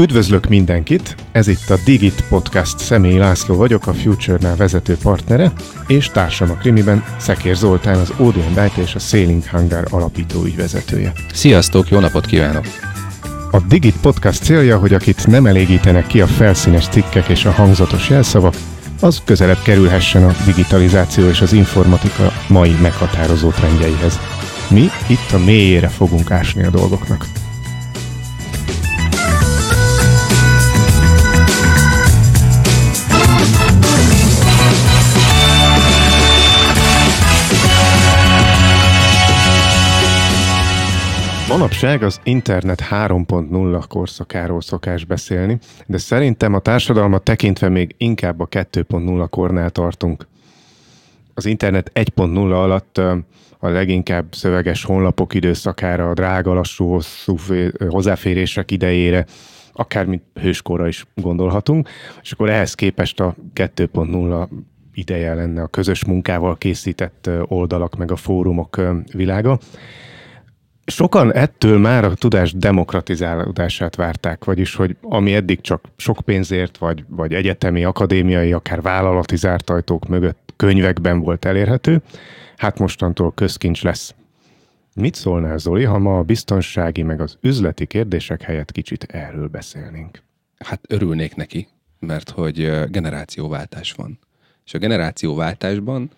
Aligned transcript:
Üdvözlök 0.00 0.48
mindenkit! 0.48 1.14
Ez 1.32 1.48
itt 1.48 1.70
a 1.70 1.78
Digit 1.84 2.24
Podcast. 2.28 2.78
Személyi 2.78 3.18
László 3.18 3.56
vagyok, 3.56 3.86
a 3.86 3.92
Future-nál 3.92 4.56
vezető 4.56 4.96
partnere, 5.02 5.52
és 5.86 6.06
társam 6.06 6.50
a 6.50 6.54
krimiben 6.54 7.04
Szekér 7.18 7.56
Zoltán, 7.56 7.98
az 7.98 8.12
Odeon 8.16 8.48
Dite 8.48 8.80
és 8.82 8.94
a 8.94 8.98
Sailing 8.98 9.46
Hangar 9.46 9.86
alapító 9.90 10.44
ügyvezetője. 10.44 11.12
Sziasztok, 11.32 11.88
jó 11.88 11.98
napot 11.98 12.26
kívánok! 12.26 12.64
A 13.50 13.60
Digit 13.68 14.00
Podcast 14.00 14.42
célja, 14.42 14.78
hogy 14.78 14.94
akit 14.94 15.26
nem 15.26 15.46
elégítenek 15.46 16.06
ki 16.06 16.20
a 16.20 16.26
felszínes 16.26 16.88
cikkek 16.88 17.28
és 17.28 17.44
a 17.44 17.50
hangzatos 17.50 18.08
jelszavak, 18.08 18.54
az 19.00 19.22
közelebb 19.24 19.62
kerülhessen 19.62 20.24
a 20.24 20.34
digitalizáció 20.44 21.28
és 21.28 21.40
az 21.40 21.52
informatika 21.52 22.32
mai 22.48 22.76
meghatározó 22.82 23.50
trendjeihez. 23.50 24.18
Mi 24.70 24.88
itt 25.06 25.32
a 25.32 25.38
mélyére 25.38 25.88
fogunk 25.88 26.30
ásni 26.30 26.64
a 26.64 26.70
dolgoknak. 26.70 27.39
Manapság 41.50 42.02
az 42.02 42.20
internet 42.24 42.82
3.0 42.90 43.84
korszakáról 43.88 44.60
szokás 44.60 45.04
beszélni, 45.04 45.58
de 45.86 45.98
szerintem 45.98 46.54
a 46.54 46.58
társadalmat 46.58 47.22
tekintve 47.22 47.68
még 47.68 47.94
inkább 47.98 48.40
a 48.40 48.48
2.0 48.48 49.26
kornál 49.30 49.70
tartunk. 49.70 50.26
Az 51.34 51.46
internet 51.46 51.90
1.0 51.94 52.52
alatt 52.52 52.98
a 53.58 53.68
leginkább 53.68 54.34
szöveges 54.34 54.84
honlapok 54.84 55.34
időszakára, 55.34 56.08
a 56.08 56.14
drága, 56.14 56.54
lassú, 56.54 56.88
hosszú 56.88 57.36
hozzáférések 57.88 58.70
idejére, 58.70 59.26
akár 59.72 60.06
mint 60.06 60.22
hőskorra 60.40 60.88
is 60.88 61.06
gondolhatunk, 61.14 61.88
és 62.22 62.32
akkor 62.32 62.50
ehhez 62.50 62.74
képest 62.74 63.20
a 63.20 63.34
2.0 63.54 64.48
ideje 64.94 65.34
lenne 65.34 65.62
a 65.62 65.66
közös 65.66 66.04
munkával 66.04 66.58
készített 66.58 67.30
oldalak, 67.46 67.96
meg 67.96 68.10
a 68.10 68.16
fórumok 68.16 68.80
világa. 69.12 69.58
Sokan 70.90 71.34
ettől 71.34 71.78
már 71.78 72.04
a 72.04 72.14
tudás 72.14 72.52
demokratizálódását 72.52 73.96
várták, 73.96 74.44
vagyis, 74.44 74.74
hogy 74.74 74.96
ami 75.00 75.34
eddig 75.34 75.60
csak 75.60 75.84
sok 75.96 76.18
pénzért, 76.24 76.78
vagy, 76.78 77.04
vagy 77.08 77.34
egyetemi, 77.34 77.84
akadémiai, 77.84 78.52
akár 78.52 78.82
vállalati 78.82 79.36
zárt 79.36 79.70
ajtók 79.70 80.08
mögött 80.08 80.52
könyvekben 80.56 81.20
volt 81.20 81.44
elérhető, 81.44 82.02
hát 82.56 82.78
mostantól 82.78 83.32
közkincs 83.34 83.82
lesz. 83.82 84.14
Mit 84.94 85.14
szólnál, 85.14 85.58
Zoli, 85.58 85.84
ha 85.84 85.98
ma 85.98 86.18
a 86.18 86.22
biztonsági 86.22 87.02
meg 87.02 87.20
az 87.20 87.36
üzleti 87.40 87.86
kérdések 87.86 88.42
helyett 88.42 88.72
kicsit 88.72 89.04
erről 89.04 89.48
beszélnénk? 89.48 90.22
Hát 90.58 90.80
örülnék 90.88 91.34
neki, 91.34 91.68
mert 91.98 92.30
hogy 92.30 92.70
generációváltás 92.88 93.92
van. 93.92 94.18
És 94.66 94.74
a 94.74 94.78
generációváltásban 94.78 96.10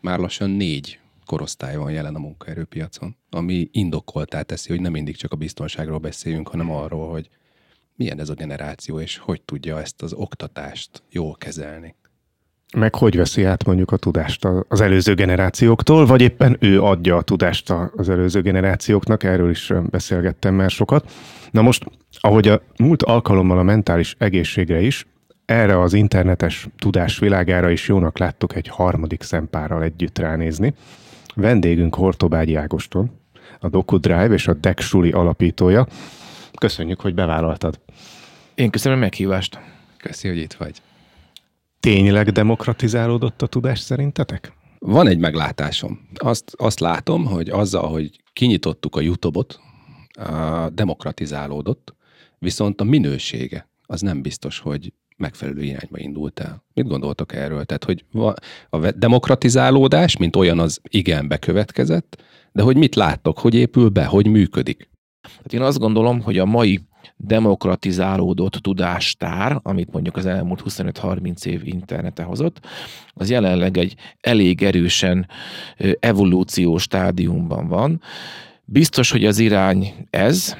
már 0.00 0.18
lassan 0.18 0.50
négy 0.50 0.98
korosztály 1.24 1.76
van 1.76 1.90
jelen 1.90 2.14
a 2.14 2.18
munkaerőpiacon, 2.18 3.16
ami 3.30 3.68
indokoltá 3.72 4.42
teszi, 4.42 4.68
hogy 4.70 4.80
nem 4.80 4.92
mindig 4.92 5.16
csak 5.16 5.32
a 5.32 5.36
biztonságról 5.36 5.98
beszéljünk, 5.98 6.48
hanem 6.48 6.70
arról, 6.70 7.10
hogy 7.10 7.28
milyen 7.96 8.20
ez 8.20 8.28
a 8.28 8.34
generáció, 8.34 9.00
és 9.00 9.16
hogy 9.16 9.42
tudja 9.42 9.80
ezt 9.80 10.02
az 10.02 10.12
oktatást 10.12 11.02
jól 11.10 11.34
kezelni. 11.34 11.94
Meg 12.76 12.94
hogy 12.94 13.16
veszi 13.16 13.44
át 13.44 13.64
mondjuk 13.64 13.90
a 13.90 13.96
tudást 13.96 14.44
az 14.68 14.80
előző 14.80 15.14
generációktól, 15.14 16.06
vagy 16.06 16.20
éppen 16.20 16.56
ő 16.60 16.82
adja 16.82 17.16
a 17.16 17.22
tudást 17.22 17.70
az 17.96 18.08
előző 18.08 18.40
generációknak, 18.40 19.22
erről 19.22 19.50
is 19.50 19.72
beszélgettem 19.90 20.54
már 20.54 20.70
sokat. 20.70 21.12
Na 21.50 21.62
most, 21.62 21.84
ahogy 22.20 22.48
a 22.48 22.62
múlt 22.78 23.02
alkalommal 23.02 23.58
a 23.58 23.62
mentális 23.62 24.16
egészségre 24.18 24.80
is, 24.80 25.06
erre 25.44 25.80
az 25.80 25.92
internetes 25.92 26.68
tudás 26.78 27.18
világára 27.18 27.70
is 27.70 27.88
jónak 27.88 28.18
láttuk 28.18 28.54
egy 28.54 28.68
harmadik 28.68 29.22
szempárral 29.22 29.82
együtt 29.82 30.18
ránézni. 30.18 30.74
Vendégünk 31.34 31.94
Hortobágyi 31.94 32.54
Ágoston, 32.54 33.10
a 33.60 33.68
DocuDrive 33.68 34.32
és 34.32 34.48
a 34.48 34.54
Deksuli 34.54 35.10
alapítója. 35.10 35.86
Köszönjük, 36.58 37.00
hogy 37.00 37.14
bevállaltad. 37.14 37.80
Én 38.54 38.70
köszönöm 38.70 38.98
a 38.98 39.00
meghívást. 39.00 39.58
Köszi, 39.96 40.28
hogy 40.28 40.38
itt 40.38 40.52
vagy. 40.52 40.82
Tényleg 41.80 42.30
demokratizálódott 42.30 43.42
a 43.42 43.46
tudás 43.46 43.78
szerintetek? 43.78 44.52
Van 44.78 45.06
egy 45.06 45.18
meglátásom. 45.18 46.08
Azt, 46.14 46.54
azt 46.56 46.80
látom, 46.80 47.24
hogy 47.24 47.48
azzal, 47.48 47.88
hogy 47.88 48.22
kinyitottuk 48.32 48.96
a 48.96 49.00
YouTube-ot, 49.00 49.60
demokratizálódott, 50.72 51.94
viszont 52.38 52.80
a 52.80 52.84
minősége 52.84 53.68
az 53.86 54.00
nem 54.00 54.22
biztos, 54.22 54.58
hogy 54.58 54.92
megfelelő 55.16 55.62
irányba 55.62 55.98
indult 55.98 56.40
el. 56.40 56.64
Mit 56.74 56.86
gondoltok 56.86 57.34
erről? 57.34 57.64
Tehát, 57.64 57.84
hogy 57.84 58.04
a 58.70 58.90
demokratizálódás, 58.90 60.16
mint 60.16 60.36
olyan, 60.36 60.58
az 60.58 60.80
igen 60.88 61.28
bekövetkezett, 61.28 62.22
de 62.52 62.62
hogy 62.62 62.76
mit 62.76 62.94
láttok, 62.94 63.38
hogy 63.38 63.54
épül 63.54 63.88
be, 63.88 64.04
hogy 64.04 64.26
működik? 64.26 64.88
Hát 65.36 65.52
én 65.52 65.60
azt 65.60 65.78
gondolom, 65.78 66.20
hogy 66.20 66.38
a 66.38 66.44
mai 66.44 66.80
demokratizálódott 67.16 68.52
tudástár, 68.52 69.60
amit 69.62 69.92
mondjuk 69.92 70.16
az 70.16 70.26
elmúlt 70.26 70.62
25-30 70.64 71.44
év 71.44 71.66
internete 71.66 72.22
hozott, 72.22 72.66
az 73.14 73.30
jelenleg 73.30 73.76
egy 73.76 73.94
elég 74.20 74.62
erősen 74.62 75.28
evolúciós 76.00 76.82
stádiumban 76.82 77.68
van, 77.68 78.00
Biztos, 78.66 79.10
hogy 79.10 79.24
az 79.24 79.38
irány 79.38 80.06
ez, 80.10 80.56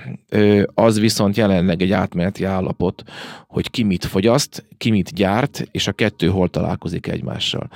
az 0.75 0.99
viszont 0.99 1.37
jelenleg 1.37 1.83
egy 1.83 1.93
átmeneti 1.93 2.45
állapot, 2.45 3.03
hogy 3.47 3.71
ki 3.71 3.83
mit 3.83 4.05
fogyaszt, 4.05 4.65
ki 4.77 4.91
mit 4.91 5.15
gyárt, 5.15 5.69
és 5.71 5.87
a 5.87 5.93
kettő 5.93 6.29
hol 6.29 6.49
találkozik 6.49 7.07
egymással. 7.07 7.71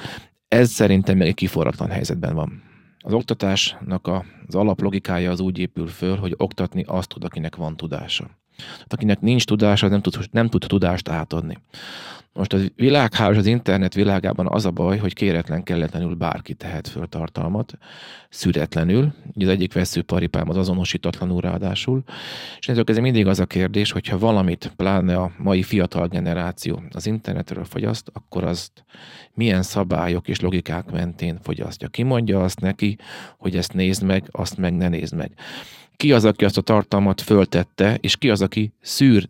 Ez 0.49 0.71
szerintem 0.71 1.17
még 1.17 1.29
egy 1.29 1.35
kiforratlan 1.35 1.91
helyzetben 1.91 2.35
van. 2.35 2.63
Az 2.99 3.13
oktatásnak 3.13 4.07
az 4.47 4.55
alaplogikája 4.55 5.31
az 5.31 5.41
úgy 5.41 5.59
épül 5.59 5.87
föl, 5.87 6.17
hogy 6.17 6.35
oktatni 6.37 6.85
azt 6.87 7.09
tud, 7.09 7.25
akinek 7.25 7.57
van 7.57 7.77
tudása. 7.77 8.31
Akinek 8.87 9.21
nincs 9.21 9.45
tudása, 9.45 9.89
nem 9.89 10.01
tud, 10.01 10.19
nem 10.31 10.49
tud 10.49 10.65
tudást 10.67 11.09
átadni. 11.09 11.59
Most 12.39 12.53
a 12.53 12.59
világhálós, 12.77 13.37
az 13.37 13.47
internet 13.47 13.95
világában 13.95 14.47
az 14.47 14.65
a 14.65 14.71
baj, 14.71 14.99
hogy 14.99 15.13
kéretlen 15.13 15.63
kelletlenül 15.63 16.15
bárki 16.15 16.55
tehet 16.55 16.89
föl 16.89 17.07
tartalmat, 17.07 17.79
szüretlenül. 18.29 19.13
Ugye 19.35 19.47
az 19.47 19.53
egyik 19.53 19.73
veszőparipám 19.73 20.49
az 20.49 20.57
azonosítatlanul 20.57 21.41
ráadásul. 21.41 22.03
És 22.59 22.69
ez 22.69 22.99
mindig 22.99 23.27
az 23.27 23.41
a 23.41 23.47
kérdés, 23.47 23.93
hogyha 23.93 24.19
valamit, 24.19 24.73
pláne 24.77 25.17
a 25.17 25.31
mai 25.39 25.63
fiatal 25.63 26.07
generáció 26.07 26.83
az 26.91 27.07
internetről 27.07 27.65
fogyaszt, 27.65 28.11
akkor 28.13 28.45
azt 28.45 28.85
milyen 29.35 29.63
szabályok 29.63 30.29
és 30.29 30.41
logikák 30.41 30.91
mentén 30.91 31.39
fogyasztja. 31.43 31.89
Ki 31.89 32.03
mondja 32.03 32.43
azt 32.43 32.61
neki, 32.61 32.99
hogy 33.39 33.57
ezt 33.57 33.73
nézd 33.73 34.03
meg, 34.03 34.29
azt 34.31 34.57
meg 34.57 34.77
ne 34.77 34.89
nézd 34.89 35.15
meg 35.15 35.33
ki 35.97 36.13
az, 36.13 36.25
aki 36.25 36.45
azt 36.45 36.57
a 36.57 36.61
tartalmat 36.61 37.21
föltette, 37.21 37.99
és 38.01 38.17
ki 38.17 38.31
az, 38.31 38.43
aki 38.43 38.73
szűr 38.81 39.29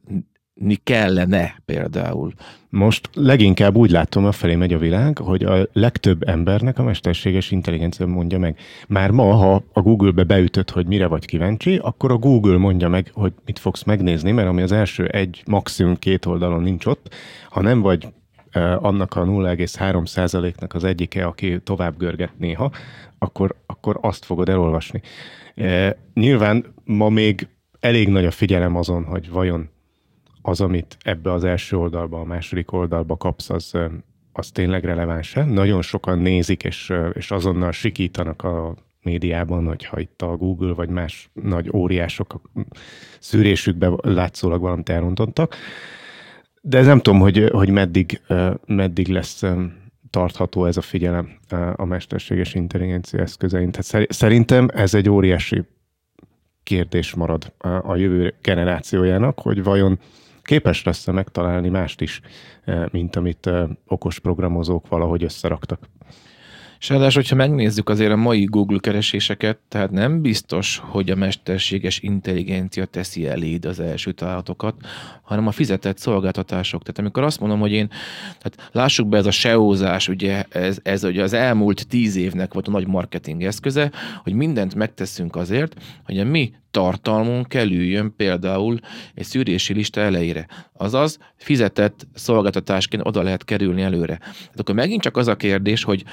kellene 0.85 1.63
például. 1.65 2.33
Most 2.71 3.11
leginkább 3.13 3.77
úgy 3.77 3.91
látom, 3.91 4.25
a 4.25 4.33
felé 4.33 4.55
megy 4.55 4.73
a 4.73 4.79
világ, 4.79 5.19
hogy 5.19 5.45
a 5.45 5.69
legtöbb 5.73 6.29
embernek 6.29 6.79
a 6.79 6.83
mesterséges 6.83 7.51
intelligencia 7.51 8.07
mondja 8.07 8.39
meg. 8.39 8.59
Már 8.89 9.11
ma, 9.11 9.33
ha 9.33 9.63
a 9.73 9.81
Google-be 9.81 10.25
beütött, 10.25 10.71
hogy 10.71 10.87
mire 10.87 11.07
vagy 11.07 11.25
kíváncsi, 11.25 11.77
akkor 11.77 12.11
a 12.11 12.17
Google 12.17 12.57
mondja 12.57 12.89
meg, 12.89 13.11
hogy 13.13 13.33
mit 13.45 13.59
fogsz 13.59 13.83
megnézni, 13.83 14.31
mert 14.31 14.49
ami 14.49 14.63
az 14.63 14.73
első 14.73 15.07
egy, 15.07 15.43
maximum 15.47 15.97
két 15.97 16.27
oldalon 16.27 16.63
nincs 16.63 16.87
ott, 16.87 17.15
ha 17.49 17.61
nem 17.61 17.81
vagy 17.81 18.09
annak 18.79 19.17
a 19.17 19.25
0,3%-nak 19.25 20.75
az 20.75 20.85
egyike, 20.85 21.25
aki 21.25 21.61
tovább 21.61 21.97
görget 21.99 22.33
néha, 22.39 22.71
akkor, 23.19 23.55
akkor 23.67 23.99
azt 24.01 24.25
fogod 24.25 24.49
elolvasni. 24.49 25.03
E, 25.55 25.97
nyilván 26.15 26.65
ma 26.85 27.09
még 27.09 27.49
elég 27.81 28.09
nagy 28.09 28.25
a 28.25 28.31
figyelem 28.31 28.77
azon, 28.77 29.05
hogy 29.05 29.31
vajon 29.31 29.69
az, 30.49 30.61
amit 30.61 30.97
ebbe 31.03 31.33
az 31.33 31.45
első 31.45 31.77
oldalba, 31.77 32.21
a 32.21 32.25
második 32.25 32.73
oldalba 32.73 33.17
kapsz, 33.17 33.51
az, 33.51 33.73
az 34.33 34.51
tényleg 34.51 34.85
releváns-e? 34.85 35.45
Nagyon 35.45 35.83
sokan 35.83 36.19
nézik, 36.19 36.65
és, 36.65 36.93
és 37.13 37.31
azonnal 37.31 37.73
sikítanak 37.73 38.43
a 38.43 38.75
médiában, 39.03 39.67
hogyha 39.67 40.01
itt 40.01 40.23
a 40.23 40.37
Google 40.37 40.73
vagy 40.73 40.89
más 40.89 41.31
nagy 41.33 41.71
óriások 41.73 42.41
szűrésükbe 43.19 43.91
látszólag 44.01 44.61
valamit 44.61 44.89
elrontottak. 44.89 45.55
De 46.61 46.83
nem 46.83 47.01
tudom, 47.01 47.21
hogy, 47.21 47.49
hogy 47.53 47.69
meddig, 47.71 48.21
meddig 48.67 49.09
lesz 49.09 49.43
tartható 50.11 50.65
ez 50.65 50.77
a 50.77 50.81
figyelem 50.81 51.39
a 51.77 51.85
mesterséges 51.85 52.55
intelligencia 52.55 53.21
eszközein. 53.21 53.71
Tehát 53.71 54.13
szerintem 54.13 54.69
ez 54.75 54.95
egy 54.95 55.09
óriási 55.09 55.65
kérdés 56.63 57.15
marad 57.15 57.53
a 57.83 57.97
jövő 57.97 58.35
generációjának, 58.43 59.39
hogy 59.41 59.63
vajon 59.63 59.99
képes 60.49 60.83
lesz-e 60.83 61.13
megtalálni 61.13 61.69
mást 61.69 62.01
is, 62.01 62.21
mint 62.91 63.17
amit 63.17 63.51
okos 63.87 64.19
programozók 64.19 64.89
valahogy 64.89 65.23
összeraktak. 65.25 65.89
És 66.81 66.89
ráadásul, 66.89 67.23
hogyha 67.23 67.37
megnézzük 67.37 67.89
azért 67.89 68.13
a 68.13 68.17
mai 68.17 68.45
Google 68.45 68.79
kereséseket, 68.79 69.59
tehát 69.69 69.91
nem 69.91 70.21
biztos, 70.21 70.81
hogy 70.85 71.11
a 71.11 71.17
mesterséges 71.17 72.01
intelligencia 72.01 72.85
teszi 72.85 73.27
eléd 73.27 73.65
az 73.65 73.81
első 73.81 74.13
találatokat, 74.13 74.75
hanem 75.23 75.47
a 75.47 75.51
fizetett 75.51 75.99
szolgáltatások. 75.99 76.83
Tehát 76.83 76.99
amikor 76.99 77.23
azt 77.23 77.41
mondom, 77.41 77.61
hogy 77.61 77.73
én, 77.73 77.89
tehát 78.39 78.71
lássuk 78.73 79.09
be 79.09 79.17
ez 79.17 79.27
a 79.27 79.31
SEO-zás, 79.31 80.09
ugye 80.09 80.45
ez, 80.49 80.79
ez 80.83 81.05
ugye 81.05 81.23
az 81.23 81.33
elmúlt 81.33 81.89
tíz 81.89 82.17
évnek 82.17 82.53
volt 82.53 82.69
a 82.69 82.71
nagy 82.71 82.87
marketing 82.87 83.43
eszköze, 83.43 83.93
hogy 84.23 84.33
mindent 84.33 84.75
megteszünk 84.75 85.37
azért, 85.37 85.75
hogy 86.05 86.19
a 86.19 86.25
mi 86.25 86.53
tartalmunk 86.71 87.49
kerüljön 87.49 88.15
például 88.17 88.79
egy 89.15 89.25
szűrési 89.25 89.73
lista 89.73 90.01
elejére. 90.01 90.47
Azaz 90.73 91.19
fizetett 91.37 92.07
szolgáltatásként 92.15 93.07
oda 93.07 93.23
lehet 93.23 93.45
kerülni 93.45 93.83
előre. 93.83 94.17
Tehát 94.19 94.61
akkor 94.61 94.75
megint 94.75 95.03
csak 95.03 95.17
az 95.17 95.29
a 95.29 95.37
kérdés, 95.37 95.85
hogy 95.85 96.05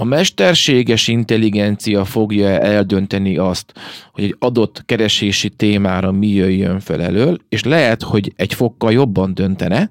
a 0.00 0.04
mesterséges 0.04 1.08
intelligencia 1.08 2.04
fogja 2.04 2.48
eldönteni 2.48 3.36
azt, 3.36 3.72
hogy 4.12 4.24
egy 4.24 4.36
adott 4.38 4.82
keresési 4.86 5.48
témára 5.48 6.12
mi 6.12 6.26
jöjjön 6.26 6.80
fel 6.80 7.02
elől, 7.02 7.38
és 7.48 7.64
lehet, 7.64 8.02
hogy 8.02 8.32
egy 8.36 8.54
fokkal 8.54 8.92
jobban 8.92 9.34
döntene, 9.34 9.90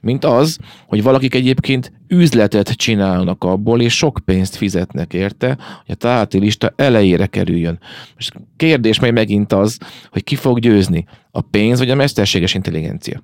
mint 0.00 0.24
az, 0.24 0.58
hogy 0.86 1.02
valakik 1.02 1.34
egyébként 1.34 1.92
üzletet 2.08 2.70
csinálnak 2.70 3.44
abból, 3.44 3.80
és 3.80 3.96
sok 3.96 4.20
pénzt 4.24 4.56
fizetnek 4.56 5.12
érte, 5.12 5.46
hogy 5.84 5.90
a 5.90 5.94
találati 5.94 6.38
lista 6.38 6.72
elejére 6.76 7.26
kerüljön. 7.26 7.78
Most 8.14 8.32
kérdés 8.56 9.00
majd 9.00 9.12
megint 9.12 9.52
az, 9.52 9.78
hogy 10.10 10.24
ki 10.24 10.34
fog 10.34 10.58
győzni, 10.58 11.04
a 11.30 11.40
pénz 11.40 11.78
vagy 11.78 11.90
a 11.90 11.94
mesterséges 11.94 12.54
intelligencia? 12.54 13.22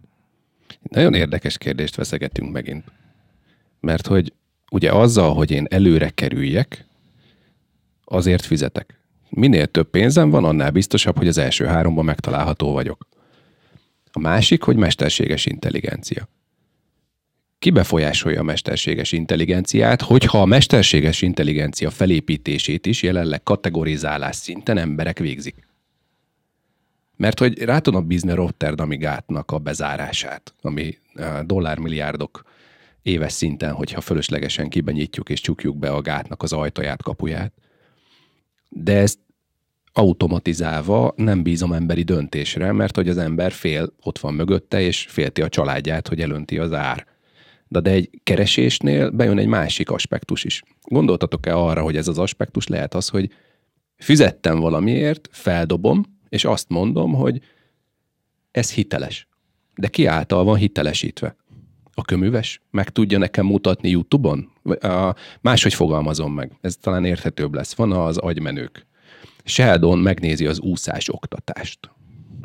Nagyon 0.83 1.15
érdekes 1.15 1.59
kérdést 1.59 1.95
veszegetünk 1.95 2.53
megint. 2.53 2.85
Mert 3.81 4.07
hogy 4.07 4.33
ugye 4.73 4.93
azzal, 4.93 5.35
hogy 5.35 5.51
én 5.51 5.67
előre 5.71 6.11
kerüljek, 6.11 6.87
azért 8.05 8.45
fizetek. 8.45 9.01
Minél 9.29 9.67
több 9.67 9.91
pénzem 9.91 10.31
van, 10.31 10.45
annál 10.45 10.71
biztosabb, 10.71 11.17
hogy 11.17 11.29
az 11.29 11.39
első 11.39 11.65
háromban 11.65 12.05
megtalálható 12.05 12.73
vagyok. 12.73 13.07
A 14.13 14.19
másik, 14.19 14.63
hogy 14.63 14.77
mesterséges 14.77 15.47
intelligencia. 15.47 16.29
Ki 17.59 17.71
befolyásolja 17.71 18.41
a 18.41 18.43
mesterséges 18.43 19.13
intelligenciát, 19.13 20.03
hogyha 20.03 20.41
a 20.41 20.45
mesterséges 20.45 21.23
intelligencia 21.23 21.91
felépítését 21.91 22.87
is 22.87 23.03
jelenleg 23.03 23.43
kategorizálás 23.43 24.37
szinten 24.37 24.79
emberek 24.79 25.19
végzik? 25.19 25.67
Mert 27.17 27.39
hogy 27.39 27.59
rá 27.63 27.79
tudom 27.79 28.07
bízni 28.07 28.35
Rotterdami 28.35 28.97
gátnak 28.97 29.51
a 29.51 29.59
bezárását, 29.59 30.55
ami 30.61 30.99
dollármilliárdok 31.45 32.51
éves 33.03 33.33
szinten, 33.33 33.73
hogyha 33.73 34.01
fölöslegesen 34.01 34.69
kibenyitjuk 34.69 35.29
és 35.29 35.41
csukjuk 35.41 35.77
be 35.77 35.91
a 35.91 36.01
gátnak 36.01 36.43
az 36.43 36.53
ajtaját, 36.53 37.03
kapuját. 37.03 37.53
De 38.69 38.97
ezt 38.97 39.19
automatizálva 39.93 41.13
nem 41.17 41.43
bízom 41.43 41.73
emberi 41.73 42.03
döntésre, 42.03 42.73
mert 42.73 42.97
hogy 42.97 43.09
az 43.09 43.19
ember 43.19 43.53
fél, 43.53 43.93
ott 44.03 44.19
van 44.19 44.35
mögötte, 44.35 44.81
és 44.81 45.07
félti 45.09 45.43
a 45.43 45.49
családját, 45.49 46.09
hogy 46.09 46.21
elönti 46.21 46.59
az 46.59 46.73
ár. 46.73 47.07
De, 47.69 47.81
de 47.81 47.91
egy 47.91 48.11
keresésnél 48.23 49.11
bejön 49.11 49.39
egy 49.39 49.47
másik 49.47 49.91
aspektus 49.91 50.45
is. 50.45 50.63
Gondoltatok-e 50.83 51.57
arra, 51.57 51.83
hogy 51.83 51.97
ez 51.97 52.09
az 52.09 52.19
aspektus 52.19 52.67
lehet 52.67 52.95
az, 52.95 53.09
hogy 53.09 53.31
fizettem 53.97 54.59
valamiért, 54.59 55.29
feldobom, 55.33 56.05
és 56.29 56.45
azt 56.45 56.69
mondom, 56.69 57.13
hogy 57.13 57.41
ez 58.51 58.73
hiteles. 58.73 59.29
De 59.75 59.89
ki 59.89 60.07
által 60.07 60.45
van 60.45 60.57
hitelesítve? 60.57 61.37
A 61.95 62.03
köműves 62.03 62.61
meg 62.71 62.91
tudja 62.91 63.19
nekem 63.19 63.47
mutatni 63.47 63.91
YouTube-on? 63.91 64.51
A, 64.81 65.15
máshogy 65.41 65.75
fogalmazom 65.75 66.35
meg, 66.35 66.53
ez 66.61 66.77
talán 66.77 67.05
érthetőbb 67.05 67.55
lesz. 67.55 67.75
Van 67.75 67.93
az 67.93 68.17
agymenők. 68.17 68.87
Sheldon 69.45 69.99
megnézi 69.99 70.47
az 70.47 70.61
úszás 70.61 71.09
oktatást. 71.09 71.91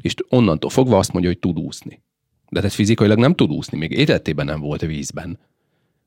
És 0.01 0.13
onnantól 0.29 0.69
fogva 0.69 0.97
azt 0.97 1.11
mondja, 1.11 1.31
hogy 1.31 1.39
tud 1.39 1.59
úszni. 1.59 2.01
De 2.49 2.59
tehát 2.59 2.75
fizikailag 2.75 3.17
nem 3.17 3.35
tud 3.35 3.51
úszni, 3.51 3.77
még 3.77 3.91
életében 3.91 4.45
nem 4.45 4.59
volt 4.59 4.81
vízben. 4.81 5.39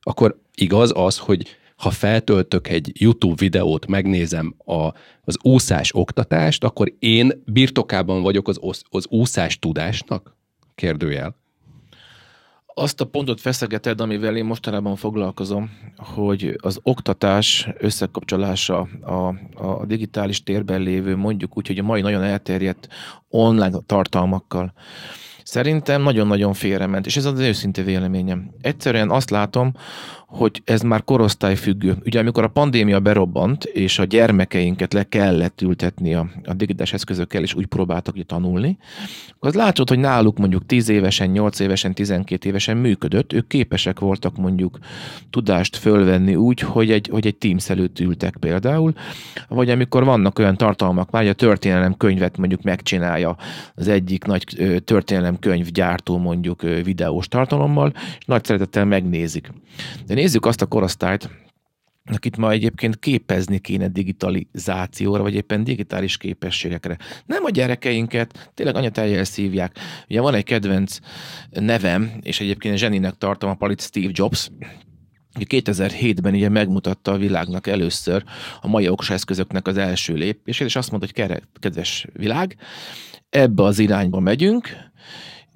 Akkor 0.00 0.40
igaz 0.54 0.92
az, 0.94 1.18
hogy 1.18 1.46
ha 1.76 1.90
feltöltök 1.90 2.68
egy 2.68 2.92
YouTube 2.94 3.34
videót, 3.38 3.86
megnézem 3.86 4.54
a, 4.64 4.92
az 5.22 5.38
úszás 5.42 5.94
oktatást, 5.94 6.64
akkor 6.64 6.94
én 6.98 7.42
birtokában 7.44 8.22
vagyok 8.22 8.48
az, 8.48 8.58
az 8.90 9.06
úszás 9.08 9.58
tudásnak? 9.58 10.36
Kérdőjel 10.74 11.39
azt 12.80 13.00
a 13.00 13.04
pontot 13.04 13.40
feszegeted, 13.40 14.00
amivel 14.00 14.36
én 14.36 14.44
mostanában 14.44 14.96
foglalkozom, 14.96 15.70
hogy 15.96 16.56
az 16.62 16.80
oktatás 16.82 17.68
összekapcsolása 17.78 18.88
a, 19.00 19.34
a 19.64 19.86
digitális 19.86 20.42
térben 20.42 20.80
lévő, 20.80 21.16
mondjuk 21.16 21.56
úgy, 21.56 21.66
hogy 21.66 21.78
a 21.78 21.82
mai 21.82 22.00
nagyon 22.00 22.22
elterjedt 22.22 22.88
online 23.28 23.78
tartalmakkal. 23.86 24.72
Szerintem 25.42 26.02
nagyon-nagyon 26.02 26.52
félrement, 26.52 27.06
és 27.06 27.16
ez 27.16 27.24
az 27.24 27.38
őszinte 27.38 27.82
véleményem. 27.82 28.50
Egyszerűen 28.60 29.10
azt 29.10 29.30
látom, 29.30 29.72
hogy 30.30 30.62
ez 30.64 30.80
már 30.80 31.04
korosztályfüggő. 31.04 31.96
Ugye 32.04 32.18
amikor 32.18 32.44
a 32.44 32.48
pandémia 32.48 33.00
berobbant, 33.00 33.64
és 33.64 33.98
a 33.98 34.04
gyermekeinket 34.04 34.92
le 34.92 35.02
kellett 35.02 35.60
ültetni 35.60 36.14
a, 36.14 36.30
a 36.44 36.54
digitális 36.54 36.92
eszközökkel, 36.92 37.42
és 37.42 37.54
úgy 37.54 37.66
próbáltak 37.66 38.14
ugye 38.14 38.24
tanulni, 38.24 38.78
az 39.38 39.54
látszott, 39.54 39.88
hogy 39.88 39.98
náluk 39.98 40.38
mondjuk 40.38 40.66
10 40.66 40.88
évesen, 40.88 41.28
8 41.28 41.60
évesen, 41.60 41.94
12 41.94 42.48
évesen 42.48 42.76
működött, 42.76 43.32
ők 43.32 43.46
képesek 43.46 43.98
voltak 43.98 44.36
mondjuk 44.36 44.78
tudást 45.30 45.76
fölvenni 45.76 46.34
úgy, 46.34 46.60
hogy 46.60 46.90
egy, 46.90 47.08
hogy 47.10 47.26
egy 47.26 47.36
Teams 47.36 47.70
előtt 47.70 48.00
ültek 48.00 48.36
például, 48.40 48.92
vagy 49.48 49.70
amikor 49.70 50.04
vannak 50.04 50.38
olyan 50.38 50.56
tartalmak, 50.56 51.10
már 51.10 51.26
a 51.26 51.32
történelem 51.32 51.96
könyvet 51.96 52.36
mondjuk 52.36 52.62
megcsinálja 52.62 53.36
az 53.74 53.88
egyik 53.88 54.24
nagy 54.24 54.44
történelem 54.84 55.38
könyvgyártó 55.38 56.18
mondjuk 56.18 56.62
videós 56.62 57.28
tartalommal, 57.28 57.92
és 58.18 58.24
nagy 58.26 58.44
szeretettel 58.44 58.84
megnézik. 58.84 59.52
De 60.06 60.14
nézzük 60.20 60.46
azt 60.46 60.62
a 60.62 60.66
korosztályt, 60.66 61.30
akit 62.04 62.36
ma 62.36 62.50
egyébként 62.50 62.98
képezni 62.98 63.58
kéne 63.58 63.88
digitalizációra, 63.88 65.22
vagy 65.22 65.34
éppen 65.34 65.64
digitális 65.64 66.16
képességekre. 66.16 66.96
Nem 67.26 67.44
a 67.44 67.50
gyerekeinket, 67.50 68.50
tényleg 68.54 68.76
anyateljel 68.76 69.24
szívják. 69.24 69.78
Ugye 70.08 70.20
van 70.20 70.34
egy 70.34 70.44
kedvenc 70.44 70.98
nevem, 71.50 72.12
és 72.20 72.40
egyébként 72.40 72.76
zseninek 72.76 73.14
tartom 73.14 73.50
a 73.50 73.54
palit 73.54 73.80
Steve 73.80 74.10
Jobs, 74.12 74.50
2007-ben 75.38 76.34
ugye 76.34 76.48
megmutatta 76.48 77.12
a 77.12 77.16
világnak 77.16 77.66
először 77.66 78.24
a 78.60 78.68
mai 78.68 78.88
okos 78.88 79.10
eszközöknek 79.10 79.66
az 79.66 79.76
első 79.76 80.14
lépését, 80.14 80.66
és 80.66 80.76
azt 80.76 80.90
mondta, 80.90 81.08
hogy 81.14 81.38
kedves 81.60 82.06
világ, 82.12 82.56
ebbe 83.28 83.62
az 83.62 83.78
irányba 83.78 84.20
megyünk, 84.20 84.68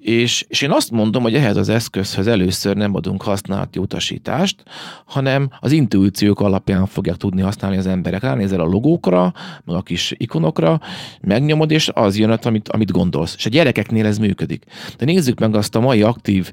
és, 0.05 0.45
és 0.47 0.61
én 0.61 0.71
azt 0.71 0.91
mondom, 0.91 1.23
hogy 1.23 1.35
ehhez 1.35 1.57
az 1.57 1.69
eszközhöz 1.69 2.27
először 2.27 2.75
nem 2.75 2.95
adunk 2.95 3.21
használati 3.21 3.79
utasítást, 3.79 4.63
hanem 5.05 5.49
az 5.59 5.71
intuíciók 5.71 6.39
alapján 6.39 6.85
fogják 6.85 7.15
tudni 7.15 7.41
használni 7.41 7.77
az 7.77 7.87
emberek. 7.87 8.21
Ránézel 8.21 8.59
a 8.59 8.65
logókra, 8.65 9.33
meg 9.63 9.75
a 9.75 9.81
kis 9.81 10.13
ikonokra, 10.17 10.81
megnyomod, 11.21 11.71
és 11.71 11.89
az 11.93 12.17
jön, 12.17 12.31
amit, 12.31 12.69
amit 12.69 12.91
gondolsz. 12.91 13.35
És 13.37 13.45
a 13.45 13.49
gyerekeknél 13.49 14.05
ez 14.05 14.17
működik. 14.17 14.63
De 14.97 15.05
nézzük 15.05 15.39
meg 15.39 15.55
azt 15.55 15.75
a 15.75 15.79
mai 15.79 16.01
aktív 16.01 16.51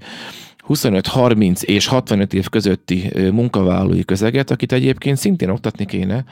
25-30 0.68 1.62
és 1.62 1.86
65 1.86 2.34
év 2.34 2.48
közötti 2.48 3.10
munkavállalói 3.32 4.04
közeget, 4.04 4.50
akit 4.50 4.72
egyébként 4.72 5.16
szintén 5.16 5.48
oktatni 5.48 5.86
kéne, 5.86 6.24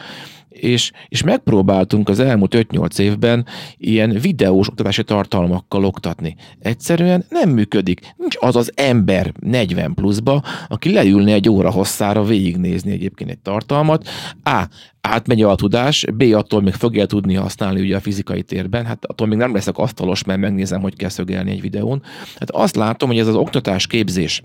és, 0.50 0.90
és 1.08 1.22
megpróbáltunk 1.22 2.08
az 2.08 2.18
elmúlt 2.18 2.54
5-8 2.56 2.98
évben 2.98 3.46
ilyen 3.76 4.10
videós 4.10 4.68
oktatási 4.68 5.04
tartalmakkal 5.04 5.84
oktatni. 5.84 6.36
Egyszerűen 6.58 7.24
nem 7.28 7.50
működik. 7.50 8.14
Nincs 8.16 8.36
az 8.40 8.56
az 8.56 8.72
ember 8.74 9.32
40 9.40 9.94
pluszba, 9.94 10.42
aki 10.68 10.92
leülne 10.92 11.32
egy 11.32 11.48
óra 11.48 11.70
hosszára 11.70 12.24
végignézni 12.24 12.92
egyébként 12.92 13.30
egy 13.30 13.38
tartalmat. 13.38 14.08
A. 14.44 14.68
Átmegy 15.00 15.42
a 15.42 15.54
tudás, 15.54 16.04
B. 16.14 16.22
Attól 16.22 16.62
még 16.62 16.74
fogja 16.74 17.06
tudni 17.06 17.34
használni 17.34 17.80
ugye 17.80 17.96
a 17.96 18.00
fizikai 18.00 18.42
térben, 18.42 18.84
hát 18.86 19.04
attól 19.04 19.26
még 19.26 19.38
nem 19.38 19.54
leszek 19.54 19.78
asztalos, 19.78 20.24
mert 20.24 20.40
megnézem, 20.40 20.80
hogy 20.80 20.96
kell 20.96 21.08
szögelni 21.08 21.50
egy 21.50 21.60
videón. 21.60 22.02
Hát 22.38 22.50
azt 22.50 22.76
látom, 22.76 23.08
hogy 23.08 23.18
ez 23.18 23.26
az 23.26 23.34
oktatás 23.34 23.86
képzés 23.86 24.42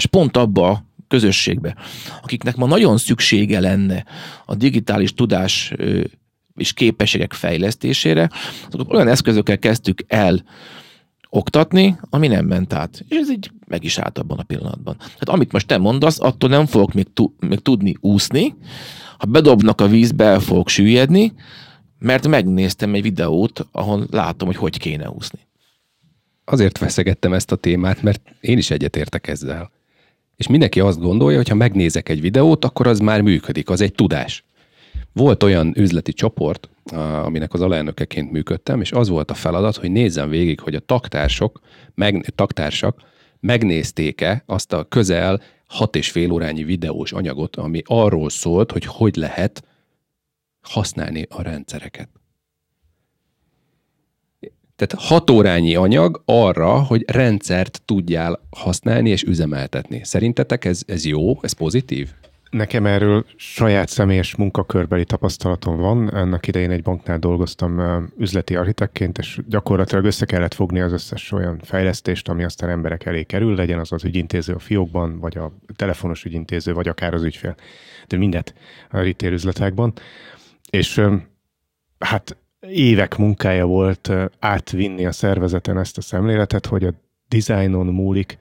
és 0.00 0.06
pont 0.06 0.36
abba 0.36 0.84
közösségbe, 1.10 1.76
akiknek 2.22 2.56
ma 2.56 2.66
nagyon 2.66 2.98
szüksége 2.98 3.60
lenne 3.60 4.04
a 4.46 4.54
digitális 4.54 5.14
tudás 5.14 5.72
és 6.54 6.72
képességek 6.72 7.32
fejlesztésére, 7.32 8.30
azok 8.70 8.92
olyan 8.92 9.08
eszközökkel 9.08 9.58
kezdtük 9.58 10.04
el 10.06 10.44
oktatni, 11.28 11.98
ami 12.10 12.26
nem 12.26 12.46
ment 12.46 12.72
át. 12.72 13.04
És 13.08 13.16
ez 13.16 13.30
így 13.30 13.50
meg 13.66 13.84
is 13.84 13.98
állt 13.98 14.18
abban 14.18 14.38
a 14.38 14.42
pillanatban. 14.42 14.96
Tehát 14.96 15.28
amit 15.28 15.52
most 15.52 15.66
te 15.66 15.78
mondasz, 15.78 16.20
attól 16.20 16.50
nem 16.50 16.66
fogok 16.66 16.92
még, 16.92 17.06
tu- 17.12 17.34
még 17.40 17.58
tudni 17.58 17.96
úszni, 18.00 18.54
ha 19.18 19.26
bedobnak 19.26 19.80
a 19.80 19.86
vízbe, 19.86 20.24
el 20.24 20.40
fogok 20.40 20.68
süllyedni, 20.68 21.32
mert 21.98 22.28
megnéztem 22.28 22.94
egy 22.94 23.02
videót, 23.02 23.66
ahol 23.72 24.06
látom, 24.10 24.48
hogy 24.48 24.56
hogy 24.56 24.78
kéne 24.78 25.10
úszni. 25.10 25.38
Azért 26.44 26.78
veszegettem 26.78 27.32
ezt 27.32 27.52
a 27.52 27.56
témát, 27.56 28.02
mert 28.02 28.20
én 28.40 28.58
is 28.58 28.70
egyetértek 28.70 29.28
ezzel. 29.28 29.70
És 30.40 30.46
mindenki 30.46 30.80
azt 30.80 31.00
gondolja, 31.00 31.36
hogy 31.36 31.48
ha 31.48 31.54
megnézek 31.54 32.08
egy 32.08 32.20
videót, 32.20 32.64
akkor 32.64 32.86
az 32.86 32.98
már 32.98 33.20
működik, 33.20 33.70
az 33.70 33.80
egy 33.80 33.92
tudás. 33.92 34.44
Volt 35.12 35.42
olyan 35.42 35.72
üzleti 35.76 36.12
csoport, 36.12 36.68
aminek 37.24 37.52
az 37.52 37.60
alelnökeként 37.60 38.30
működtem, 38.30 38.80
és 38.80 38.92
az 38.92 39.08
volt 39.08 39.30
a 39.30 39.34
feladat, 39.34 39.76
hogy 39.76 39.90
nézzem 39.90 40.28
végig, 40.28 40.60
hogy 40.60 40.74
a 40.74 40.80
taktársok, 40.80 41.60
meg, 41.94 42.32
taktársak 42.34 43.02
megnézték-e 43.40 44.42
azt 44.46 44.72
a 44.72 44.84
közel 44.84 45.40
hat 45.66 45.96
és 45.96 46.10
fél 46.10 46.30
órányi 46.30 46.64
videós 46.64 47.12
anyagot, 47.12 47.56
ami 47.56 47.82
arról 47.84 48.30
szólt, 48.30 48.72
hogy 48.72 48.84
hogy 48.84 49.16
lehet 49.16 49.64
használni 50.60 51.26
a 51.28 51.42
rendszereket. 51.42 52.08
Tehát 54.80 55.06
hat 55.06 55.30
órányi 55.30 55.74
anyag 55.74 56.22
arra, 56.24 56.82
hogy 56.82 57.04
rendszert 57.06 57.82
tudjál 57.84 58.40
használni 58.50 59.10
és 59.10 59.22
üzemeltetni. 59.22 60.00
Szerintetek 60.04 60.64
ez, 60.64 60.82
ez 60.86 61.04
jó, 61.04 61.42
ez 61.42 61.52
pozitív? 61.52 62.08
Nekem 62.50 62.86
erről 62.86 63.24
saját 63.36 63.88
személyes 63.88 64.36
munkakörbeli 64.36 65.04
tapasztalatom 65.04 65.76
van. 65.76 66.14
Ennek 66.14 66.46
idején 66.46 66.70
egy 66.70 66.82
banknál 66.82 67.18
dolgoztam 67.18 67.80
üzleti 68.18 68.56
architektként, 68.56 69.18
és 69.18 69.40
gyakorlatilag 69.48 70.04
össze 70.04 70.24
kellett 70.24 70.54
fogni 70.54 70.80
az 70.80 70.92
összes 70.92 71.32
olyan 71.32 71.60
fejlesztést, 71.62 72.28
ami 72.28 72.44
aztán 72.44 72.70
emberek 72.70 73.06
elé 73.06 73.22
kerül, 73.22 73.54
legyen 73.54 73.78
az 73.78 73.92
az 73.92 74.04
ügyintéző 74.04 74.54
a 74.54 74.58
fiókban, 74.58 75.18
vagy 75.18 75.36
a 75.36 75.52
telefonos 75.76 76.24
ügyintéző, 76.24 76.72
vagy 76.72 76.88
akár 76.88 77.14
az 77.14 77.22
ügyfél. 77.22 77.54
De 78.08 78.16
mindet 78.16 78.54
a 78.90 79.00
retail 79.00 79.32
üzletekben. 79.32 79.92
És 80.70 81.00
hát 81.98 82.36
évek 82.68 83.16
munkája 83.16 83.66
volt 83.66 84.12
átvinni 84.38 85.06
a 85.06 85.12
szervezeten 85.12 85.78
ezt 85.78 85.98
a 85.98 86.00
szemléletet, 86.00 86.66
hogy 86.66 86.84
a 86.84 86.92
designon 87.28 87.86
múlik, 87.86 88.38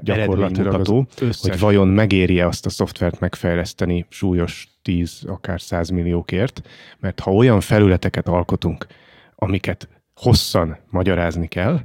gyakorlatilag 0.00 0.74
az, 0.74 1.40
hogy 1.40 1.58
vajon 1.58 1.88
megéri-e 1.88 2.46
azt 2.46 2.66
a 2.66 2.70
szoftvert 2.70 3.20
megfejleszteni 3.20 4.06
súlyos 4.08 4.68
10, 4.82 5.22
akár 5.26 5.60
100 5.60 5.88
milliókért, 5.88 6.68
mert 6.98 7.20
ha 7.20 7.32
olyan 7.32 7.60
felületeket 7.60 8.28
alkotunk, 8.28 8.86
amiket 9.34 9.88
hosszan 10.14 10.78
magyarázni 10.90 11.46
kell, 11.46 11.80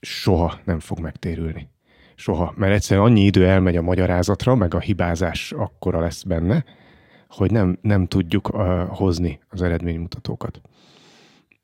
soha 0.00 0.58
nem 0.64 0.80
fog 0.80 0.98
megtérülni. 0.98 1.68
Soha. 2.14 2.54
Mert 2.56 2.72
egyszerűen 2.72 3.06
annyi 3.06 3.24
idő 3.24 3.46
elmegy 3.46 3.76
a 3.76 3.82
magyarázatra, 3.82 4.54
meg 4.54 4.74
a 4.74 4.80
hibázás 4.80 5.52
akkora 5.52 6.00
lesz 6.00 6.22
benne, 6.22 6.64
hogy 7.30 7.50
nem, 7.50 7.78
nem 7.82 8.06
tudjuk 8.06 8.54
uh, 8.54 8.88
hozni 8.88 9.40
az 9.48 9.62
eredménymutatókat. 9.62 10.60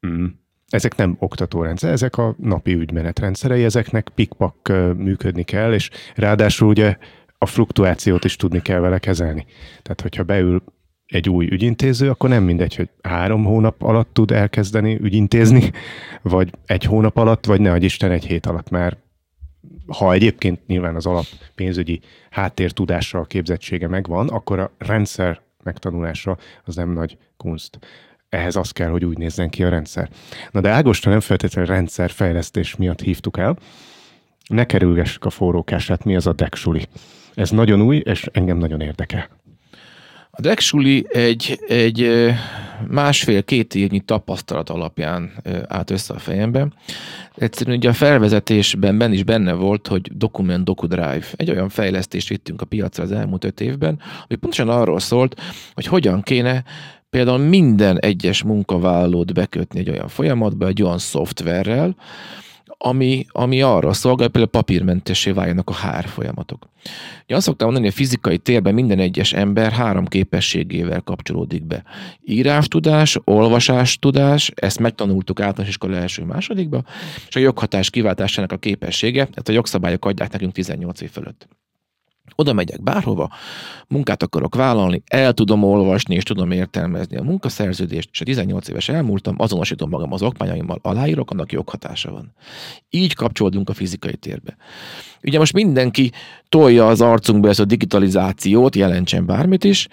Mm 0.07 0.27
ezek 0.69 0.97
nem 0.97 1.17
oktatórendszer, 1.19 1.93
ezek 1.93 2.19
a 2.19 2.35
napi 2.39 2.73
ügymenetrendszerei, 2.75 3.65
ezeknek 3.65 4.09
pikpak 4.15 4.73
működni 4.97 5.43
kell, 5.43 5.73
és 5.73 5.91
ráadásul 6.15 6.69
ugye 6.69 6.97
a 7.39 7.47
fluktuációt 7.47 8.25
is 8.25 8.37
tudni 8.37 8.63
kell 8.63 8.81
vele 8.81 8.99
kezelni. 8.99 9.47
Tehát, 9.83 10.01
hogyha 10.01 10.23
beül 10.23 10.63
egy 11.07 11.29
új 11.29 11.47
ügyintéző, 11.47 12.11
akkor 12.11 12.29
nem 12.29 12.43
mindegy, 12.43 12.75
hogy 12.75 12.89
három 13.03 13.45
hónap 13.45 13.83
alatt 13.83 14.13
tud 14.13 14.31
elkezdeni 14.31 14.99
ügyintézni, 15.01 15.71
vagy 16.23 16.51
egy 16.67 16.85
hónap 16.85 17.17
alatt, 17.17 17.47
vagy 17.47 17.61
ne 17.61 17.77
Isten 17.77 18.11
egy 18.11 18.27
hét 18.27 18.47
alatt, 18.47 18.71
mert 18.71 18.99
ha 19.87 20.13
egyébként 20.13 20.67
nyilván 20.67 20.95
az 20.95 21.07
alap 21.07 21.25
pénzügyi 21.55 22.01
háttértudással 22.31 23.27
képzettsége 23.27 23.89
megvan, 23.89 24.29
akkor 24.29 24.59
a 24.59 24.71
rendszer 24.79 25.41
megtanulása 25.67 26.37
az 26.65 26.77
nem 26.77 26.91
nagy 26.91 27.19
kunst 27.37 27.79
ehhez 28.29 28.57
az 28.57 28.71
kell, 28.71 28.89
hogy 28.89 29.05
úgy 29.05 29.19
nézzen 29.19 29.51
ki 29.51 29.65
a 29.65 29.69
rendszer. 29.69 30.09
Na 30.51 30.61
de 30.61 30.71
Ágoston 30.71 31.13
nem 31.13 31.21
feltétlenül 31.21 31.71
rendszerfejlesztés 31.71 32.77
miatt 32.77 33.01
hívtuk 33.01 33.39
el. 33.39 33.57
Ne 34.49 34.65
kerülgessük 34.65 35.25
a 35.25 35.31
forrókását, 35.31 36.05
mi 36.05 36.17
az 36.17 36.27
a 36.27 36.33
Deksuli. 36.33 36.87
Ez 37.35 37.51
nagyon 37.51 37.81
új, 37.81 37.97
és 37.97 38.29
engem 38.33 38.59
nagyon 38.59 38.81
érdekel. 38.81 39.29
A 40.39 40.41
Deksuli 40.41 41.07
egy, 41.09 41.61
egy 41.69 42.11
másfél-két 42.89 43.75
évnyi 43.75 44.01
tapasztalat 44.01 44.71
alapján 44.71 45.33
állt 45.69 45.91
össze 45.91 46.15
a 46.15 46.19
fejembe. 46.19 46.69
Egyszerűen 47.35 47.77
ugye 47.77 47.89
a 47.89 47.93
felvezetésben 47.93 48.99
ben 48.99 49.13
is 49.13 49.25
benne 49.25 49.53
volt, 49.53 49.87
hogy 49.87 50.17
Document 50.17 50.65
DocuDrive. 50.65 51.27
Egy 51.37 51.51
olyan 51.51 51.69
fejlesztést 51.69 52.29
vittünk 52.29 52.61
a 52.61 52.65
piacra 52.65 53.03
az 53.03 53.13
elmúlt 53.13 53.45
öt 53.45 53.61
évben, 53.61 54.01
ami 54.29 54.39
pontosan 54.39 54.69
arról 54.69 55.01
szólt, 55.01 55.41
hogy 55.75 55.87
hogyan 55.87 56.23
kéne 56.23 56.65
például 57.11 57.39
minden 57.39 57.99
egyes 57.99 58.43
munkavállalót 58.43 59.35
bekötni 59.35 59.79
egy 59.79 59.91
olyan 59.91 60.09
folyamatba, 60.09 60.67
egy 60.67 60.83
olyan 60.83 60.99
szoftverrel, 60.99 61.97
ami, 62.79 63.27
ami 63.29 63.63
arra 63.63 63.93
szolgál, 63.93 64.29
például 64.29 64.51
papírmentessé 64.51 65.31
váljanak 65.31 65.71
a 65.71 65.75
HR 65.75 66.05
folyamatok. 66.05 66.69
Ugye 67.25 67.37
azt 67.37 67.45
szoktam 67.45 67.67
mondani, 67.67 67.89
hogy 67.89 67.95
a 67.95 67.99
fizikai 67.99 68.39
térben 68.39 68.75
minden 68.75 68.99
egyes 68.99 69.33
ember 69.33 69.73
három 69.73 70.07
képességével 70.07 71.01
kapcsolódik 71.01 71.65
be. 71.65 71.83
Írástudás, 72.25 73.19
olvasástudás, 73.25 74.53
ezt 74.55 74.79
megtanultuk 74.79 75.41
általános 75.41 75.69
iskola 75.69 75.97
első 75.97 76.25
másodikba, 76.25 76.83
és 77.29 77.37
a 77.37 77.41
joghatás 77.41 77.91
kiváltásának 77.91 78.53
a 78.53 78.57
képessége, 78.57 79.25
tehát 79.25 79.49
a 79.49 79.53
jogszabályok 79.53 80.05
adják 80.05 80.33
nekünk 80.33 80.53
18 80.53 81.01
év 81.01 81.11
fölött. 81.11 81.49
Oda 82.35 82.53
megyek 82.53 82.83
bárhova, 82.83 83.31
munkát 83.89 84.23
akarok 84.23 84.55
vállalni, 84.55 85.03
el 85.07 85.33
tudom 85.33 85.63
olvasni 85.63 86.15
és 86.15 86.23
tudom 86.23 86.51
értelmezni 86.51 87.17
a 87.17 87.23
munkaszerződést, 87.23 88.09
és 88.13 88.21
a 88.21 88.25
18 88.25 88.69
éves 88.69 88.89
elmúltam, 88.89 89.35
azonosítom 89.39 89.89
magam 89.89 90.13
az 90.13 90.23
okmányaimmal, 90.23 90.79
aláírok, 90.83 91.31
annak 91.31 91.53
joghatása 91.53 92.11
van. 92.11 92.33
Így 92.91 93.15
kapcsolódunk 93.15 93.69
a 93.69 93.75
fizikai 93.75 94.17
térbe. 94.17 94.57
Ugye 95.23 95.39
most 95.39 95.53
mindenki 95.53 96.13
tolja 96.49 96.87
az 96.89 97.01
arcunkba 97.01 97.49
ezt 97.49 97.61
a 97.61 97.65
digitalizációt, 97.65 98.77
jelentsen 98.77 99.27
bármit 99.27 99.65
is, 99.65 99.89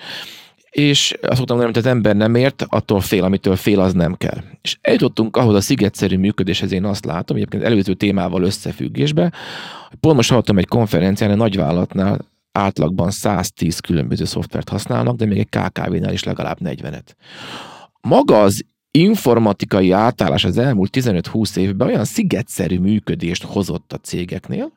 és 0.74 1.18
azt 1.22 1.38
mondtam, 1.38 1.58
hogy 1.58 1.78
az 1.78 1.86
ember 1.86 2.16
nem 2.16 2.36
ért, 2.36 2.66
attól 2.68 3.02
fél, 3.02 3.24
amitől 3.24 3.56
fél, 3.56 3.80
az 3.80 3.94
nem 3.94 4.16
kell. 4.16 4.38
És 4.62 4.78
eljutottunk 4.82 5.38
ahhoz 5.38 5.56
a 5.56 5.62
szigetszerű 5.62 6.18
működéshez, 6.18 6.72
én 6.72 6.86
azt 6.86 7.06
látom, 7.06 7.38
egyébként 7.38 7.64
előző 7.64 7.94
témával 7.94 8.44
összefüggésbe, 8.44 9.32
hogy 9.90 9.98
pont 10.00 10.16
most 10.16 10.30
hallottam 10.30 10.58
egy 10.58 10.68
konferencián, 10.68 11.32
egy 11.32 11.38
nagyvállalatnál 11.38 12.26
átlagban 12.52 13.12
110 13.12 13.80
különböző 13.80 14.26
szoftvert 14.26 14.70
használnak, 14.70 15.16
de 15.16 15.26
még 15.26 15.38
egy 15.38 15.50
KKV-nál 15.50 16.14
is 16.14 16.24
legalább 16.24 16.58
40-et. 16.64 17.08
Maga 18.02 18.42
az 18.42 18.66
informatikai 18.92 19.92
átállás 19.92 20.46
az 20.46 20.58
elmúlt 20.58 20.98
15-20 20.98 21.58
évben 21.58 21.88
olyan 21.88 22.06
szigetszerű 22.06 22.80
működést 22.80 23.44
hozott 23.44 23.94
a 23.94 23.98
cégeknél, 23.98 24.72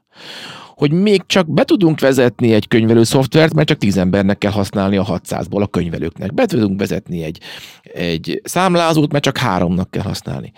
hogy 0.77 0.93
még 0.93 1.23
csak 1.27 1.53
be 1.53 1.65
tudunk 1.65 2.01
vezetni 2.01 2.53
egy 2.53 2.69
könyvelő 2.69 3.05
szoftvert, 3.05 3.55
mert 3.55 3.69
csak 3.69 3.79
10 3.79 3.97
embernek 3.97 4.39
kell 4.39 4.51
használni 4.51 4.97
a 4.97 5.05
600-ból 5.05 5.63
a 5.63 5.67
könyvelőknek. 5.67 6.35
Be 6.35 6.47
tudunk 6.47 6.81
vezetni 6.81 7.23
egy, 7.23 7.41
egy 7.83 8.41
számlázót, 8.45 9.13
mert 9.13 9.25
csak 9.25 9.39
háromnak 9.39 9.91
kell 9.91 10.03
használni. 10.03 10.53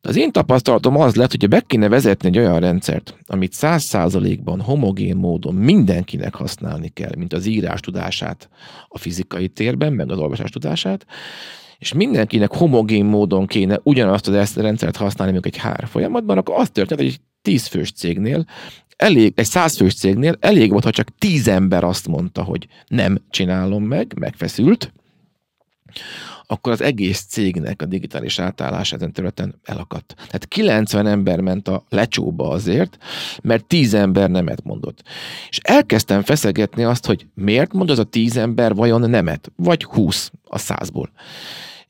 De 0.00 0.08
az 0.08 0.16
én 0.16 0.32
tapasztalatom 0.32 0.96
az 0.96 1.14
lett, 1.14 1.30
hogy 1.30 1.48
be 1.48 1.60
kéne 1.60 1.88
vezetni 1.88 2.28
egy 2.28 2.38
olyan 2.38 2.60
rendszert, 2.60 3.18
amit 3.26 3.52
száz 3.52 3.82
százalékban 3.82 4.60
homogén 4.60 5.16
módon 5.16 5.54
mindenkinek 5.54 6.34
használni 6.34 6.88
kell, 6.88 7.12
mint 7.16 7.32
az 7.32 7.46
írás 7.46 7.80
tudását 7.80 8.48
a 8.88 8.98
fizikai 8.98 9.48
térben, 9.48 9.92
meg 9.92 10.10
az 10.10 10.18
olvasás 10.18 10.50
tudását, 10.50 11.06
és 11.78 11.92
mindenkinek 11.92 12.52
homogén 12.54 13.04
módon 13.04 13.46
kéne 13.46 13.80
ugyanazt 13.82 14.28
az 14.28 14.54
rendszert 14.56 14.96
használni, 14.96 15.32
mint 15.32 15.46
egy 15.46 15.56
hár 15.56 15.86
folyamatban, 15.86 16.38
akkor 16.38 16.54
az 16.58 16.70
történt, 16.70 17.00
hogy 17.00 17.08
egy 17.08 17.20
tízfős 17.44 17.92
cégnél 17.92 18.44
elég, 18.96 19.32
egy 19.36 19.46
százfős 19.46 19.94
cégnél 19.94 20.36
elég 20.40 20.70
volt, 20.70 20.84
ha 20.84 20.90
csak 20.90 21.18
tíz 21.18 21.48
ember 21.48 21.84
azt 21.84 22.08
mondta, 22.08 22.42
hogy 22.42 22.66
nem 22.86 23.18
csinálom 23.30 23.84
meg, 23.84 24.14
megfeszült, 24.18 24.92
akkor 26.46 26.72
az 26.72 26.80
egész 26.80 27.24
cégnek 27.28 27.82
a 27.82 27.86
digitális 27.86 28.38
átállás 28.38 28.92
ezen 28.92 29.12
területen 29.12 29.60
elakadt. 29.64 30.14
Tehát 30.16 30.48
90 30.48 31.06
ember 31.06 31.40
ment 31.40 31.68
a 31.68 31.84
lecsóba 31.88 32.48
azért, 32.48 32.98
mert 33.42 33.64
10 33.64 33.94
ember 33.94 34.30
nemet 34.30 34.64
mondott. 34.64 35.02
És 35.48 35.58
elkezdtem 35.62 36.22
feszegetni 36.22 36.84
azt, 36.84 37.06
hogy 37.06 37.26
miért 37.34 37.72
mond 37.72 37.90
az 37.90 37.98
a 37.98 38.04
10 38.04 38.36
ember 38.36 38.74
vajon 38.74 39.10
nemet, 39.10 39.52
vagy 39.56 39.84
20 39.84 40.30
a 40.44 40.58
százból. 40.58 41.10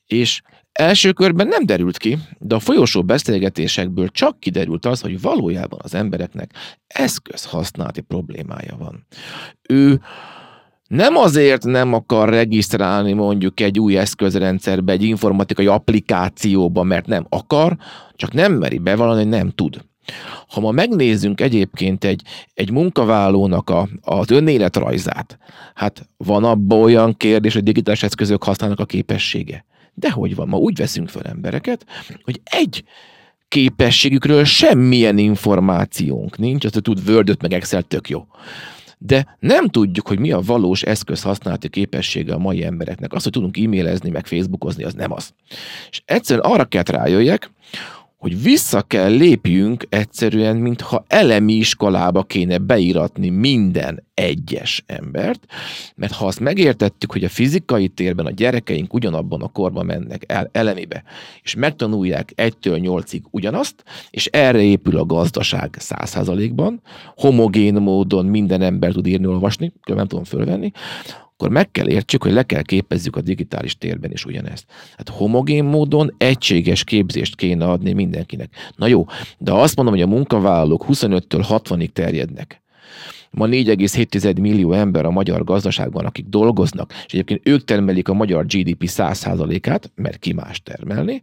És 0.06 0.42
Első 0.74 1.12
körben 1.12 1.46
nem 1.46 1.66
derült 1.66 1.96
ki, 1.96 2.18
de 2.38 2.54
a 2.54 2.58
folyosó 2.58 3.02
beszélgetésekből 3.02 4.08
csak 4.08 4.40
kiderült 4.40 4.86
az, 4.86 5.00
hogy 5.00 5.20
valójában 5.20 5.78
az 5.82 5.94
embereknek 5.94 6.50
eszközhasználati 6.86 8.00
problémája 8.00 8.76
van. 8.78 9.06
Ő 9.68 10.00
nem 10.88 11.16
azért 11.16 11.64
nem 11.64 11.92
akar 11.92 12.28
regisztrálni 12.28 13.12
mondjuk 13.12 13.60
egy 13.60 13.78
új 13.78 13.98
eszközrendszerbe, 13.98 14.92
egy 14.92 15.02
informatikai 15.02 15.66
applikációba, 15.66 16.82
mert 16.82 17.06
nem 17.06 17.26
akar, 17.28 17.76
csak 18.14 18.32
nem 18.32 18.52
meri 18.52 18.78
bevallani, 18.78 19.20
hogy 19.20 19.30
nem 19.30 19.50
tud. 19.50 19.84
Ha 20.48 20.60
ma 20.60 20.70
megnézzünk 20.70 21.40
egyébként 21.40 22.04
egy, 22.04 22.22
egy 22.54 22.70
munkavállalónak 22.70 23.70
a, 23.70 23.88
az 24.00 24.30
önéletrajzát, 24.30 25.38
hát 25.74 26.08
van 26.16 26.44
abban 26.44 26.82
olyan 26.82 27.16
kérdés, 27.16 27.54
hogy 27.54 27.62
digitális 27.62 28.02
eszközök 28.02 28.44
használnak 28.44 28.80
a 28.80 28.84
képessége. 28.84 29.64
De 29.94 30.10
hogy 30.10 30.34
van, 30.34 30.48
ma 30.48 30.56
úgy 30.56 30.76
veszünk 30.76 31.08
fel 31.08 31.22
embereket, 31.22 31.86
hogy 32.24 32.40
egy 32.44 32.84
képességükről 33.48 34.44
semmilyen 34.44 35.18
információnk 35.18 36.38
nincs, 36.38 36.64
azt 36.64 36.82
tud 36.82 37.08
word 37.08 37.42
meg 37.42 37.52
Excel 37.52 37.82
tök 37.82 38.08
jó 38.08 38.26
de 39.06 39.36
nem 39.38 39.68
tudjuk, 39.68 40.08
hogy 40.08 40.18
mi 40.18 40.32
a 40.32 40.40
valós 40.40 40.82
eszköz 40.82 41.22
használati 41.22 41.68
képessége 41.68 42.34
a 42.34 42.38
mai 42.38 42.64
embereknek. 42.64 43.12
Az, 43.12 43.22
hogy 43.22 43.32
tudunk 43.32 43.56
e-mailezni, 43.56 44.10
meg 44.10 44.26
facebookozni, 44.26 44.84
az 44.84 44.94
nem 44.94 45.12
az. 45.12 45.34
És 45.90 46.02
egyszerűen 46.04 46.50
arra 46.50 46.64
kell 46.64 46.82
rájöjjek, 46.86 47.50
hogy 48.24 48.42
vissza 48.42 48.82
kell 48.82 49.10
lépjünk 49.10 49.86
egyszerűen, 49.88 50.56
mintha 50.56 51.04
elemi 51.08 51.52
iskolába 51.52 52.22
kéne 52.22 52.58
beíratni 52.58 53.28
minden 53.28 54.02
egyes 54.14 54.84
embert, 54.86 55.46
mert 55.94 56.12
ha 56.12 56.26
azt 56.26 56.40
megértettük, 56.40 57.12
hogy 57.12 57.24
a 57.24 57.28
fizikai 57.28 57.88
térben 57.88 58.26
a 58.26 58.30
gyerekeink 58.30 58.94
ugyanabban 58.94 59.42
a 59.42 59.48
korban 59.48 59.86
mennek 59.86 60.24
el 60.26 60.48
elemibe, 60.52 61.02
és 61.42 61.54
megtanulják 61.54 62.32
egytől 62.34 62.78
nyolcig 62.78 63.22
ugyanazt, 63.30 63.84
és 64.10 64.26
erre 64.26 64.62
épül 64.62 64.98
a 64.98 65.06
gazdaság 65.06 65.76
százszázalékban, 65.78 66.80
homogén 67.16 67.74
módon 67.74 68.26
minden 68.26 68.62
ember 68.62 68.92
tud 68.92 69.06
írni, 69.06 69.26
olvasni, 69.26 69.72
nem 69.84 70.06
tudom 70.06 70.24
fölvenni, 70.24 70.72
akkor 71.36 71.50
meg 71.50 71.70
kell 71.70 71.88
értsük, 71.88 72.22
hogy 72.22 72.32
le 72.32 72.42
kell 72.42 72.62
képezzük 72.62 73.16
a 73.16 73.20
digitális 73.20 73.78
térben 73.78 74.10
is 74.12 74.24
ugyanezt. 74.24 74.64
Hát 74.96 75.08
homogén 75.08 75.64
módon 75.64 76.14
egységes 76.18 76.84
képzést 76.84 77.36
kéne 77.36 77.64
adni 77.64 77.92
mindenkinek. 77.92 78.54
Na 78.76 78.86
jó, 78.86 79.04
de 79.38 79.52
azt 79.52 79.76
mondom, 79.76 79.94
hogy 79.94 80.02
a 80.02 80.06
munkavállalók 80.06 80.84
25-től 80.88 81.46
60-ig 81.48 81.88
terjednek, 81.88 82.62
Ma 83.30 83.46
4,7 83.46 84.40
millió 84.40 84.72
ember 84.72 85.04
a 85.04 85.10
magyar 85.10 85.44
gazdaságban, 85.44 86.04
akik 86.04 86.26
dolgoznak, 86.26 86.92
és 87.06 87.12
egyébként 87.12 87.40
ők 87.48 87.64
termelik 87.64 88.08
a 88.08 88.14
magyar 88.14 88.46
GDP 88.46 88.84
100%-át, 88.86 89.92
mert 89.94 90.18
ki 90.18 90.32
más 90.32 90.62
termelni, 90.62 91.22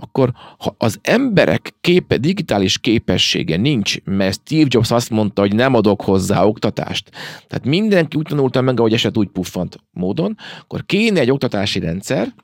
akkor 0.00 0.32
ha 0.58 0.74
az 0.78 0.98
emberek 1.02 1.74
képe, 1.80 2.16
digitális 2.16 2.78
képessége 2.78 3.56
nincs, 3.56 4.02
mert 4.04 4.40
Steve 4.40 4.66
Jobs 4.68 4.90
azt 4.90 5.10
mondta, 5.10 5.40
hogy 5.40 5.54
nem 5.54 5.74
adok 5.74 6.02
hozzá 6.02 6.44
oktatást, 6.44 7.10
tehát 7.46 7.64
mindenki 7.64 8.16
úgy 8.16 8.26
tanulta 8.26 8.60
meg, 8.60 8.78
ahogy 8.78 8.92
eset 8.92 9.16
úgy 9.16 9.28
puffant 9.28 9.78
módon, 9.90 10.36
akkor 10.60 10.86
kéne 10.86 11.20
egy 11.20 11.30
oktatási 11.30 11.78
rendszer, 11.78 12.34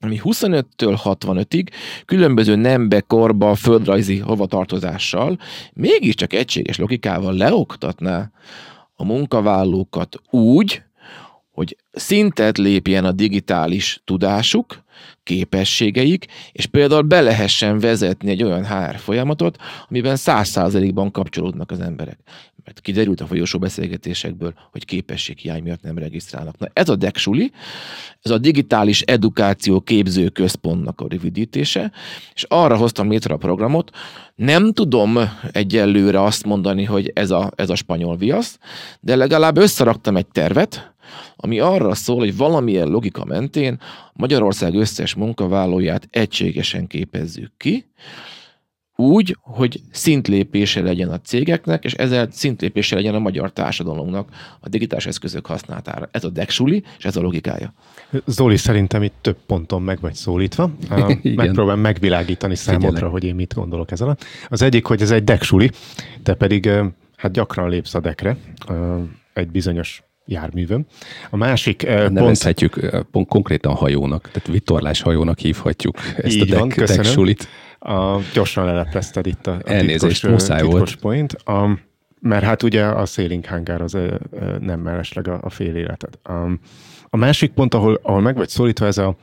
ami 0.00 0.20
25-től 0.24 0.98
65-ig 1.04 1.68
különböző 2.04 2.54
nembe, 2.54 3.00
korba, 3.00 3.54
földrajzi 3.54 4.18
hovatartozással 4.18 5.38
mégiscsak 5.72 6.32
egységes 6.32 6.78
logikával 6.78 7.34
leoktatná 7.34 8.30
a 8.94 9.04
munkavállalókat 9.04 10.20
úgy, 10.30 10.82
hogy 11.50 11.76
szintet 11.92 12.58
lépjen 12.58 13.04
a 13.04 13.12
digitális 13.12 14.00
tudásuk, 14.04 14.81
képességeik, 15.24 16.26
és 16.52 16.66
például 16.66 17.02
be 17.02 17.20
lehessen 17.20 17.78
vezetni 17.78 18.30
egy 18.30 18.42
olyan 18.42 18.66
HR 18.66 18.96
folyamatot, 18.96 19.56
amiben 19.88 20.16
száz 20.16 20.48
százalékban 20.48 21.10
kapcsolódnak 21.10 21.70
az 21.70 21.80
emberek. 21.80 22.18
Mert 22.64 22.80
kiderült 22.80 23.20
a 23.20 23.26
folyosó 23.26 23.58
beszélgetésekből, 23.58 24.54
hogy 24.70 24.84
képességhiány 24.84 25.62
miatt 25.62 25.82
nem 25.82 25.98
regisztrálnak. 25.98 26.58
Na 26.58 26.66
ez 26.72 26.88
a 26.88 26.96
DEXULI, 26.96 27.52
ez 28.22 28.30
a 28.30 28.38
Digitális 28.38 29.00
Edukáció 29.00 29.80
Képző 29.80 30.28
Központnak 30.28 31.00
a 31.00 31.06
rövidítése, 31.08 31.92
és 32.34 32.44
arra 32.48 32.76
hoztam 32.76 33.10
létre 33.10 33.34
a 33.34 33.36
programot, 33.36 33.90
nem 34.34 34.72
tudom 34.72 35.18
egyelőre 35.52 36.22
azt 36.22 36.44
mondani, 36.44 36.84
hogy 36.84 37.10
ez 37.14 37.30
a, 37.30 37.50
ez 37.54 37.70
a 37.70 37.74
spanyol 37.74 38.16
viasz, 38.16 38.58
de 39.00 39.16
legalább 39.16 39.56
összeraktam 39.56 40.16
egy 40.16 40.26
tervet, 40.26 40.94
ami 41.36 41.58
arra 41.58 41.94
szól, 41.94 42.18
hogy 42.18 42.36
valamilyen 42.36 42.88
logika 42.88 43.24
mentén 43.24 43.80
Magyarország 44.12 44.74
összes 44.74 45.14
munkavállalóját 45.14 46.08
egységesen 46.10 46.86
képezzük 46.86 47.52
ki, 47.56 47.86
úgy, 49.02 49.36
hogy 49.40 49.80
szintlépése 49.90 50.80
legyen 50.80 51.08
a 51.08 51.20
cégeknek, 51.20 51.84
és 51.84 51.92
ezzel 51.94 52.28
szintlépése 52.30 52.94
legyen 52.94 53.14
a 53.14 53.18
magyar 53.18 53.52
társadalomnak 53.52 54.28
a 54.60 54.68
digitális 54.68 55.06
eszközök 55.06 55.46
használatára. 55.46 56.08
Ez 56.10 56.24
a 56.24 56.28
deksuli, 56.28 56.84
és 56.98 57.04
ez 57.04 57.16
a 57.16 57.20
logikája. 57.20 57.74
Zoli, 58.26 58.56
szerintem 58.56 59.02
itt 59.02 59.14
több 59.20 59.36
ponton 59.46 59.82
meg 59.82 60.00
vagy 60.00 60.14
szólítva. 60.14 60.70
Megpróbálom 61.22 61.80
megvilágítani 61.80 62.54
számodra, 62.54 62.88
Figyelek. 62.88 63.10
hogy 63.10 63.24
én 63.24 63.34
mit 63.34 63.54
gondolok 63.54 63.90
ez 63.90 64.00
alatt. 64.00 64.24
Az 64.48 64.62
egyik, 64.62 64.86
hogy 64.86 65.02
ez 65.02 65.10
egy 65.10 65.24
deksuli, 65.24 65.70
te 66.22 66.34
pedig 66.34 66.70
hát 67.16 67.32
gyakran 67.32 67.68
lépsz 67.68 67.94
a 67.94 68.00
dekre 68.00 68.36
egy 69.32 69.50
bizonyos 69.50 70.02
járművöm. 70.26 70.86
A 71.30 71.36
másik 71.36 71.82
uh, 71.86 72.08
Nevezhetjük 72.08 72.90
pont... 72.90 73.06
pont 73.10 73.28
konkrétan 73.28 73.74
hajónak, 73.74 74.30
tehát 74.30 74.48
vitorlás 74.48 75.02
hajónak 75.02 75.38
hívhatjuk 75.38 75.96
ezt 76.16 76.36
Így 76.36 76.52
a 76.52 76.58
van, 76.58 76.68
deck, 76.68 77.04
sulit. 77.04 77.48
A, 77.78 78.18
gyorsan 78.32 78.64
leleplezted 78.64 79.26
itt 79.26 79.46
a, 79.46 79.52
a 79.52 79.60
Elnézést, 79.64 80.20
titkos, 80.20 80.30
muszáj 80.30 80.60
titkos 80.60 80.78
volt. 80.78 80.96
point. 80.96 81.32
A, 81.32 81.78
mert 82.20 82.44
hát 82.44 82.62
ugye 82.62 82.84
a 82.84 83.06
sailing 83.06 83.46
hangar 83.46 83.80
az 83.80 83.98
nem 84.60 84.80
mellesleg 84.80 85.28
a, 85.28 85.38
a 85.42 85.50
fél 85.50 85.76
életed. 85.76 86.18
A, 86.22 86.32
a 87.08 87.16
másik 87.16 87.52
pont, 87.52 87.74
ahol, 87.74 88.00
ahol 88.02 88.20
meg 88.20 88.36
vagy 88.36 88.48
szólítva, 88.48 88.86
ez 88.86 88.98
a, 88.98 89.16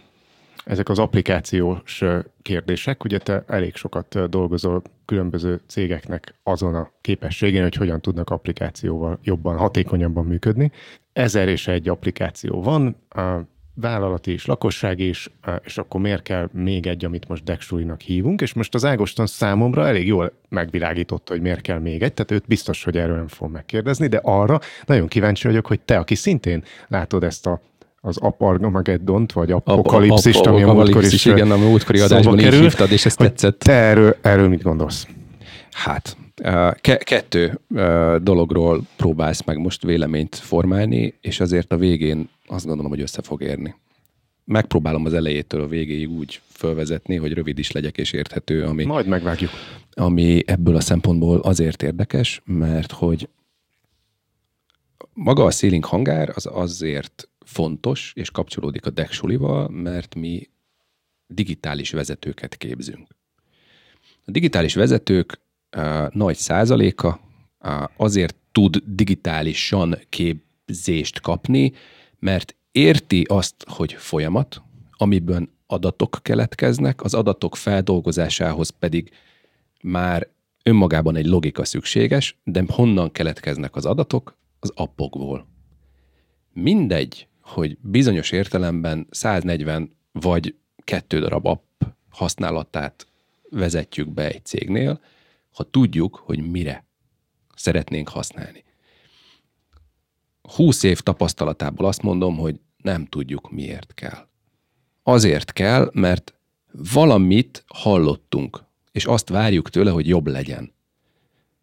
ezek 0.70 0.90
az 0.90 1.00
applikációs 1.00 2.04
kérdések. 2.42 3.04
Ugye 3.04 3.18
te 3.18 3.44
elég 3.48 3.76
sokat 3.76 4.30
dolgozol 4.30 4.82
különböző 5.06 5.62
cégeknek 5.68 6.36
azon 6.44 6.76
a 6.76 6.92
képességén, 7.02 7.62
hogy 7.62 7.76
hogyan 7.76 8.02
tudnak 8.02 8.30
applikációval 8.30 9.20
jobban, 9.24 9.58
hatékonyabban 9.58 10.26
működni. 10.26 10.72
Ezer 11.14 11.48
és 11.48 11.68
egy 11.68 11.90
applikáció 11.90 12.62
van, 12.62 12.96
a 13.10 13.40
vállalati 13.74 14.32
és 14.32 14.46
lakosság 14.46 15.00
is, 15.00 15.30
és 15.64 15.78
akkor 15.78 16.02
miért 16.02 16.22
kell 16.22 16.50
még 16.54 16.88
egy, 16.88 17.06
amit 17.06 17.28
most 17.28 17.44
Dexulinak 17.44 18.02
hívunk, 18.02 18.42
és 18.42 18.54
most 18.54 18.76
az 18.76 18.86
Ágoston 18.86 19.26
számomra 19.26 19.88
elég 19.88 20.08
jól 20.08 20.32
megvilágította, 20.50 21.34
hogy 21.34 21.42
miért 21.42 21.62
kell 21.62 21.80
még 21.80 22.02
egy, 22.02 22.14
tehát 22.14 22.32
őt 22.32 22.48
biztos, 22.48 22.84
hogy 22.84 22.98
erről 22.98 23.16
nem 23.16 23.28
fog 23.28 23.52
megkérdezni, 23.52 24.08
de 24.08 24.20
arra 24.24 24.60
nagyon 24.86 25.08
kíváncsi 25.08 25.48
vagyok, 25.48 25.68
hogy 25.68 25.80
te, 25.80 25.98
aki 25.98 26.16
szintén 26.16 26.64
látod 26.88 27.24
ezt 27.24 27.48
a 27.48 27.62
az 28.02 28.18
Aparmageddont, 28.18 29.32
vagy 29.32 29.52
Apokalipszist, 29.52 30.46
ami 30.46 30.64
a 30.64 30.74
múltkor 30.74 31.04
is 31.04 31.26
igen, 31.26 31.52
a 31.52 31.58
múltkori 31.58 32.00
adásban 32.00 32.38
kerül, 32.38 32.62
hívtad, 32.62 32.92
és 32.92 33.06
ezt 33.06 33.18
tetszett. 33.18 33.60
Te 33.60 33.72
erről, 33.74 34.16
erről 34.22 34.48
mit 34.48 34.62
gondolsz? 34.62 35.08
Hát, 35.72 36.18
ke- 36.82 37.04
kettő 37.04 37.60
dologról 38.22 38.82
próbálsz 38.96 39.44
meg 39.44 39.58
most 39.58 39.84
véleményt 39.84 40.36
formálni, 40.36 41.14
és 41.22 41.40
azért 41.40 41.72
a 41.72 41.78
végén 41.78 42.30
azt 42.48 42.66
gondolom, 42.66 42.92
hogy 42.92 43.02
össze 43.02 43.22
fog 43.22 43.42
érni. 43.42 43.76
Megpróbálom 44.46 45.06
az 45.06 45.14
elejétől 45.14 45.62
a 45.62 45.68
végéig 45.68 46.10
úgy 46.10 46.42
fölvezetni, 46.52 47.16
hogy 47.16 47.34
rövid 47.34 47.60
is 47.60 47.72
legyek 47.72 47.98
és 47.98 48.12
érthető, 48.12 48.64
ami, 48.64 48.86
Majd 48.86 49.08
megvágjuk. 49.08 49.50
ami 49.94 50.44
ebből 50.46 50.76
a 50.76 50.80
szempontból 50.80 51.40
azért 51.40 51.84
érdekes, 51.84 52.42
mert 52.46 52.92
hogy 52.92 53.30
maga 55.14 55.44
a 55.44 55.52
ceiling 55.52 55.86
hangár 55.86 56.32
az 56.36 56.50
azért 56.52 57.30
fontos, 57.50 58.12
és 58.16 58.32
kapcsolódik 58.32 58.86
a 58.86 58.90
Dexulival, 58.90 59.70
mert 59.70 60.16
mi 60.16 60.50
digitális 61.28 61.92
vezetőket 61.92 62.58
képzünk. 62.58 63.08
A 64.26 64.32
digitális 64.32 64.74
vezetők 64.74 65.40
uh, 65.78 66.08
nagy 66.14 66.36
százaléka 66.36 67.20
azért 67.98 68.36
tud 68.52 68.84
digitálisan 68.86 69.98
képzést 70.10 71.20
kapni, 71.20 71.74
mert 72.20 72.56
érti 72.72 73.22
azt, 73.28 73.66
hogy 73.68 73.94
folyamat, 73.94 74.62
amiben 74.92 75.50
adatok 75.68 76.20
keletkeznek, 76.22 77.02
az 77.04 77.14
adatok 77.14 77.56
feldolgozásához 77.56 78.70
pedig 78.70 79.12
már 79.82 80.28
önmagában 80.64 81.16
egy 81.16 81.26
logika 81.26 81.66
szükséges, 81.66 82.38
de 82.44 82.64
honnan 82.68 83.12
keletkeznek 83.12 83.76
az 83.76 83.86
adatok? 83.86 84.38
Az 84.60 84.72
appokból. 84.76 85.48
Mindegy, 86.54 87.29
hogy 87.50 87.78
bizonyos 87.82 88.32
értelemben 88.32 89.08
140 89.10 89.96
vagy 90.12 90.56
kettő 90.84 91.20
darab 91.20 91.46
app 91.46 91.84
használatát 92.10 93.08
vezetjük 93.50 94.10
be 94.10 94.28
egy 94.28 94.46
cégnél, 94.46 95.02
ha 95.52 95.64
tudjuk, 95.64 96.16
hogy 96.16 96.52
mire 96.52 96.86
szeretnénk 97.56 98.10
használni. 98.10 98.64
20 100.42 100.84
év 100.84 101.00
tapasztalatából 101.00 101.86
azt 101.86 102.02
mondom, 102.02 102.38
hogy 102.38 102.60
nem 102.78 103.06
tudjuk, 103.06 103.52
miért 103.52 103.94
kell. 103.94 104.28
Azért 105.04 105.54
kell, 105.54 105.90
mert 105.94 106.34
valamit 106.94 107.64
hallottunk, 107.68 108.64
és 108.92 109.06
azt 109.06 109.30
várjuk 109.30 109.70
tőle, 109.70 109.92
hogy 109.92 110.08
jobb 110.08 110.28
legyen. 110.28 110.74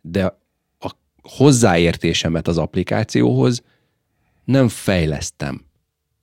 De 0.01 0.39
a 0.79 0.91
hozzáértésemet 1.23 2.49
az 2.49 2.59
applikációhoz 2.59 3.63
nem 4.45 4.69
fejlesztem. 4.69 5.65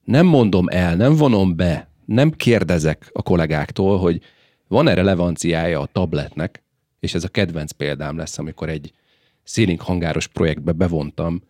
Nem 0.04 0.26
mondom 0.26 0.68
el, 0.68 0.96
nem 0.96 1.16
vonom 1.16 1.56
be, 1.56 1.88
nem 2.04 2.30
kérdezek 2.30 3.10
a 3.12 3.22
kollégáktól, 3.22 3.98
hogy 3.98 4.20
van-e 4.68 4.94
relevanciája 4.94 5.80
a 5.80 5.88
tabletnek, 5.92 6.62
és 7.00 7.14
ez 7.14 7.24
a 7.24 7.28
kedvenc 7.28 7.72
példám 7.72 8.16
lesz, 8.16 8.38
amikor 8.38 8.68
egy 8.68 8.92
széling 9.42 9.80
hangáros 9.80 10.26
projektbe 10.26 10.72
bevontam 10.72 11.42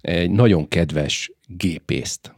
egy 0.00 0.30
nagyon 0.30 0.68
kedves 0.68 1.32
gépészt, 1.46 2.34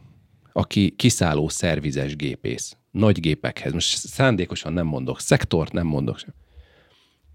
aki 0.53 0.93
kiszálló 0.95 1.49
szervizes 1.49 2.15
gépész, 2.15 2.77
nagy 2.91 3.19
gépekhez. 3.19 3.73
Most 3.73 3.97
szándékosan 3.97 4.73
nem 4.73 4.85
mondok, 4.85 5.19
szektort 5.19 5.71
nem 5.71 5.87
mondok 5.87 6.17
sem. 6.19 6.33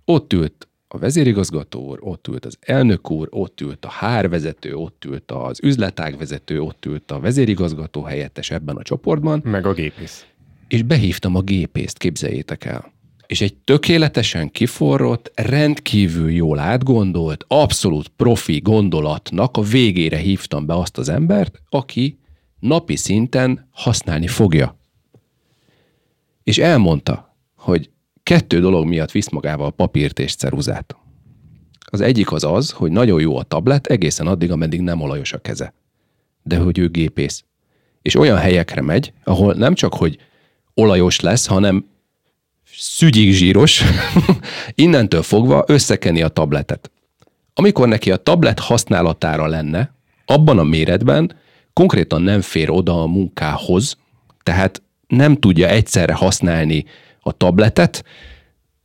Ott 0.05 0.33
ült 0.33 0.69
a 0.95 0.99
vezérigazgató 0.99 1.81
úr, 1.89 1.99
ott 2.01 2.29
ült 2.29 2.45
az 2.45 2.57
elnök 2.61 3.11
úr, 3.11 3.29
ott 3.31 3.61
ült 3.61 3.85
a 3.85 3.89
hárvezető, 3.89 4.75
ott 4.75 5.05
ült 5.05 5.31
az 5.31 5.59
üzletágvezető, 5.63 6.61
ott 6.61 6.87
ült 6.87 7.11
a 7.11 7.21
vezérigazgató 7.21 8.03
helyettes 8.03 8.51
ebben 8.51 8.77
a 8.77 8.83
csoportban, 8.83 9.41
Meg 9.45 9.67
a 9.67 9.73
gépész. 9.73 10.27
és 10.69 10.83
behívtam 10.83 11.35
a 11.35 11.41
gépészt, 11.41 11.99
képzeljétek 11.99 12.65
el. 12.65 12.93
És 13.27 13.41
egy 13.41 13.55
tökéletesen 13.55 14.51
kiforrott, 14.51 15.31
rendkívül 15.35 16.31
jól 16.31 16.59
átgondolt, 16.59 17.45
abszolút 17.49 18.09
profi 18.09 18.59
gondolatnak 18.59 19.57
a 19.57 19.63
végére 19.63 20.17
hívtam 20.17 20.67
be 20.67 20.75
azt 20.75 20.99
az 20.99 21.09
embert, 21.09 21.61
aki 21.69 22.19
napi 22.61 22.97
szinten 22.97 23.69
használni 23.71 24.27
fogja. 24.27 24.77
És 26.43 26.59
elmondta, 26.59 27.37
hogy 27.57 27.91
kettő 28.25 28.61
dolog 28.61 28.87
miatt 28.87 29.11
visz 29.11 29.29
magával 29.29 29.73
papírt 29.73 30.19
és 30.19 30.35
ceruzát. 30.35 30.97
Az 31.85 32.01
egyik 32.01 32.33
az 32.33 32.45
az, 32.45 32.71
hogy 32.71 32.91
nagyon 32.91 33.21
jó 33.21 33.37
a 33.37 33.43
tablet 33.43 33.87
egészen 33.87 34.27
addig, 34.27 34.51
ameddig 34.51 34.81
nem 34.81 35.01
olajos 35.01 35.33
a 35.33 35.39
keze. 35.39 35.75
De 36.43 36.57
hogy 36.57 36.79
ő 36.79 36.89
gépész. 36.89 37.45
És 38.03 38.15
olyan 38.15 38.39
helyekre 38.39 38.81
megy, 38.81 39.13
ahol 39.25 39.55
nem 39.55 39.75
csak, 39.75 39.95
hogy 39.95 40.19
olajos 40.75 41.21
lesz, 41.21 41.47
hanem 41.47 41.87
szügyig 42.77 43.33
zsíros, 43.33 43.83
innentől 44.75 45.23
fogva 45.23 45.65
összekeni 45.67 46.23
a 46.23 46.29
tabletet. 46.29 46.91
Amikor 47.55 47.89
neki 47.89 48.11
a 48.11 48.17
tablet 48.17 48.59
használatára 48.59 49.47
lenne, 49.47 49.95
abban 50.25 50.59
a 50.59 50.63
méretben 50.63 51.37
konkrétan 51.73 52.23
nem 52.23 52.41
fér 52.41 52.71
oda 52.71 53.03
a 53.03 53.07
munkához, 53.07 53.97
tehát 54.43 54.83
nem 55.07 55.37
tudja 55.37 55.69
egyszerre 55.69 56.15
használni 56.15 56.85
a 57.25 57.33
tabletet, 57.33 58.05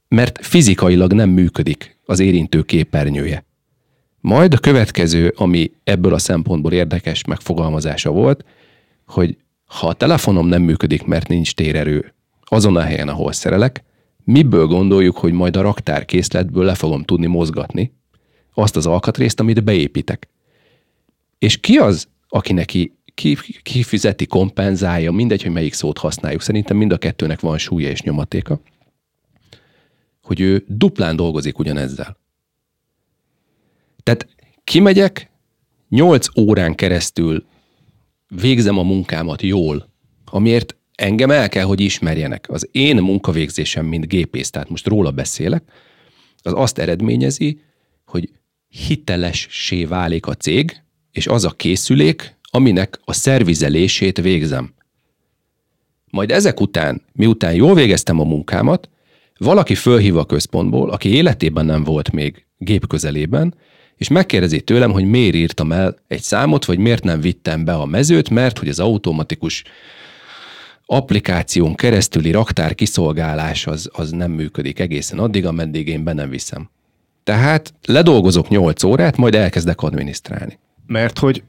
mert 0.07 0.45
fizikailag 0.45 1.13
nem 1.13 1.29
működik 1.29 1.97
az 2.05 2.19
érintő 2.19 2.61
képernyője. 2.61 3.43
Majd 4.19 4.53
a 4.53 4.57
következő, 4.57 5.33
ami 5.37 5.71
ebből 5.83 6.13
a 6.13 6.17
szempontból 6.17 6.73
érdekes 6.73 7.25
megfogalmazása 7.25 8.11
volt, 8.11 8.45
hogy 9.05 9.37
ha 9.65 9.87
a 9.87 9.93
telefonom 9.93 10.47
nem 10.47 10.61
működik, 10.61 11.03
mert 11.03 11.27
nincs 11.27 11.53
térerő 11.53 12.13
azon 12.43 12.75
a 12.75 12.81
helyen, 12.81 13.07
ahol 13.07 13.31
szerelek, 13.31 13.83
miből 14.23 14.65
gondoljuk, 14.65 15.17
hogy 15.17 15.33
majd 15.33 15.55
a 15.55 15.61
raktárkészletből 15.61 16.65
le 16.65 16.75
fogom 16.75 17.03
tudni 17.03 17.25
mozgatni 17.25 17.93
azt 18.53 18.75
az 18.75 18.85
alkatrészt, 18.85 19.39
amit 19.39 19.63
beépítek. 19.63 20.27
És 21.37 21.57
ki 21.57 21.77
az, 21.77 22.07
aki 22.27 22.53
neki 22.53 22.97
ki, 23.19 23.37
kifizeti, 23.63 24.25
kompenzálja, 24.25 25.11
mindegy, 25.11 25.41
hogy 25.43 25.51
melyik 25.51 25.73
szót 25.73 25.97
használjuk. 25.97 26.41
Szerintem 26.41 26.77
mind 26.77 26.91
a 26.91 26.97
kettőnek 26.97 27.39
van 27.39 27.57
súlya 27.57 27.89
és 27.89 28.01
nyomatéka, 28.01 28.61
hogy 30.21 30.39
ő 30.39 30.63
duplán 30.67 31.15
dolgozik 31.15 31.59
ugyanezzel. 31.59 32.17
Tehát 34.03 34.27
kimegyek, 34.63 35.29
8 35.89 36.37
órán 36.37 36.75
keresztül 36.75 37.45
végzem 38.27 38.77
a 38.77 38.83
munkámat 38.83 39.41
jól, 39.41 39.89
amiért 40.25 40.75
engem 40.95 41.31
el 41.31 41.49
kell, 41.49 41.65
hogy 41.65 41.79
ismerjenek. 41.79 42.49
Az 42.49 42.67
én 42.71 42.97
munkavégzésem, 42.97 43.85
mint 43.85 44.07
gépész, 44.07 44.49
tehát 44.49 44.69
most 44.69 44.87
róla 44.87 45.11
beszélek, 45.11 45.63
az 46.41 46.53
azt 46.55 46.77
eredményezi, 46.77 47.61
hogy 48.05 48.29
hitelessé 48.67 49.85
válik 49.85 50.25
a 50.25 50.33
cég, 50.33 50.81
és 51.11 51.27
az 51.27 51.45
a 51.45 51.49
készülék, 51.49 52.38
aminek 52.51 52.99
a 53.05 53.13
szervizelését 53.13 54.21
végzem. 54.21 54.73
Majd 56.09 56.31
ezek 56.31 56.59
után, 56.59 57.01
miután 57.13 57.53
jól 57.53 57.73
végeztem 57.73 58.19
a 58.19 58.23
munkámat, 58.23 58.89
valaki 59.37 59.75
fölhív 59.75 60.17
a 60.17 60.25
központból, 60.25 60.89
aki 60.89 61.09
életében 61.09 61.65
nem 61.65 61.83
volt 61.83 62.11
még 62.11 62.45
gép 62.57 62.87
közelében, 62.87 63.55
és 63.95 64.07
megkérdezi 64.07 64.61
tőlem, 64.61 64.91
hogy 64.91 65.05
miért 65.05 65.35
írtam 65.35 65.71
el 65.71 65.95
egy 66.07 66.21
számot, 66.21 66.65
vagy 66.65 66.77
miért 66.77 67.03
nem 67.03 67.21
vittem 67.21 67.65
be 67.65 67.73
a 67.73 67.85
mezőt, 67.85 68.29
mert 68.29 68.59
hogy 68.59 68.69
az 68.69 68.79
automatikus 68.79 69.63
applikáción 70.85 71.75
keresztüli 71.75 72.31
raktár 72.31 72.75
kiszolgálás 72.75 73.67
az, 73.67 73.89
az 73.93 74.11
nem 74.11 74.31
működik 74.31 74.79
egészen 74.79 75.19
addig, 75.19 75.45
ameddig 75.45 75.87
én 75.87 76.03
be 76.03 76.13
nem 76.13 76.29
viszem. 76.29 76.69
Tehát 77.23 77.73
ledolgozok 77.85 78.49
8 78.49 78.83
órát, 78.83 79.17
majd 79.17 79.35
elkezdek 79.35 79.81
adminisztrálni. 79.81 80.59
Mert 80.85 81.19
hogy 81.19 81.43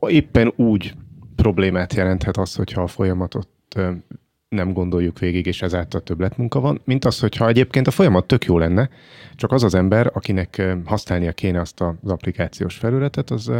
éppen 0.00 0.52
úgy 0.56 0.94
problémát 1.36 1.94
jelenthet 1.94 2.36
az, 2.36 2.54
hogyha 2.54 2.82
a 2.82 2.86
folyamatot 2.86 3.48
nem 4.48 4.72
gondoljuk 4.72 5.18
végig, 5.18 5.46
és 5.46 5.62
ezáltal 5.62 6.00
többletmunka 6.00 6.60
van, 6.60 6.80
mint 6.84 7.04
az, 7.04 7.20
hogyha 7.20 7.48
egyébként 7.48 7.86
a 7.86 7.90
folyamat 7.90 8.26
tök 8.26 8.44
jó 8.44 8.58
lenne, 8.58 8.88
csak 9.34 9.52
az 9.52 9.62
az 9.62 9.74
ember, 9.74 10.10
akinek 10.12 10.62
használnia 10.84 11.32
kéne 11.32 11.60
azt 11.60 11.80
az 11.80 12.10
applikációs 12.10 12.76
felületet, 12.76 13.30
az 13.30 13.52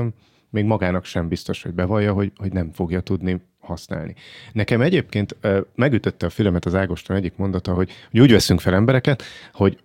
még 0.50 0.64
magának 0.64 1.04
sem 1.04 1.28
biztos, 1.28 1.62
hogy 1.62 1.72
bevallja, 1.74 2.12
hogy, 2.12 2.32
hogy 2.36 2.52
nem 2.52 2.70
fogja 2.72 3.00
tudni 3.00 3.40
használni. 3.58 4.14
Nekem 4.52 4.80
egyébként 4.80 5.36
megütötte 5.74 6.26
a 6.26 6.30
fülemet 6.30 6.64
az 6.64 6.74
Ágoston 6.74 7.16
egyik 7.16 7.36
mondata, 7.36 7.72
hogy, 7.72 7.90
hogy 8.10 8.20
úgy 8.20 8.32
veszünk 8.32 8.60
fel 8.60 8.74
embereket, 8.74 9.22
hogy 9.52 9.78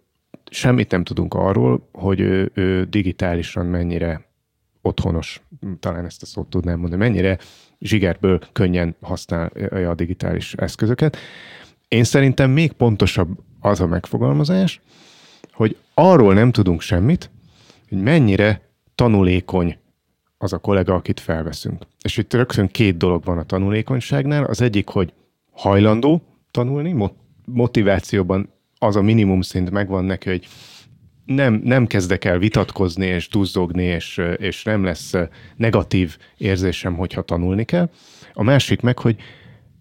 semmit 0.51 0.91
nem 0.91 1.03
tudunk 1.03 1.33
arról, 1.33 1.89
hogy 1.91 2.19
ő, 2.19 2.51
ő 2.53 2.83
digitálisan 2.83 3.65
mennyire 3.65 4.31
otthonos, 4.85 5.41
talán 5.79 6.05
ezt 6.05 6.21
a 6.21 6.25
szót 6.25 6.49
tudnám 6.49 6.79
mondani, 6.79 7.01
mennyire 7.01 7.37
zsigerből 7.79 8.39
könnyen 8.51 8.95
használja 9.01 9.89
a 9.89 9.95
digitális 9.95 10.53
eszközöket. 10.53 11.17
Én 11.87 12.03
szerintem 12.03 12.51
még 12.51 12.71
pontosabb 12.71 13.39
az 13.59 13.79
a 13.79 13.87
megfogalmazás, 13.87 14.81
hogy 15.51 15.77
arról 15.93 16.33
nem 16.33 16.51
tudunk 16.51 16.81
semmit, 16.81 17.29
hogy 17.89 18.01
mennyire 18.01 18.61
tanulékony 18.95 19.77
az 20.37 20.53
a 20.53 20.57
kollega, 20.57 20.93
akit 20.93 21.19
felveszünk. 21.19 21.83
És 22.01 22.17
itt 22.17 22.33
rögtön 22.33 22.67
két 22.67 22.97
dolog 22.97 23.23
van 23.23 23.37
a 23.37 23.43
tanulékonyságnál. 23.43 24.43
Az 24.43 24.61
egyik, 24.61 24.87
hogy 24.87 25.13
hajlandó 25.51 26.21
tanulni, 26.51 27.11
motivációban 27.45 28.49
az 28.79 28.95
a 28.95 29.01
minimum 29.01 29.41
szint 29.41 29.69
megvan 29.69 30.05
neki, 30.05 30.29
hogy 30.29 30.47
nem, 31.25 31.62
nem 31.63 31.88
kezdek 31.88 32.25
el 32.25 32.38
vitatkozni 32.38 33.05
és 33.05 33.29
duzzogni, 33.29 33.83
és, 33.83 34.21
és 34.38 34.63
nem 34.63 34.83
lesz 34.83 35.13
negatív 35.55 36.17
érzésem, 36.38 36.95
hogyha 36.95 37.21
tanulni 37.21 37.63
kell. 37.63 37.89
A 38.33 38.43
másik 38.43 38.81
meg, 38.81 38.99
hogy 38.99 39.15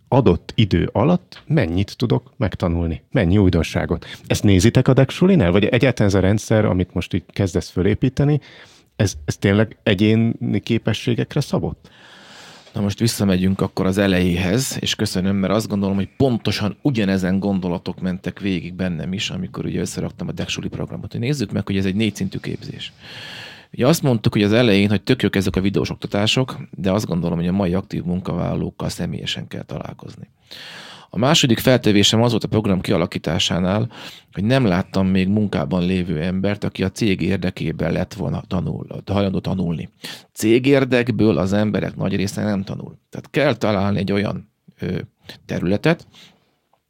adott 0.08 0.52
idő 0.54 0.88
alatt 0.92 1.42
mennyit 1.46 1.96
tudok 1.96 2.32
megtanulni, 2.36 3.02
mennyi 3.10 3.38
újdonságot. 3.38 4.06
Ezt 4.26 4.42
nézitek 4.42 4.88
a 4.88 4.92
Dexulinál, 4.92 5.52
vagy 5.52 5.64
egyáltalán 5.64 6.12
ez 6.12 6.18
a 6.18 6.20
rendszer, 6.20 6.64
amit 6.64 6.94
most 6.94 7.14
így 7.14 7.24
kezdesz 7.26 7.70
fölépíteni, 7.70 8.40
ez, 8.96 9.14
ez 9.24 9.36
tényleg 9.36 9.76
egyéni 9.82 10.60
képességekre 10.60 11.40
szabott? 11.40 11.90
Na 12.72 12.80
most 12.80 12.98
visszamegyünk 12.98 13.60
akkor 13.60 13.86
az 13.86 13.98
elejéhez, 13.98 14.76
és 14.80 14.94
köszönöm, 14.94 15.36
mert 15.36 15.52
azt 15.52 15.68
gondolom, 15.68 15.94
hogy 15.94 16.08
pontosan 16.16 16.76
ugyanezen 16.82 17.38
gondolatok 17.38 18.00
mentek 18.00 18.40
végig 18.40 18.74
bennem 18.74 19.12
is, 19.12 19.30
amikor 19.30 19.64
ugye 19.64 19.80
összeraktam 19.80 20.28
a 20.28 20.32
Dexuli 20.32 20.68
programot. 20.68 21.18
Nézzük 21.18 21.52
meg, 21.52 21.66
hogy 21.66 21.76
ez 21.76 21.84
egy 21.84 21.94
négyszintű 21.94 22.38
képzés. 22.38 22.92
Ugye 23.72 23.86
azt 23.86 24.02
mondtuk, 24.02 24.32
hogy 24.32 24.42
az 24.42 24.52
elején, 24.52 24.88
hogy 24.88 25.02
tök 25.02 25.22
jók 25.22 25.36
ezek 25.36 25.56
a 25.56 25.60
videós 25.60 25.90
oktatások, 25.90 26.56
de 26.70 26.92
azt 26.92 27.06
gondolom, 27.06 27.38
hogy 27.38 27.48
a 27.48 27.52
mai 27.52 27.74
aktív 27.74 28.02
munkavállalókkal 28.02 28.88
személyesen 28.88 29.48
kell 29.48 29.62
találkozni. 29.62 30.28
A 31.14 31.18
második 31.18 31.58
feltevésem 31.58 32.22
az 32.22 32.30
volt 32.30 32.44
a 32.44 32.48
program 32.48 32.80
kialakításánál, 32.80 33.90
hogy 34.32 34.44
nem 34.44 34.64
láttam 34.64 35.06
még 35.06 35.28
munkában 35.28 35.86
lévő 35.86 36.20
embert, 36.20 36.64
aki 36.64 36.82
a 36.82 36.90
cég 36.90 37.20
érdekében 37.20 37.92
lett 37.92 38.14
volna 38.14 38.42
tanul, 38.46 38.86
hajlandó 39.06 39.38
tanulni. 39.38 39.88
Cégérdekből 40.32 41.38
az 41.38 41.52
emberek 41.52 41.96
nagy 41.96 42.16
része 42.16 42.42
nem 42.44 42.62
tanul. 42.62 42.98
Tehát 43.10 43.30
kell 43.30 43.54
találni 43.54 43.98
egy 43.98 44.12
olyan 44.12 44.50
ö, 44.78 44.98
területet, 45.46 46.06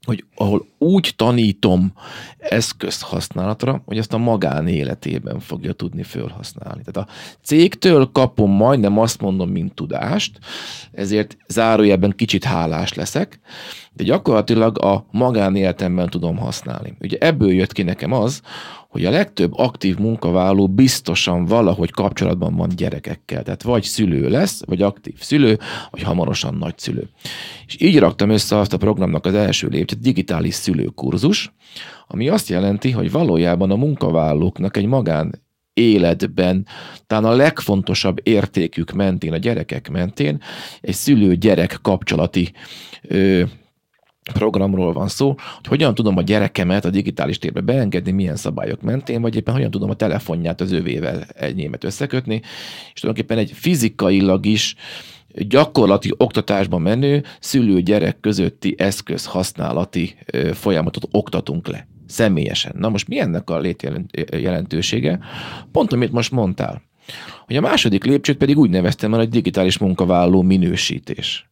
hogy 0.04 0.24
ahol 0.34 0.66
úgy 0.78 1.12
tanítom 1.16 1.92
eszközt 2.38 3.02
használatra, 3.02 3.82
hogy 3.84 3.98
azt 3.98 4.12
a 4.12 4.18
magánéletében 4.18 5.40
fogja 5.40 5.72
tudni 5.72 6.02
felhasználni. 6.02 6.82
Tehát 6.84 7.08
a 7.08 7.12
cégtől 7.42 8.10
kapom 8.12 8.50
majdnem 8.50 8.98
azt 8.98 9.20
mondom, 9.20 9.50
mint 9.50 9.74
tudást, 9.74 10.38
ezért 10.92 11.36
zárójelben 11.48 12.12
kicsit 12.16 12.44
hálás 12.44 12.94
leszek, 12.94 13.40
de 13.92 14.04
gyakorlatilag 14.04 14.82
a 14.84 15.06
magánéletemben 15.10 16.08
tudom 16.08 16.36
használni. 16.36 16.96
Ugye 17.00 17.18
ebből 17.20 17.52
jött 17.52 17.72
ki 17.72 17.82
nekem 17.82 18.12
az, 18.12 18.42
hogy 18.92 19.04
a 19.04 19.10
legtöbb 19.10 19.52
aktív 19.58 19.98
munkavállaló 19.98 20.68
biztosan 20.68 21.44
valahogy 21.44 21.90
kapcsolatban 21.90 22.56
van 22.56 22.68
gyerekekkel. 22.76 23.42
Tehát 23.42 23.62
vagy 23.62 23.82
szülő 23.82 24.28
lesz, 24.28 24.62
vagy 24.66 24.82
aktív 24.82 25.14
szülő, 25.20 25.58
vagy 25.90 26.02
hamarosan 26.02 26.54
nagyszülő. 26.54 27.08
És 27.66 27.76
így 27.80 27.98
raktam 27.98 28.30
össze 28.30 28.58
azt 28.58 28.72
a 28.72 28.76
programnak 28.76 29.26
az 29.26 29.34
első 29.34 29.68
lépcsőt, 29.68 30.00
digitális 30.00 30.54
szülőkurzus, 30.54 31.52
ami 32.06 32.28
azt 32.28 32.48
jelenti, 32.48 32.90
hogy 32.90 33.10
valójában 33.10 33.70
a 33.70 33.76
munkavállalóknak 33.76 34.76
egy 34.76 34.86
magán 34.86 35.42
életben, 35.72 36.66
talán 37.06 37.24
a 37.24 37.36
legfontosabb 37.36 38.18
értékük 38.22 38.92
mentén, 38.92 39.32
a 39.32 39.36
gyerekek 39.36 39.90
mentén 39.90 40.42
egy 40.80 40.94
szülő-gyerek 40.94 41.78
kapcsolati 41.82 42.52
ö, 43.02 43.42
programról 44.32 44.92
van 44.92 45.08
szó, 45.08 45.34
hogy 45.54 45.66
hogyan 45.66 45.94
tudom 45.94 46.16
a 46.16 46.22
gyerekemet 46.22 46.84
a 46.84 46.90
digitális 46.90 47.38
térbe 47.38 47.60
beengedni, 47.60 48.10
milyen 48.10 48.36
szabályok 48.36 48.82
mentén, 48.82 49.20
vagy 49.20 49.36
éppen 49.36 49.54
hogyan 49.54 49.70
tudom 49.70 49.90
a 49.90 49.94
telefonját 49.94 50.60
az 50.60 50.72
övével 50.72 51.24
enyémet 51.34 51.84
összekötni, 51.84 52.40
és 52.94 53.00
tulajdonképpen 53.00 53.38
egy 53.38 53.52
fizikailag 53.54 54.46
is 54.46 54.74
gyakorlati 55.28 56.12
oktatásban 56.16 56.82
menő 56.82 57.24
szülő-gyerek 57.40 58.20
közötti 58.20 58.74
eszköz 58.78 59.26
használati 59.26 60.14
folyamatot 60.52 61.08
oktatunk 61.10 61.68
le 61.68 61.86
személyesen. 62.06 62.72
Na 62.78 62.88
most 62.88 63.08
mi 63.08 63.18
ennek 63.18 63.50
a 63.50 63.58
létjelentősége? 63.58 65.18
Pont 65.72 65.92
amit 65.92 66.12
most 66.12 66.30
mondtál. 66.30 66.82
Hogy 67.46 67.56
a 67.56 67.60
második 67.60 68.04
lépcsőt 68.04 68.36
pedig 68.36 68.58
úgy 68.58 68.70
neveztem 68.70 69.12
el, 69.12 69.18
hogy 69.18 69.28
digitális 69.28 69.78
munkavállaló 69.78 70.42
minősítés. 70.42 71.50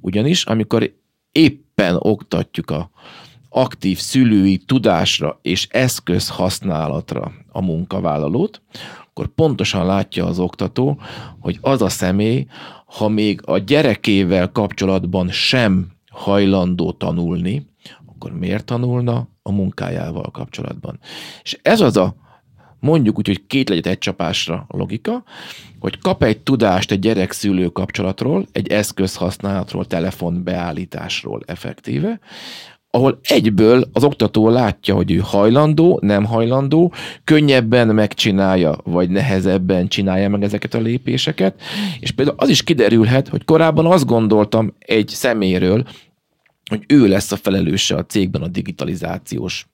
Ugyanis, 0.00 0.44
amikor 0.44 0.92
éppen 1.32 1.96
oktatjuk 1.98 2.70
a 2.70 2.90
aktív 3.48 3.98
szülői 3.98 4.58
tudásra 4.58 5.38
és 5.42 5.68
eszköz 5.70 6.28
használatra 6.28 7.32
a 7.52 7.62
munkavállalót, 7.62 8.62
akkor 9.08 9.26
pontosan 9.26 9.86
látja 9.86 10.26
az 10.26 10.38
oktató, 10.38 11.00
hogy 11.38 11.58
az 11.60 11.82
a 11.82 11.88
személy, 11.88 12.46
ha 12.86 13.08
még 13.08 13.40
a 13.44 13.58
gyerekével 13.58 14.52
kapcsolatban 14.52 15.30
sem 15.30 15.86
hajlandó 16.10 16.92
tanulni, 16.92 17.66
akkor 18.06 18.32
miért 18.32 18.64
tanulna 18.64 19.28
a 19.42 19.52
munkájával 19.52 20.30
kapcsolatban? 20.30 20.98
És 21.42 21.58
ez 21.62 21.80
az 21.80 21.96
a 21.96 22.14
mondjuk 22.82 23.18
úgy, 23.18 23.26
hogy 23.26 23.46
két 23.46 23.68
legyet 23.68 23.86
egy 23.86 23.98
csapásra 23.98 24.64
a 24.68 24.76
logika, 24.76 25.24
hogy 25.78 25.98
kap 25.98 26.22
egy 26.22 26.38
tudást 26.38 26.90
egy 26.90 26.98
gyerek-szülő 26.98 27.68
kapcsolatról, 27.68 28.46
egy 28.52 28.68
eszköz 28.68 29.16
használatról, 29.16 29.84
telefon 29.86 30.44
beállításról 30.44 31.42
effektíve, 31.46 32.20
ahol 32.90 33.18
egyből 33.22 33.84
az 33.92 34.04
oktató 34.04 34.48
látja, 34.48 34.94
hogy 34.94 35.10
ő 35.10 35.20
hajlandó, 35.24 35.98
nem 36.02 36.24
hajlandó, 36.24 36.92
könnyebben 37.24 37.88
megcsinálja, 37.88 38.76
vagy 38.84 39.10
nehezebben 39.10 39.88
csinálja 39.88 40.28
meg 40.28 40.42
ezeket 40.42 40.74
a 40.74 40.80
lépéseket, 40.80 41.60
és 42.00 42.10
például 42.10 42.36
az 42.38 42.48
is 42.48 42.62
kiderülhet, 42.62 43.28
hogy 43.28 43.44
korábban 43.44 43.86
azt 43.86 44.06
gondoltam 44.06 44.74
egy 44.78 45.08
szeméről, 45.08 45.84
hogy 46.70 46.84
ő 46.86 47.08
lesz 47.08 47.32
a 47.32 47.36
felelőse 47.36 47.94
a 47.96 48.04
cégben 48.04 48.42
a 48.42 48.48
digitalizációs 48.48 49.66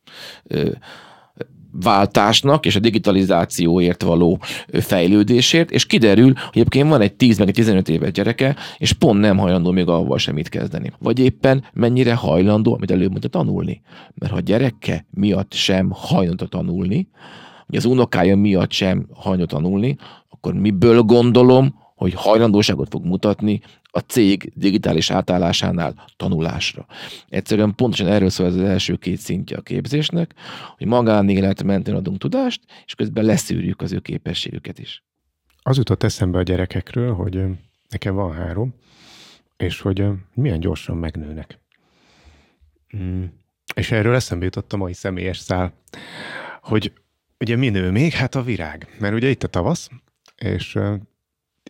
váltásnak 1.73 2.67
és 2.67 2.77
a 2.77 2.81
digitalizációért 2.81 4.03
való 4.03 4.41
fejlődésért, 4.73 5.71
és 5.71 5.87
kiderül, 5.87 6.33
hogy 6.33 6.51
egyébként 6.53 6.89
van 6.89 7.01
egy 7.01 7.15
10 7.15 7.39
meg 7.39 7.49
egy 7.49 7.55
15 7.55 7.89
éves 7.89 8.13
gyereke, 8.13 8.57
és 8.79 8.93
pont 8.93 9.21
nem 9.21 9.39
hajlandó 9.39 9.71
még 9.71 9.89
avval 9.89 10.19
semmit 10.19 10.49
kezdeni. 10.49 10.93
Vagy 10.99 11.19
éppen 11.19 11.65
mennyire 11.73 12.15
hajlandó, 12.15 12.75
amit 12.75 12.91
előbb 12.91 13.11
mondta, 13.11 13.29
tanulni. 13.29 13.83
Mert 14.15 14.33
ha 14.33 14.41
gyereke 14.41 15.07
miatt 15.11 15.53
sem 15.53 15.91
hajlandó 15.91 16.45
tanulni, 16.45 17.09
vagy 17.67 17.77
az 17.77 17.85
unokája 17.85 18.37
miatt 18.37 18.73
sem 18.73 19.07
hajlandó 19.15 19.45
tanulni, 19.45 19.97
akkor 20.29 20.55
miből 20.55 21.03
gondolom, 21.03 21.75
hogy 21.99 22.15
hajlandóságot 22.15 22.89
fog 22.91 23.05
mutatni 23.05 23.61
a 23.83 23.99
cég 23.99 24.53
digitális 24.55 25.11
átállásánál 25.11 26.05
tanulásra. 26.17 26.87
Egyszerűen 27.29 27.75
pontosan 27.75 28.07
erről 28.07 28.31
szól 28.31 28.47
ez 28.47 28.55
az 28.55 28.61
első 28.61 28.97
két 28.97 29.19
szintje 29.19 29.57
a 29.57 29.61
képzésnek, 29.61 30.35
hogy 30.77 30.87
magánélet 30.87 31.63
mentén 31.63 31.95
adunk 31.95 32.19
tudást, 32.19 32.61
és 32.87 32.95
közben 32.95 33.25
leszűrjük 33.25 33.81
az 33.81 33.93
ő 33.93 33.99
képességüket 33.99 34.79
is. 34.79 35.03
Az 35.63 35.77
jutott 35.77 36.03
eszembe 36.03 36.39
a 36.39 36.43
gyerekekről, 36.43 37.15
hogy 37.15 37.41
nekem 37.89 38.15
van 38.15 38.33
három, 38.33 38.75
és 39.57 39.81
hogy 39.81 40.05
milyen 40.35 40.61
gyorsan 40.61 40.97
megnőnek. 40.97 41.59
Mm. 42.97 43.25
És 43.75 43.91
erről 43.91 44.15
eszembe 44.15 44.45
jutott 44.45 44.73
a 44.73 44.77
mai 44.77 44.93
személyes 44.93 45.39
szál, 45.39 45.73
hogy 46.63 46.93
ugye 47.39 47.57
mi 47.57 47.69
nő 47.69 47.91
még? 47.91 48.13
Hát 48.13 48.35
a 48.35 48.43
virág. 48.43 48.97
Mert 48.99 49.15
ugye 49.15 49.29
itt 49.29 49.43
a 49.43 49.49
tavasz, 49.49 49.89
és 50.37 50.79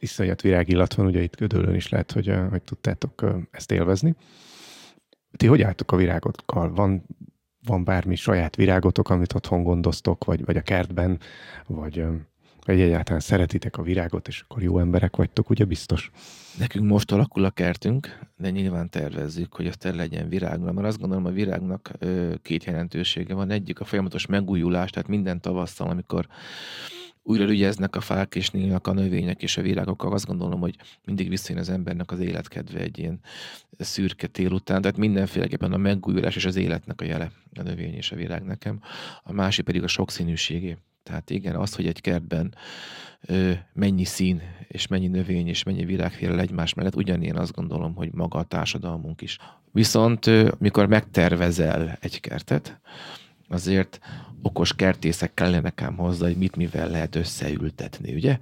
iszonyat 0.02 0.40
virágillat 0.40 0.94
van, 0.94 1.06
ugye 1.06 1.22
itt 1.22 1.36
Gödöllön 1.36 1.74
is 1.74 1.88
lehet, 1.88 2.12
hogy, 2.12 2.34
hogy 2.50 2.62
tudtátok 2.62 3.24
ezt 3.50 3.72
élvezni. 3.72 4.14
Ti 5.36 5.46
hogy 5.46 5.62
álltok 5.62 5.92
a 5.92 5.96
virágokkal? 5.96 6.72
Van, 6.74 7.04
van 7.64 7.84
bármi 7.84 8.16
saját 8.16 8.56
virágotok, 8.56 9.10
amit 9.10 9.34
otthon 9.34 9.62
gondoztok, 9.62 10.24
vagy, 10.24 10.44
vagy 10.44 10.56
a 10.56 10.62
kertben, 10.62 11.18
vagy, 11.66 12.04
vagy 12.64 12.80
egyáltalán 12.80 13.20
szeretitek 13.20 13.76
a 13.76 13.82
virágot, 13.82 14.28
és 14.28 14.40
akkor 14.40 14.62
jó 14.62 14.78
emberek 14.78 15.16
vagytok, 15.16 15.50
ugye 15.50 15.64
biztos? 15.64 16.10
Nekünk 16.58 16.86
most 16.86 17.12
alakul 17.12 17.44
a 17.44 17.50
kertünk, 17.50 18.18
de 18.36 18.50
nyilván 18.50 18.90
tervezzük, 18.90 19.54
hogy 19.54 19.66
azt 19.66 19.84
el 19.84 19.94
legyen 19.94 20.28
virágban, 20.28 20.74
mert 20.74 20.86
azt 20.86 20.98
gondolom 20.98 21.24
a 21.24 21.30
virágnak 21.30 21.90
két 22.42 22.64
jelentősége 22.64 23.34
van. 23.34 23.50
Egyik 23.50 23.80
a 23.80 23.84
folyamatos 23.84 24.26
megújulás, 24.26 24.90
tehát 24.90 25.08
minden 25.08 25.40
tavasszal, 25.40 25.90
amikor 25.90 26.26
újra 27.28 27.48
ügyeznek 27.48 27.96
a 27.96 28.00
fák 28.00 28.34
és 28.34 28.50
nyílnak 28.50 28.86
a 28.86 28.92
növények 28.92 29.42
és 29.42 29.56
a 29.56 29.62
virágok, 29.62 30.04
azt 30.04 30.26
gondolom, 30.26 30.60
hogy 30.60 30.76
mindig 31.04 31.28
visszajön 31.28 31.60
az 31.60 31.68
embernek 31.68 32.10
az 32.10 32.20
életkedve 32.20 32.80
egy 32.80 32.98
ilyen 32.98 33.20
szürke 33.78 34.26
tél 34.26 34.52
után, 34.52 34.80
tehát 34.80 34.96
mindenféleképpen 34.96 35.72
a 35.72 35.76
megújulás 35.76 36.36
és 36.36 36.44
az 36.44 36.56
életnek 36.56 37.00
a 37.00 37.04
jele 37.04 37.30
a 37.56 37.62
növény 37.62 37.94
és 37.94 38.12
a 38.12 38.16
virág 38.16 38.42
nekem. 38.42 38.80
A 39.22 39.32
másik 39.32 39.64
pedig 39.64 39.82
a 39.82 39.86
sokszínűségé. 39.86 40.76
Tehát 41.02 41.30
igen, 41.30 41.56
az, 41.56 41.74
hogy 41.74 41.86
egy 41.86 42.00
kertben 42.00 42.54
ö, 43.20 43.52
mennyi 43.72 44.04
szín, 44.04 44.42
és 44.68 44.86
mennyi 44.86 45.06
növény, 45.06 45.48
és 45.48 45.62
mennyi 45.62 45.84
virág 45.84 46.12
fér 46.12 46.30
el 46.30 46.40
egymás 46.40 46.74
mellett, 46.74 46.96
ugyanilyen 46.96 47.36
azt 47.36 47.54
gondolom, 47.54 47.94
hogy 47.94 48.12
maga 48.12 48.38
a 48.38 48.44
társadalmunk 48.44 49.20
is. 49.20 49.38
Viszont 49.72 50.26
ö, 50.26 50.50
mikor 50.58 50.86
megtervezel 50.86 51.98
egy 52.00 52.20
kertet, 52.20 52.80
azért 53.48 53.98
okos 54.42 54.74
kertészek 54.74 55.34
kellenek 55.34 55.82
ám 55.82 55.96
hozzá, 55.96 56.26
hogy 56.26 56.36
mit 56.36 56.56
mivel 56.56 56.88
lehet 56.90 57.14
összeültetni, 57.14 58.14
ugye? 58.14 58.38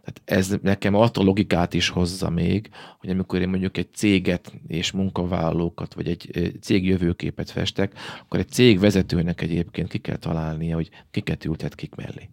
Tehát 0.00 0.22
ez 0.24 0.56
nekem 0.62 0.94
attól 0.94 1.24
logikát 1.24 1.74
is 1.74 1.88
hozza 1.88 2.30
még, 2.30 2.70
hogy 2.98 3.10
amikor 3.10 3.40
én 3.40 3.48
mondjuk 3.48 3.76
egy 3.76 3.88
céget 3.94 4.52
és 4.66 4.90
munkavállalókat, 4.90 5.94
vagy 5.94 6.08
egy 6.08 6.52
cég 6.60 6.86
jövőképet 6.86 7.50
festek, 7.50 7.92
akkor 8.20 8.38
egy 8.38 8.48
cég 8.48 8.78
vezetőnek 8.78 9.40
egyébként 9.40 9.88
ki 9.88 9.98
kell 9.98 10.16
találnia, 10.16 10.74
hogy 10.74 10.90
kiket 11.10 11.44
ültet 11.44 11.74
kik 11.74 11.94
mellé. 11.94 12.28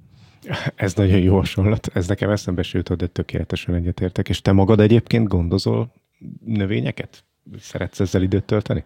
Ez 0.76 0.94
nagyon 0.94 1.20
jó 1.20 1.36
hasonlat. 1.36 1.88
Ez 1.94 2.08
nekem 2.08 2.30
eszembe 2.30 2.64
sőt, 2.64 2.96
de 2.96 3.08
tökéletesen 3.08 3.76
egyetértek. 3.76 4.30
És 4.30 4.42
te 4.42 4.52
magad 4.52 4.80
egyébként 4.80 5.28
gondozol 5.28 5.94
növényeket? 6.46 7.24
Szeretsz 7.60 8.00
ezzel 8.00 8.22
időt 8.22 8.44
tölteni? 8.44 8.84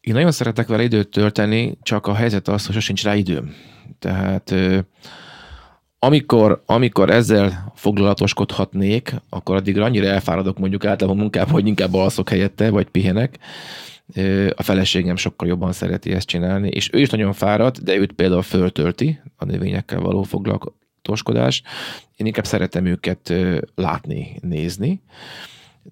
Én 0.00 0.14
nagyon 0.14 0.32
szeretek 0.32 0.66
vele 0.66 0.82
időt 0.82 1.08
tölteni, 1.08 1.78
csak 1.82 2.06
a 2.06 2.14
helyzet 2.14 2.48
az, 2.48 2.66
hogy 2.66 2.74
sosincs 2.74 3.02
rá 3.02 3.14
időm. 3.14 3.54
Tehát 3.98 4.54
amikor, 5.98 6.62
amikor 6.66 7.10
ezzel 7.10 7.72
foglalatoskodhatnék, 7.74 9.14
akkor 9.28 9.56
addigra 9.56 9.84
annyira 9.84 10.06
elfáradok 10.06 10.58
mondjuk 10.58 10.84
általában 10.84 11.20
munkában, 11.20 11.52
hogy 11.52 11.66
inkább 11.66 11.94
alszok 11.94 12.28
helyette, 12.28 12.70
vagy 12.70 12.88
pihenek. 12.88 13.38
A 14.54 14.62
feleségem 14.62 15.16
sokkal 15.16 15.48
jobban 15.48 15.72
szereti 15.72 16.12
ezt 16.12 16.26
csinálni, 16.26 16.68
és 16.68 16.90
ő 16.92 16.98
is 16.98 17.10
nagyon 17.10 17.32
fárad, 17.32 17.78
de 17.78 17.96
őt 17.96 18.12
például 18.12 18.42
föltölti 18.42 19.20
a 19.36 19.44
növényekkel 19.44 20.00
való 20.00 20.22
foglalatoskodás. 20.22 21.62
Én 22.16 22.26
inkább 22.26 22.46
szeretem 22.46 22.86
őket 22.86 23.32
látni, 23.74 24.36
nézni 24.40 25.02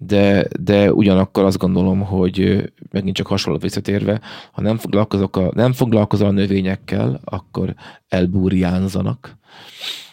de, 0.01 0.47
de 0.59 0.93
ugyanakkor 0.93 1.43
azt 1.43 1.57
gondolom, 1.57 2.01
hogy 2.01 2.71
megint 2.91 3.15
csak 3.15 3.27
hasonló 3.27 3.59
visszatérve, 3.59 4.21
ha 4.51 4.61
nem 4.61 4.77
foglalkozok 4.77 5.37
a, 5.37 5.51
nem 5.53 5.73
foglalkozol 5.73 6.27
a 6.27 6.31
növényekkel, 6.31 7.19
akkor 7.23 7.75
elbúrjánzanak, 8.07 9.37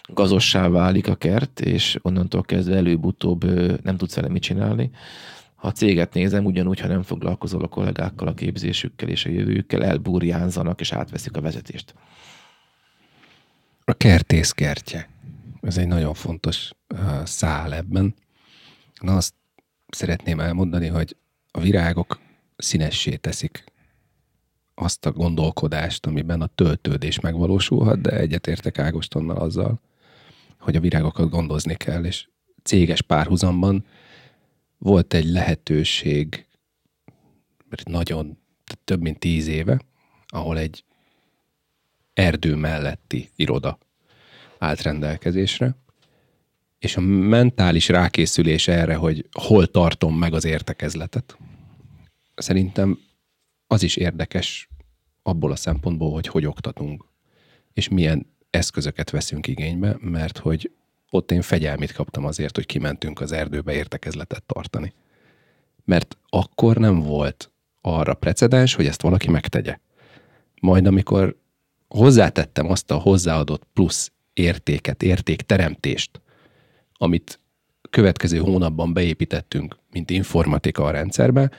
gazossá 0.09 0.69
válik 0.69 1.09
a 1.09 1.15
kert, 1.15 1.61
és 1.61 1.99
onnantól 2.03 2.43
kezdve 2.43 2.77
előbb-utóbb 2.77 3.45
nem 3.83 3.97
tudsz 3.97 4.15
vele 4.15 4.29
mit 4.29 4.43
csinálni. 4.43 4.91
Ha 5.55 5.69
a 5.69 5.73
céget 5.73 6.15
nézem, 6.15 6.45
ugyanúgy, 6.45 6.81
ha 6.81 6.89
nem 6.89 7.03
foglalkozol 7.03 7.63
a 7.63 7.69
kollégákkal, 7.69 8.29
a 8.29 8.35
képzésükkel 8.35 9.09
és 9.09 9.25
a 9.25 9.31
jövőjükkel, 9.31 9.85
elbúrjánzanak 9.85 10.81
és 10.81 10.93
átveszik 10.93 11.37
a 11.37 11.41
vezetést. 11.41 11.95
A 13.85 13.93
kertész 13.93 14.51
kertje. 14.51 15.09
Ez 15.63 15.77
egy 15.77 15.87
nagyon 15.87 16.15
fontos 16.15 16.71
szál 17.25 17.75
ebben. 17.75 18.15
Na 19.01 19.17
azt 19.17 19.35
szeretném 19.97 20.41
elmondani, 20.41 20.87
hogy 20.87 21.17
a 21.51 21.61
virágok 21.61 22.21
színessé 22.57 23.17
teszik 23.17 23.65
azt 24.75 25.07
a 25.07 25.13
gondolkodást, 25.13 26.07
amiben 26.07 26.41
a 26.41 26.47
töltődés 26.47 27.21
megvalósulhat, 27.21 28.01
de 28.01 28.11
egyetértek 28.11 28.79
Ágostonnal 28.79 29.37
azzal, 29.37 29.81
hogy 30.59 30.77
a 30.77 30.81
virágokat 30.81 31.31
gondozni 31.31 31.75
kell, 31.75 32.05
és 32.05 32.29
céges 32.63 33.03
párhuzamban 33.03 33.85
volt 34.79 35.15
egy 35.15 35.25
lehetőség, 35.25 36.47
nagyon, 37.85 38.39
több 38.85 39.01
mint 39.01 39.19
tíz 39.19 39.47
éve, 39.47 39.81
ahol 40.27 40.59
egy 40.59 40.85
erdő 42.13 42.55
melletti 42.55 43.31
iroda 43.37 43.79
állt 44.59 44.83
rendelkezésre, 44.83 45.77
és 46.79 46.97
a 46.97 47.01
mentális 47.01 47.89
rákészülés 47.89 48.69
erre, 48.69 48.95
hogy 48.95 49.29
hol 49.33 49.67
tartom 49.67 50.19
meg 50.19 50.35
az 50.35 50.45
értekezletet, 50.45 51.39
szerintem 52.35 52.99
az 53.67 53.83
is 53.83 53.97
érdekes 53.97 54.69
abból 55.23 55.53
a 55.53 55.57
szempontból, 55.57 56.13
hogy 56.13 56.27
hogy 56.27 56.47
oktatunk, 56.47 57.05
és 57.73 57.89
milyen 57.89 58.27
eszközöket 58.51 59.11
veszünk 59.11 59.47
igénybe, 59.47 59.97
mert 60.01 60.39
hogy 60.39 60.71
ott 61.11 61.31
én 61.31 61.43
fegyelmit 61.43 61.93
kaptam 61.93 62.25
azért, 62.25 62.57
hogy 62.57 62.67
kimentünk 62.67 63.21
az 63.21 63.33
erdőbe 63.33 63.73
értekezletet 63.73 64.43
tartani. 64.43 64.93
Mert 65.85 66.17
akkor 66.29 66.77
nem 66.77 67.01
volt 67.01 67.51
arra 67.81 68.15
precedens, 68.15 68.75
hogy 68.75 68.87
ezt 68.87 69.03
valaki 69.03 69.31
megtegye. 69.31 69.79
Majd 70.61 70.87
amikor 70.87 71.37
hozzátettem 71.89 72.71
azt 72.71 72.91
a 72.91 72.97
hozzáadott 72.97 73.67
plusz 73.73 74.13
értéket, 74.33 75.03
értékteremtést, 75.03 76.21
amit 76.97 77.41
következő 77.91 78.39
hónapban 78.39 78.93
beépítettünk, 78.93 79.79
mint 79.91 80.11
informatika 80.11 80.85
a 80.85 80.91
rendszerbe, 80.91 81.51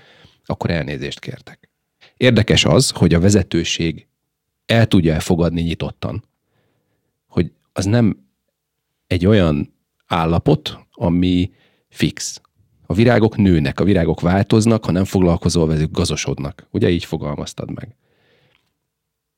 akkor 0.46 0.70
elnézést 0.70 1.20
kértek. 1.20 1.70
Érdekes 2.18 2.66
az, 2.66 2.90
hogy 2.90 3.14
a 3.14 3.20
vezetőség 3.20 4.08
el 4.66 4.88
tudja 4.88 5.14
elfogadni 5.14 5.62
nyitottan, 5.62 6.24
hogy 7.28 7.52
az 7.74 7.86
nem 7.86 8.26
egy 9.08 9.26
olyan 9.26 9.74
állapot, 10.06 10.80
ami 10.92 11.52
fix. 11.90 12.42
A 12.86 12.94
virágok 12.94 13.38
nőnek, 13.38 13.80
a 13.80 13.84
virágok 13.84 14.22
változnak, 14.22 14.86
ha 14.86 14.92
nem 14.92 15.06
foglalkozol 15.06 15.68
velük, 15.68 15.92
gazosodnak. 15.92 16.68
Ugye 16.72 16.90
így 16.90 17.06
fogalmaztad 17.06 17.72
meg. 17.72 17.96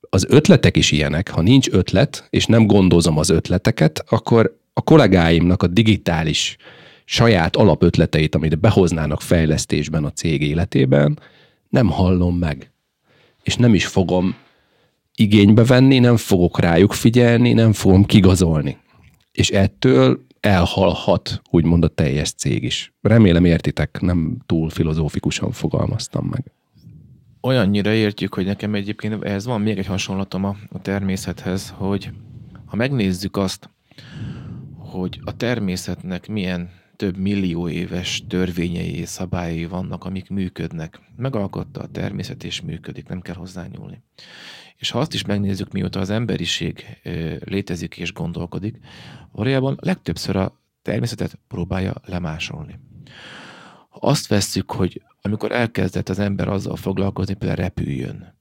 Az 0.00 0.26
ötletek 0.28 0.76
is 0.76 0.90
ilyenek. 0.90 1.28
Ha 1.28 1.40
nincs 1.40 1.68
ötlet, 1.68 2.26
és 2.30 2.46
nem 2.46 2.66
gondozom 2.66 3.18
az 3.18 3.28
ötleteket, 3.28 4.04
akkor 4.08 4.59
a 4.80 4.82
kollégáimnak 4.82 5.62
a 5.62 5.66
digitális 5.66 6.56
saját 7.04 7.56
alapötleteit, 7.56 8.34
amit 8.34 8.60
behoznának 8.60 9.20
fejlesztésben 9.20 10.04
a 10.04 10.12
cég 10.12 10.42
életében, 10.42 11.18
nem 11.68 11.88
hallom 11.88 12.36
meg. 12.36 12.70
És 13.42 13.56
nem 13.56 13.74
is 13.74 13.86
fogom 13.86 14.34
igénybe 15.14 15.64
venni, 15.64 15.98
nem 15.98 16.16
fogok 16.16 16.60
rájuk 16.60 16.92
figyelni, 16.92 17.52
nem 17.52 17.72
fogom 17.72 18.04
kigazolni. 18.04 18.76
És 19.32 19.50
ettől 19.50 20.20
elhalhat, 20.40 21.42
úgymond 21.50 21.84
a 21.84 21.88
teljes 21.88 22.32
cég 22.32 22.62
is. 22.62 22.92
Remélem 23.00 23.44
értitek, 23.44 24.00
nem 24.00 24.36
túl 24.46 24.70
filozófikusan 24.70 25.52
fogalmaztam 25.52 26.26
meg. 26.26 26.44
Olyannyira 27.40 27.92
értjük, 27.92 28.34
hogy 28.34 28.44
nekem 28.44 28.74
egyébként 28.74 29.24
ez 29.24 29.44
van 29.44 29.60
még 29.60 29.78
egy 29.78 29.86
hasonlatom 29.86 30.44
a, 30.44 30.56
a 30.68 30.80
természethez, 30.80 31.74
hogy 31.76 32.10
ha 32.66 32.76
megnézzük 32.76 33.36
azt, 33.36 33.70
hogy 34.90 35.20
a 35.24 35.36
természetnek 35.36 36.28
milyen 36.28 36.70
több 36.96 37.16
millió 37.16 37.68
éves 37.68 38.24
törvényei 38.28 38.98
és 38.98 39.08
szabályai 39.08 39.66
vannak, 39.66 40.04
amik 40.04 40.28
működnek. 40.28 41.00
Megalkotta 41.16 41.80
a 41.80 41.88
természet 41.88 42.44
és 42.44 42.60
működik, 42.60 43.08
nem 43.08 43.20
kell 43.20 43.34
hozzányúlni. 43.34 44.02
És 44.76 44.90
ha 44.90 44.98
azt 44.98 45.14
is 45.14 45.24
megnézzük, 45.24 45.72
mióta 45.72 46.00
az 46.00 46.10
emberiség 46.10 46.84
létezik 47.44 47.96
és 47.96 48.12
gondolkodik, 48.12 48.78
valójában 49.32 49.78
legtöbbször 49.80 50.36
a 50.36 50.60
természetet 50.82 51.38
próbálja 51.48 51.94
lemásolni. 52.04 52.78
Ha 53.88 53.98
azt 54.00 54.26
vesszük, 54.26 54.70
hogy 54.70 55.02
amikor 55.20 55.52
elkezdett 55.52 56.08
az 56.08 56.18
ember 56.18 56.48
azzal 56.48 56.76
foglalkozni, 56.76 57.34
például 57.34 57.62
repüljön, 57.62 58.39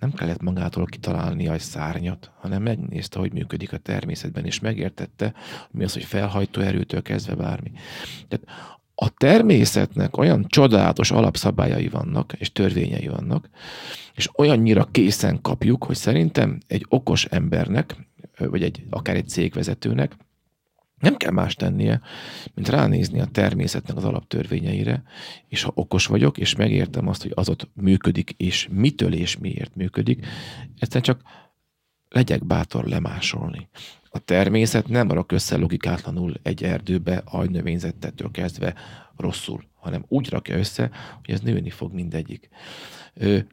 nem 0.00 0.12
kellett 0.12 0.42
magától 0.42 0.84
kitalálni 0.84 1.48
a 1.48 1.58
szárnyat, 1.58 2.30
hanem 2.40 2.62
megnézte, 2.62 3.18
hogy 3.18 3.32
működik 3.32 3.72
a 3.72 3.78
természetben, 3.78 4.44
és 4.44 4.60
megértette, 4.60 5.34
mi 5.70 5.84
az, 5.84 5.92
hogy 5.92 6.04
felhajtó 6.04 6.60
erőtől 6.60 7.02
kezdve 7.02 7.34
bármi. 7.34 7.72
Tehát 8.28 8.46
a 8.94 9.08
természetnek 9.08 10.16
olyan 10.16 10.44
csodálatos 10.48 11.10
alapszabályai 11.10 11.88
vannak, 11.88 12.32
és 12.32 12.52
törvényei 12.52 13.06
vannak, 13.06 13.48
és 14.14 14.28
olyannyira 14.36 14.84
készen 14.84 15.40
kapjuk, 15.40 15.84
hogy 15.84 15.96
szerintem 15.96 16.58
egy 16.66 16.86
okos 16.88 17.24
embernek, 17.24 17.96
vagy 18.38 18.62
egy, 18.62 18.84
akár 18.90 19.16
egy 19.16 19.28
cégvezetőnek 19.28 20.16
nem 21.00 21.16
kell 21.16 21.32
más 21.32 21.54
tennie, 21.54 22.00
mint 22.54 22.68
ránézni 22.68 23.20
a 23.20 23.24
természetnek 23.24 23.96
az 23.96 24.04
alaptörvényeire, 24.04 25.02
és 25.48 25.62
ha 25.62 25.72
okos 25.74 26.06
vagyok, 26.06 26.38
és 26.38 26.54
megértem 26.54 27.08
azt, 27.08 27.22
hogy 27.22 27.32
az 27.34 27.48
ott 27.48 27.68
működik, 27.74 28.34
és 28.36 28.68
mitől 28.70 29.14
és 29.14 29.38
miért 29.38 29.74
működik, 29.74 30.26
egyszerűen 30.78 31.02
csak 31.04 31.22
legyek 32.08 32.46
bátor 32.46 32.84
lemásolni. 32.84 33.68
A 34.10 34.18
természet 34.18 34.88
nem 34.88 35.10
rak 35.10 35.32
össze 35.32 35.56
logikátlanul 35.56 36.34
egy 36.42 36.64
erdőbe 36.64 37.22
ajnövényzettettől 37.24 38.30
kezdve 38.30 38.74
rosszul, 39.16 39.64
hanem 39.74 40.04
úgy 40.08 40.28
rakja 40.28 40.56
össze, 40.56 40.90
hogy 41.24 41.34
ez 41.34 41.40
nőni 41.40 41.70
fog 41.70 41.92
mindegyik. 41.92 42.48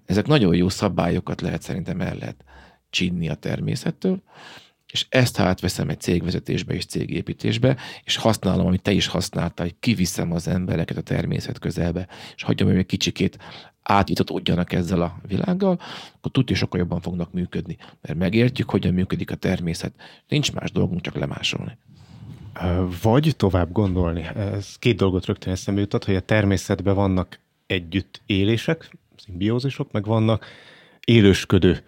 Ezek 0.06 0.28
nagyon 0.28 0.56
jó 0.56 0.70
szabályokat 0.70 1.42
lehet 1.42 1.62
szerintem 1.62 2.02
el 2.02 2.16
lehet 2.16 2.44
csinni 2.90 3.30
a 3.30 3.36
természettől, 3.36 4.24
és 4.92 5.06
ezt 5.10 5.38
ha 5.38 5.44
átveszem 5.44 5.90
egy 5.90 6.00
cégvezetésbe 6.00 6.74
és 6.74 6.86
cégépítésbe, 6.86 7.78
és 8.04 8.16
használom, 8.16 8.66
amit 8.66 8.82
te 8.82 8.92
is 8.92 9.08
használtál, 9.08 9.66
hogy 9.66 9.76
kiviszem 9.80 10.32
az 10.32 10.48
embereket 10.48 10.98
a 10.98 11.02
természet 11.02 11.60
közelbe, 11.60 12.08
és 12.36 12.44
hagyom, 12.44 12.68
hogy 12.68 12.78
egy 12.78 12.86
kicsikét 12.86 13.38
átjutatódjanak 13.84 14.74
ezzel 14.74 15.02
a 15.02 15.18
világgal, 15.28 15.80
akkor 16.16 16.32
tudja, 16.32 16.56
sokkal 16.56 16.80
jobban 16.80 17.02
fognak 17.02 17.34
működni. 17.34 17.78
Mert 18.02 18.20
megértjük, 18.20 18.70
hogyan 18.70 18.94
működik 18.94 19.32
a 19.32 19.36
természet. 19.36 19.94
Nincs 20.28 20.54
más 20.54 20.72
dolgunk, 20.72 21.02
csak 21.02 21.16
lemásolni. 21.16 21.78
Vagy 23.02 23.34
tovább 23.38 23.72
gondolni. 23.72 24.22
Ez 24.36 24.76
két 24.76 24.98
dolgot 24.98 25.26
rögtön 25.26 25.54
eszembe 25.54 25.82
jutott, 25.82 26.06
hogy 26.06 26.16
a 26.16 26.20
természetben 26.20 26.96
vannak 26.96 27.40
együtt 27.66 28.22
élések, 28.26 28.98
szimbiózisok, 29.18 29.92
meg 29.92 30.06
vannak 30.06 30.46
élősködő 31.06 31.84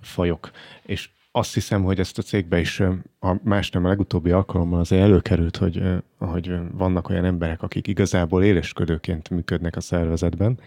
fajok. 0.00 0.50
És 0.82 1.10
azt 1.36 1.54
hiszem, 1.54 1.82
hogy 1.82 1.98
ezt 1.98 2.18
a 2.18 2.22
cégbe 2.22 2.60
is, 2.60 2.80
a 3.20 3.36
más 3.42 3.70
nem 3.70 3.84
a 3.84 3.88
legutóbbi 3.88 4.30
alkalommal 4.30 4.80
azért 4.80 5.02
előkerült, 5.02 5.56
hogy, 5.56 5.82
hogy 6.18 6.52
vannak 6.72 7.08
olyan 7.08 7.24
emberek, 7.24 7.62
akik 7.62 7.86
igazából 7.86 8.44
élesködőként 8.44 9.30
működnek 9.30 9.76
a 9.76 9.80
szervezetben. 9.80 10.58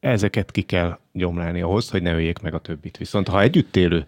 Ezeket 0.00 0.50
ki 0.50 0.62
kell 0.62 0.98
gyomlálni 1.12 1.60
ahhoz, 1.60 1.90
hogy 1.90 2.02
ne 2.02 2.12
öljék 2.12 2.38
meg 2.38 2.54
a 2.54 2.58
többit. 2.58 2.96
Viszont 2.96 3.28
ha 3.28 3.40
együtt 3.40 3.76
élő 3.76 4.06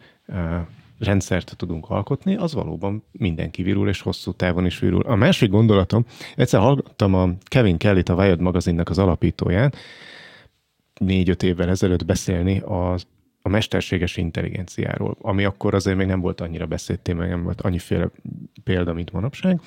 rendszert 0.98 1.54
tudunk 1.56 1.90
alkotni, 1.90 2.36
az 2.36 2.54
valóban 2.54 3.02
mindenki 3.12 3.62
virul, 3.62 3.88
és 3.88 4.00
hosszú 4.00 4.32
távon 4.32 4.66
is 4.66 4.78
virul. 4.78 5.02
A 5.02 5.14
másik 5.14 5.50
gondolatom, 5.50 6.04
egyszer 6.36 6.60
hallgattam 6.60 7.14
a 7.14 7.28
Kevin 7.44 7.78
Kelly-t, 7.78 8.08
a 8.08 8.14
Wired 8.14 8.40
magazinnak 8.40 8.88
az 8.88 8.98
alapítóját, 8.98 9.76
négy-öt 11.00 11.42
évvel 11.42 11.68
ezelőtt 11.68 12.04
beszélni 12.04 12.58
az 12.58 13.06
a 13.46 13.48
mesterséges 13.48 14.16
intelligenciáról, 14.16 15.16
ami 15.20 15.44
akkor 15.44 15.74
azért 15.74 15.96
még 15.96 16.06
nem 16.06 16.20
volt 16.20 16.40
annyira 16.40 16.66
beszélt 16.66 17.00
téma, 17.00 17.26
nem 17.26 17.42
volt 17.42 17.60
annyiféle 17.60 18.10
példa, 18.64 18.92
mint 18.92 19.12
manapság, 19.12 19.60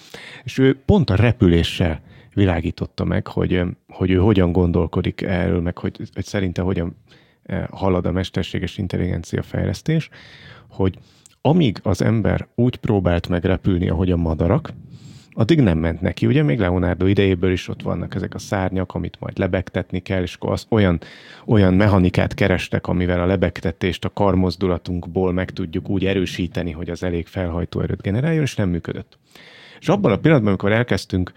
és 0.43 0.57
ő 0.57 0.79
pont 0.85 1.09
a 1.09 1.15
repüléssel 1.15 2.01
világította 2.33 3.03
meg, 3.03 3.27
hogy, 3.27 3.61
hogy 3.87 4.11
ő 4.11 4.17
hogyan 4.17 4.51
gondolkodik 4.51 5.21
erről, 5.21 5.61
meg 5.61 5.77
hogy, 5.77 5.97
hogy 6.13 6.25
szerinte 6.25 6.61
hogyan 6.61 6.95
halad 7.69 8.05
a 8.05 8.11
mesterséges 8.11 8.77
intelligencia 8.77 9.41
fejlesztés, 9.43 10.09
hogy 10.69 10.97
amíg 11.41 11.79
az 11.83 12.01
ember 12.01 12.47
úgy 12.55 12.75
próbált 12.75 13.27
meg 13.27 13.43
repülni, 13.43 13.89
ahogy 13.89 14.11
a 14.11 14.17
madarak, 14.17 14.73
addig 15.37 15.61
nem 15.61 15.77
ment 15.77 16.01
neki. 16.01 16.25
Ugye 16.25 16.43
még 16.43 16.59
Leonardo 16.59 17.05
idejéből 17.05 17.51
is 17.51 17.67
ott 17.67 17.81
vannak 17.81 18.15
ezek 18.15 18.33
a 18.33 18.39
szárnyak, 18.39 18.93
amit 18.93 19.19
majd 19.19 19.37
lebegtetni 19.37 19.99
kell, 19.99 20.21
és 20.21 20.33
akkor 20.33 20.51
az 20.51 20.65
olyan, 20.69 20.99
olyan 21.45 21.73
mechanikát 21.73 22.33
kerestek, 22.33 22.87
amivel 22.87 23.21
a 23.21 23.25
lebegtetést 23.25 24.05
a 24.05 24.13
karmozdulatunkból 24.13 25.33
meg 25.33 25.51
tudjuk 25.51 25.89
úgy 25.89 26.05
erősíteni, 26.05 26.71
hogy 26.71 26.89
az 26.89 27.03
elég 27.03 27.27
felhajtó 27.27 27.81
erőt 27.81 28.01
generáljon, 28.01 28.43
és 28.43 28.55
nem 28.55 28.69
működött. 28.69 29.17
És 29.79 29.87
abban 29.87 30.11
a 30.11 30.17
pillanatban, 30.17 30.51
amikor 30.51 30.71
elkezdtünk 30.71 31.31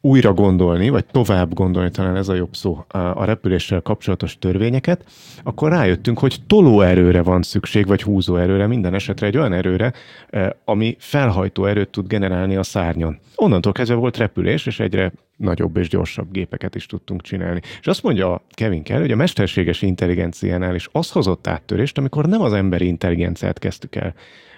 újra 0.00 0.32
gondolni, 0.32 0.88
vagy 0.88 1.06
tovább 1.06 1.54
gondolni, 1.54 1.90
talán 1.90 2.16
ez 2.16 2.28
a 2.28 2.34
jobb 2.34 2.54
szó, 2.54 2.84
a 2.88 3.24
repüléssel 3.24 3.80
kapcsolatos 3.80 4.38
törvényeket, 4.38 5.04
akkor 5.42 5.70
rájöttünk, 5.70 6.18
hogy 6.18 6.36
tolóerőre 6.46 7.22
van 7.22 7.42
szükség, 7.42 7.86
vagy 7.86 8.02
húzóerőre, 8.02 8.66
minden 8.66 8.94
esetre 8.94 9.26
egy 9.26 9.36
olyan 9.36 9.52
erőre, 9.52 9.92
e, 10.30 10.56
ami 10.64 10.96
felhajtó 10.98 11.64
erőt 11.64 11.90
tud 11.90 12.06
generálni 12.06 12.56
a 12.56 12.62
szárnyon. 12.62 13.18
Onnantól 13.34 13.72
kezdve 13.72 13.96
volt 13.96 14.16
repülés, 14.16 14.66
és 14.66 14.80
egyre 14.80 15.12
nagyobb 15.36 15.76
és 15.76 15.88
gyorsabb 15.88 16.32
gépeket 16.32 16.74
is 16.74 16.86
tudtunk 16.86 17.22
csinálni. 17.22 17.60
És 17.80 17.86
azt 17.86 18.02
mondja 18.02 18.42
Kevin 18.50 18.82
Kell, 18.82 19.00
hogy 19.00 19.12
a 19.12 19.16
mesterséges 19.16 19.82
intelligenciánál 19.82 20.74
is 20.74 20.88
az 20.92 21.10
hozott 21.10 21.46
áttörést, 21.46 21.98
amikor 21.98 22.26
nem 22.26 22.40
az 22.40 22.52
emberi 22.52 22.86
intelligenciát 22.86 23.58
kezdtük 23.58 23.96
el 23.96 24.14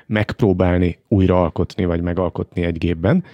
megpróbálni 0.06 0.98
újra 1.08 1.42
alkotni, 1.42 1.84
vagy 1.84 2.00
megalkotni 2.00 2.62
egy 2.62 2.78
gépben, 2.78 3.24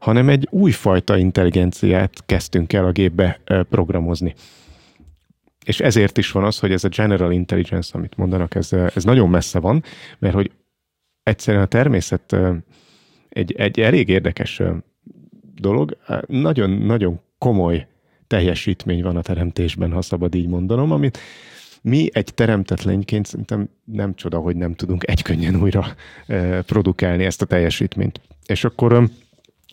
hanem 0.00 0.28
egy 0.28 0.48
újfajta 0.50 1.16
intelligenciát 1.16 2.22
kezdtünk 2.26 2.72
el 2.72 2.84
a 2.84 2.92
gépbe 2.92 3.40
programozni. 3.44 4.34
És 5.64 5.80
ezért 5.80 6.18
is 6.18 6.30
van 6.30 6.44
az, 6.44 6.58
hogy 6.58 6.72
ez 6.72 6.84
a 6.84 6.88
general 6.88 7.32
intelligence, 7.32 7.90
amit 7.92 8.16
mondanak, 8.16 8.54
ez, 8.54 8.72
ez 8.72 9.04
nagyon 9.04 9.28
messze 9.28 9.58
van, 9.58 9.82
mert 10.18 10.34
hogy 10.34 10.50
egyszerűen 11.22 11.62
a 11.62 11.66
természet 11.66 12.36
egy, 13.28 13.52
egy 13.52 13.80
elég 13.80 14.08
érdekes 14.08 14.62
dolog, 15.54 15.96
nagyon-nagyon 16.26 17.20
komoly 17.38 17.86
teljesítmény 18.26 19.02
van 19.02 19.16
a 19.16 19.22
teremtésben, 19.22 19.92
ha 19.92 20.02
szabad 20.02 20.34
így 20.34 20.48
mondanom, 20.48 20.92
amit 20.92 21.18
mi 21.82 22.08
egy 22.12 22.34
teremtett 22.34 22.82
lényként 22.82 23.26
szerintem 23.26 23.68
nem 23.84 24.14
csoda, 24.14 24.38
hogy 24.38 24.56
nem 24.56 24.74
tudunk 24.74 25.08
egykönnyen 25.08 25.56
újra 25.62 25.86
produkálni 26.66 27.24
ezt 27.24 27.42
a 27.42 27.46
teljesítményt. 27.46 28.20
És 28.46 28.64
akkor 28.64 29.10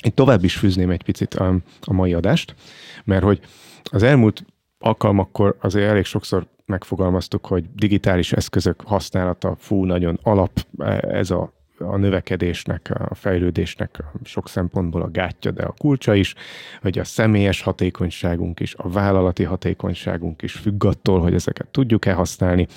itt 0.04 0.16
tovább 0.16 0.44
is 0.44 0.58
fűzném 0.58 0.90
egy 0.90 1.04
picit 1.04 1.34
a, 1.34 1.56
a 1.82 1.94
mai 1.94 2.14
adást, 2.14 2.56
mert 3.04 3.24
hogy 3.24 3.40
az 3.84 4.04
elmúlt 4.04 4.46
alkalmakkor 4.80 5.58
azért 5.62 5.90
elég 5.90 6.06
sokszor 6.06 6.48
megfogalmaztuk, 6.66 7.46
hogy 7.46 7.66
digitális 7.76 8.32
eszközök 8.32 8.82
használata, 8.82 9.56
fú, 9.60 9.86
nagyon 9.86 10.20
alap 10.24 10.66
ez 11.02 11.32
a 11.32 11.54
a 11.78 11.98
növekedésnek, 11.98 12.92
a 13.10 13.16
fejlődésnek 13.16 14.04
sok 14.24 14.50
szempontból 14.50 15.02
a 15.02 15.10
gátja, 15.10 15.52
de 15.52 15.64
a 15.64 15.74
kulcsa 15.78 16.14
is, 16.14 16.36
hogy 16.82 17.00
a 17.00 17.04
személyes 17.04 17.62
hatékonyságunk 17.62 18.60
is, 18.60 18.76
a 18.78 18.90
vállalati 18.90 19.44
hatékonyságunk 19.44 20.42
is 20.42 20.54
függ 20.54 20.84
attól, 20.84 21.22
hogy 21.22 21.34
ezeket 21.34 21.68
tudjuk-e 21.68 22.14
használni. 22.14 22.68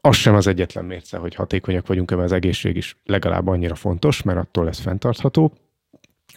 Az 0.00 0.16
sem 0.16 0.34
az 0.34 0.46
egyetlen 0.46 0.84
mérce, 0.84 1.18
hogy 1.18 1.34
hatékonyak 1.34 1.86
vagyunk, 1.86 2.10
mert 2.10 2.22
az 2.22 2.32
egészség 2.32 2.76
is 2.76 2.96
legalább 3.04 3.46
annyira 3.46 3.74
fontos, 3.74 4.22
mert 4.22 4.38
attól 4.38 4.64
lesz 4.64 4.80
fenntartható 4.80 5.52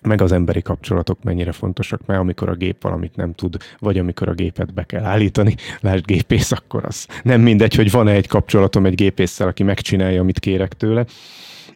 meg 0.06 0.22
az 0.22 0.32
emberi 0.32 0.62
kapcsolatok 0.62 1.24
mennyire 1.24 1.52
fontosak, 1.52 2.06
mert 2.06 2.20
amikor 2.20 2.50
a 2.50 2.56
gép 2.56 2.82
valamit 2.82 3.16
nem 3.16 3.34
tud, 3.34 3.58
vagy 3.80 3.98
amikor 3.98 4.30
a 4.30 4.34
gépet 4.34 4.74
be 4.74 4.84
kell 4.84 5.04
állítani, 5.04 5.56
lásd 5.80 6.06
gépész, 6.06 6.52
akkor 6.52 6.86
az 6.86 7.08
nem 7.24 7.42
mindegy, 7.42 7.76
hogy 7.76 7.92
van-e 7.92 8.12
egy 8.12 8.28
kapcsolatom 8.28 8.86
egy 8.86 8.96
gépésszel, 8.96 9.48
aki 9.48 9.64
megcsinálja, 9.64 10.22
amit 10.22 10.40
kérek 10.40 10.74
tőle. 10.74 11.06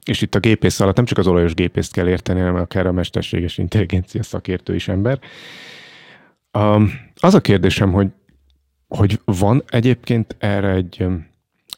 És 0.05 0.21
itt 0.21 0.35
a 0.35 0.39
gépész 0.39 0.79
alatt 0.79 0.95
nem 0.95 1.05
csak 1.05 1.17
az 1.17 1.27
olajos 1.27 1.53
gépészt 1.53 1.93
kell 1.93 2.07
érteni, 2.07 2.39
hanem 2.39 2.55
akár 2.55 2.87
a 2.87 2.91
mesterséges 2.91 3.57
intelligencia 3.57 4.23
szakértő 4.23 4.75
is 4.75 4.87
ember. 4.87 5.19
Um, 6.57 6.91
az 7.15 7.33
a 7.33 7.41
kérdésem, 7.41 7.91
hogy, 7.91 8.07
hogy 8.87 9.19
van 9.25 9.63
egyébként 9.69 10.35
erre 10.39 10.69
egy, 10.69 11.05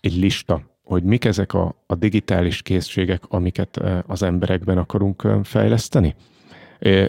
egy 0.02 0.16
lista, 0.16 0.70
hogy 0.90 1.04
mik 1.04 1.26
ezek 1.26 1.54
a, 1.54 1.84
a 1.88 1.96
digitális 1.96 2.62
készségek, 2.62 3.24
amiket 3.28 3.82
az 4.08 4.24
emberekben 4.24 4.78
akarunk 4.78 5.28
fejleszteni? 5.44 6.16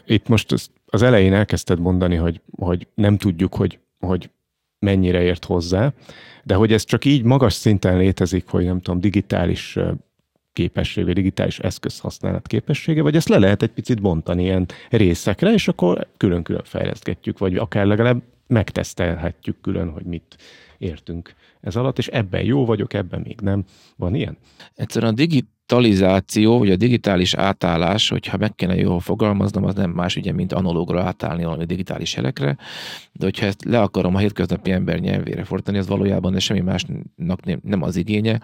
Itt 0.07 0.29
most 0.29 0.55
az 0.87 1.03
elején 1.03 1.33
elkezdted 1.33 1.81
mondani, 1.81 2.17
hogy, 2.17 2.41
hogy 2.57 2.87
nem 2.95 3.17
tudjuk, 3.17 3.55
hogy, 3.55 3.79
hogy 4.01 4.31
mennyire 4.79 5.23
ért 5.23 5.45
hozzá, 5.45 5.93
de 6.45 6.55
hogy 6.55 6.73
ez 6.73 6.85
csak 6.85 7.05
így 7.05 7.23
magas 7.23 7.53
szinten 7.53 7.97
létezik, 7.97 8.47
hogy 8.47 8.65
nem 8.65 8.81
tudom, 8.81 9.01
digitális 9.01 9.79
képessége, 10.53 11.13
digitális 11.13 11.59
eszköz 11.59 11.99
használat 11.99 12.47
képessége, 12.47 13.03
vagy 13.03 13.17
ezt 13.17 13.29
le 13.29 13.39
lehet 13.39 13.63
egy 13.63 13.71
picit 13.71 14.01
bontani 14.01 14.43
ilyen 14.43 14.67
részekre, 14.91 15.53
és 15.53 15.69
akkor 15.69 16.07
külön-külön 16.17 16.65
fejlesztgetjük, 16.65 17.39
vagy 17.39 17.57
akár 17.57 17.87
legalább 17.87 18.23
megtesztelhetjük 18.47 19.61
külön, 19.61 19.91
hogy 19.91 20.05
mit 20.05 20.37
értünk 20.79 21.35
ez 21.61 21.77
alatt, 21.77 21.99
és 21.99 22.07
ebben 22.07 22.45
jó 22.45 22.65
vagyok, 22.65 22.95
ebben 22.95 23.21
még 23.21 23.41
nem. 23.41 23.65
Van 23.97 24.15
ilyen? 24.15 24.37
Egyszerűen 24.75 25.13
a 25.13 25.17
digit 25.17 25.49
digitalizáció, 25.77 26.59
vagy 26.59 26.71
a 26.71 26.77
digitális 26.77 27.35
átállás, 27.35 28.09
hogyha 28.09 28.37
meg 28.37 28.55
kéne 28.55 28.75
jól 28.75 29.01
fogalmaznom, 29.01 29.65
az 29.65 29.75
nem 29.75 29.91
más 29.91 30.17
ugye, 30.17 30.33
mint 30.33 30.53
analógra 30.53 31.03
átállni 31.03 31.45
valami 31.45 31.65
digitális 31.65 32.15
jelekre, 32.15 32.57
de 33.13 33.25
hogyha 33.25 33.47
ezt 33.47 33.65
le 33.65 33.81
akarom 33.81 34.15
a 34.15 34.19
hétköznapi 34.19 34.71
ember 34.71 34.99
nyelvére 34.99 35.45
fordítani, 35.45 35.79
az 35.79 35.87
valójában 35.89 36.33
de 36.33 36.39
semmi 36.39 36.61
másnak 36.61 37.63
nem 37.63 37.83
az 37.83 37.97
igénye, 37.97 38.41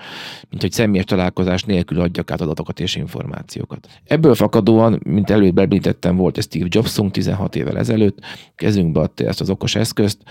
mint 0.50 0.62
hogy 0.62 0.72
személyes 0.72 1.04
találkozás 1.04 1.62
nélkül 1.62 2.00
adjak 2.00 2.30
át 2.30 2.40
adatokat 2.40 2.80
és 2.80 2.96
információkat. 2.96 3.88
Ebből 4.04 4.34
fakadóan, 4.34 5.00
mint 5.04 5.30
előbb 5.30 5.58
említettem, 5.58 6.16
volt 6.16 6.36
egy 6.36 6.44
Steve 6.44 6.66
Jobsunk 6.68 7.10
16 7.10 7.56
évvel 7.56 7.78
ezelőtt, 7.78 8.18
kezünkbe 8.54 9.00
adta 9.00 9.24
ezt 9.24 9.40
az 9.40 9.50
okos 9.50 9.74
eszközt. 9.74 10.22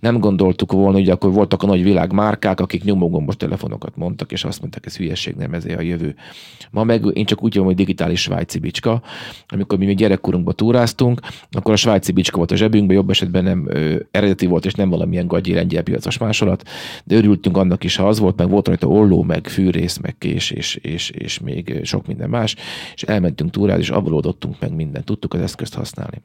Nem 0.00 0.18
gondoltuk 0.18 0.72
volna, 0.72 0.98
hogy 0.98 1.10
akkor 1.10 1.32
voltak 1.32 1.62
a 1.62 1.66
nagy 1.66 1.82
világ 1.82 2.12
márkák, 2.12 2.60
akik 2.60 2.84
nyomógombos 2.84 3.36
telefonokat 3.36 3.96
mondtak, 3.96 4.32
és 4.32 4.44
azt 4.44 4.60
mondták, 4.60 4.86
ez 4.86 4.96
hülyeség, 4.96 5.34
nem 5.34 5.54
ez 5.54 5.64
a 5.64 5.80
jövő. 5.80 6.14
Ma 6.70 6.84
meg 6.84 7.04
én 7.12 7.24
csak 7.24 7.42
úgy 7.42 7.54
mondom, 7.54 7.74
hogy 7.74 7.84
digitális 7.84 8.20
svájci 8.20 8.58
bicska. 8.58 9.02
Amikor 9.46 9.78
mi 9.78 9.86
még 9.86 9.96
gyerekkorunkban 9.96 10.54
túráztunk, 10.54 11.20
akkor 11.50 11.72
a 11.72 11.76
svájci 11.76 12.12
bicska 12.12 12.36
volt 12.36 12.50
a 12.50 12.56
zsebünkben, 12.56 12.96
jobb 12.96 13.10
esetben 13.10 13.44
nem 13.44 13.66
ö, 13.68 13.96
eredeti 14.10 14.46
volt, 14.46 14.64
és 14.64 14.74
nem 14.74 14.88
valamilyen 14.88 15.26
gagyi 15.26 15.54
lengyel 15.54 15.82
piacos 15.82 16.18
másolat, 16.18 16.68
de 17.04 17.16
örültünk 17.16 17.56
annak 17.56 17.84
is, 17.84 17.96
ha 17.96 18.08
az 18.08 18.18
volt, 18.18 18.36
meg 18.36 18.48
volt 18.48 18.66
rajta 18.66 18.86
olló, 18.86 19.22
meg 19.22 19.46
fűrész, 19.46 19.96
meg 19.96 20.18
kés, 20.18 20.50
és, 20.50 20.74
és, 20.74 21.10
és 21.10 21.38
még 21.38 21.80
sok 21.82 22.06
minden 22.06 22.28
más, 22.28 22.56
és 22.94 23.02
elmentünk 23.02 23.50
túrázni, 23.50 23.82
és 23.82 23.90
abból 23.90 24.14
oldottunk 24.14 24.56
meg 24.60 24.74
mindent, 24.74 25.04
tudtuk 25.04 25.34
az 25.34 25.40
eszközt 25.40 25.74
használni. 25.74 26.20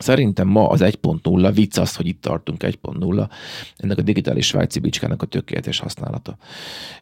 Szerintem 0.00 0.48
ma 0.48 0.68
az 0.68 0.80
1.0, 0.82 1.50
vicc 1.54 1.78
az, 1.78 1.96
hogy 1.96 2.06
itt 2.06 2.20
tartunk 2.20 2.62
1.0, 2.62 3.28
ennek 3.76 3.98
a 3.98 4.02
digitális 4.02 4.46
svájci 4.46 4.78
bicskának 4.78 5.22
a 5.22 5.26
tökéletes 5.26 5.78
használata. 5.78 6.36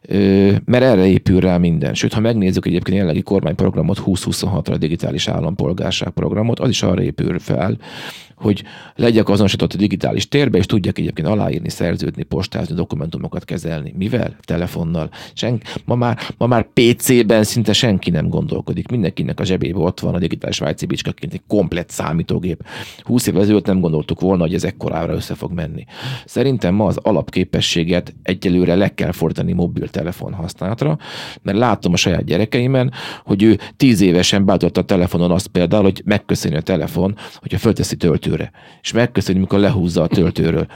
Ö, 0.01 0.51
mert 0.65 0.83
erre 0.83 1.05
épül 1.05 1.39
rá 1.39 1.57
minden. 1.57 1.93
Sőt, 1.93 2.13
ha 2.13 2.19
megnézzük 2.19 2.65
egyébként 2.65 2.97
jelenlegi 2.97 3.21
kormányprogramot, 3.21 4.01
2026-ra 4.05 4.71
a 4.71 4.77
digitális 4.77 5.27
állampolgárság 5.27 6.09
programot, 6.09 6.59
az 6.59 6.69
is 6.69 6.83
arra 6.83 7.01
épül 7.01 7.39
fel, 7.39 7.77
hogy 8.43 8.63
legyek 8.95 9.29
azonosított 9.29 9.73
a 9.73 9.77
digitális 9.77 10.27
térbe, 10.27 10.57
és 10.57 10.65
tudjak 10.65 10.97
egyébként 10.97 11.27
aláírni, 11.27 11.69
szerződni, 11.69 12.23
postázni, 12.23 12.75
dokumentumokat 12.75 13.45
kezelni. 13.45 13.93
Mivel? 13.97 14.35
Telefonnal. 14.41 15.09
Sen, 15.33 15.61
ma, 15.85 15.95
már, 15.95 16.19
ma 16.37 16.47
már 16.47 16.67
PC-ben 16.73 17.43
szinte 17.43 17.73
senki 17.73 18.09
nem 18.09 18.27
gondolkodik. 18.27 18.87
Mindenkinek 18.87 19.39
a 19.39 19.43
zsebében 19.43 19.81
ott 19.81 19.99
van 19.99 20.13
a 20.13 20.19
digitális 20.19 20.55
svájci 20.55 20.85
bicskaként 20.85 21.33
egy 21.33 21.41
komplet 21.47 21.89
számítógép. 21.89 22.63
20 23.01 23.27
évvel 23.27 23.41
ezelőtt 23.41 23.65
nem 23.65 23.79
gondoltuk 23.79 24.21
volna, 24.21 24.41
hogy 24.41 24.53
ez 24.53 24.63
ekkorára 24.63 25.13
össze 25.13 25.35
fog 25.35 25.51
menni. 25.51 25.85
Szerintem 26.25 26.75
ma 26.75 26.85
az 26.85 26.97
alapképességet 26.97 28.15
egyelőre 28.23 28.75
le 28.75 28.93
kell 28.93 29.11
fordítani 29.11 29.53
mobiltelefon 29.53 30.33
használatra, 30.33 30.97
mert 31.41 31.57
látom 31.57 31.93
a 31.93 31.97
saját 31.97 32.25
gyerekeimen, 32.25 32.91
hogy 33.25 33.43
ő 33.43 33.59
tíz 33.77 34.01
évesen 34.01 34.45
beállította 34.45 34.81
a 34.81 34.85
telefonon 34.85 35.31
azt 35.31 35.47
például, 35.47 35.83
hogy 35.83 36.01
megköszöni 36.05 36.55
a 36.55 36.61
telefon, 36.61 37.15
hogyha 37.39 37.57
fölteszi 37.57 37.95
töltő 37.95 38.21
töltőre, 38.23 38.51
és 38.81 38.91
megköszönjük, 38.91 39.43
mikor 39.43 39.59
lehúzza 39.59 40.01
a 40.01 40.07
töltőről. 40.07 40.67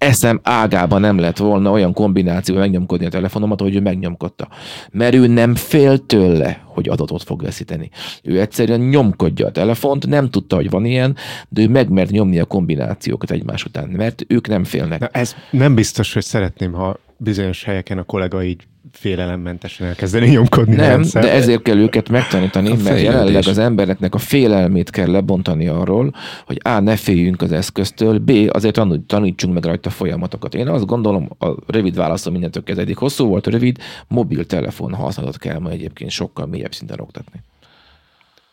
Eszem 0.00 0.40
ágában 0.42 1.00
nem 1.00 1.18
lett 1.18 1.36
volna 1.36 1.70
olyan 1.70 1.92
kombináció 1.92 2.56
megnyomkodni 2.56 3.06
a 3.06 3.10
telefonomat, 3.10 3.60
hogy 3.60 3.74
ő 3.74 3.80
megnyomkodta. 3.80 4.48
Mert 4.90 5.14
ő 5.14 5.26
nem 5.26 5.54
fél 5.54 6.06
tőle, 6.06 6.62
hogy 6.64 6.88
adatot 6.88 7.22
fog 7.22 7.42
veszíteni. 7.42 7.90
Ő 8.22 8.40
egyszerűen 8.40 8.80
nyomkodja 8.80 9.46
a 9.46 9.50
telefont, 9.50 10.06
nem 10.06 10.30
tudta, 10.30 10.56
hogy 10.56 10.70
van 10.70 10.84
ilyen, 10.84 11.16
de 11.48 11.62
ő 11.62 11.68
megmert 11.68 12.10
nyomni 12.10 12.38
a 12.38 12.44
kombinációkat 12.44 13.30
egymás 13.30 13.64
után, 13.64 13.88
mert 13.88 14.24
ők 14.28 14.48
nem 14.48 14.64
félnek. 14.64 15.00
Na 15.00 15.06
ez 15.06 15.34
nem 15.50 15.74
biztos, 15.74 16.12
hogy 16.12 16.24
szeretném, 16.24 16.72
ha 16.72 16.96
bizonyos 17.16 17.64
helyeken 17.64 17.98
a 17.98 18.02
kollega 18.02 18.42
így 18.42 18.66
félelemmentesen 18.92 19.86
elkezdeni 19.86 20.28
nyomkodni. 20.28 20.74
Nem, 20.74 20.88
rendszer. 20.88 21.22
de 21.22 21.32
ezért 21.32 21.62
kell 21.62 21.78
őket 21.78 22.08
megtanítani, 22.08 22.70
a 22.70 22.74
mert 22.74 23.00
jelenleg 23.00 23.46
az 23.46 23.58
embereknek 23.58 24.14
a 24.14 24.18
félelmét 24.18 24.90
kell 24.90 25.10
lebontani 25.10 25.66
arról, 25.66 26.14
hogy 26.46 26.60
A, 26.64 26.80
ne 26.80 26.96
féljünk 26.96 27.42
az 27.42 27.52
eszköztől, 27.52 28.18
B, 28.18 28.30
azért 28.48 28.80
tanítsunk 29.06 29.54
meg 29.54 29.64
rajta 29.64 29.90
folyamatokat. 29.90 30.54
Én 30.54 30.68
azt 30.68 30.86
gondolom, 30.86 31.28
a 31.38 31.54
rövid 31.66 31.96
válaszom 31.96 32.32
mindentől 32.32 32.62
kezdődik. 32.62 32.96
Hosszú 32.96 33.26
volt, 33.26 33.46
rövid, 33.46 33.78
mobiltelefon 34.08 34.94
használatot 34.94 35.38
kell 35.38 35.58
ma 35.58 35.70
egyébként 35.70 36.10
sokkal 36.10 36.46
mélyebb 36.46 36.74
szinten 36.74 37.00
oktatni. 37.00 37.40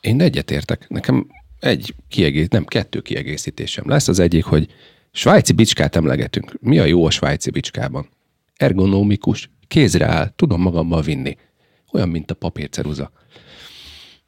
Én 0.01 0.21
egyetértek. 0.21 0.85
Nekem 0.87 1.27
egy 1.59 1.93
kiegész, 2.09 2.47
nem, 2.47 2.65
kettő 2.65 2.99
kiegészítésem 2.99 3.89
lesz. 3.89 4.07
Az 4.07 4.19
egyik, 4.19 4.43
hogy 4.43 4.67
svájci 5.11 5.53
bicskát 5.53 5.95
emlegetünk. 5.95 6.57
Mi 6.59 6.79
a 6.79 6.85
jó 6.85 7.05
a 7.05 7.09
svájci 7.09 7.49
bicskában? 7.49 8.09
Ergonomikus, 8.55 9.49
kézre 9.67 10.05
áll, 10.05 10.33
tudom 10.35 10.61
magammal 10.61 11.01
vinni. 11.01 11.37
Olyan, 11.91 12.09
mint 12.09 12.31
a 12.31 12.35
papírceruza. 12.35 13.11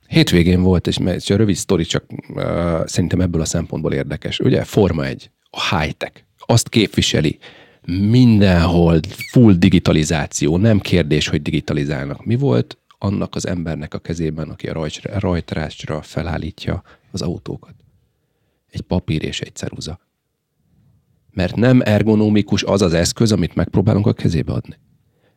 Hétvégén 0.08 0.62
volt, 0.62 0.88
és, 0.88 0.98
és 0.98 1.30
a 1.30 1.36
rövid 1.36 1.56
sztori 1.56 1.84
csak 1.84 2.04
uh, 2.10 2.86
szerintem 2.86 3.22
ebből 3.22 3.42
a 3.42 3.46
szempontból 3.46 3.94
érdekes. 3.94 4.40
Ugye 4.40 4.64
Forma 4.64 5.06
egy, 5.06 5.32
a 5.50 5.78
high-tech, 5.78 6.24
azt 6.38 6.70
képviseli, 6.70 7.40
mindenhol 7.86 9.00
full 9.32 9.54
digitalizáció, 9.54 10.58
nem 10.58 10.80
kérdés, 10.80 11.28
hogy 11.28 11.42
digitalizálnak. 11.42 12.26
Mi 12.26 12.36
volt 12.36 12.78
annak 12.98 13.36
az 13.36 13.48
embernek 13.48 13.94
a 13.94 14.00
kezében, 14.00 14.50
aki 14.50 14.68
a 14.68 14.90
rajtrásra 15.20 16.02
felállítja 16.02 16.84
az 17.12 17.22
autókat? 17.22 17.76
Egy 18.70 18.82
papír 18.82 19.24
és 19.24 19.42
egy 19.42 19.56
ceruza. 19.56 20.00
Mert 21.32 21.56
nem 21.56 21.82
ergonomikus 21.84 22.64
az 22.64 22.82
az 22.82 22.94
eszköz, 22.94 23.32
amit 23.32 23.56
megpróbálunk 23.56 24.08
a 24.08 24.14
kezébe 24.14 24.54
adni. 24.54 24.78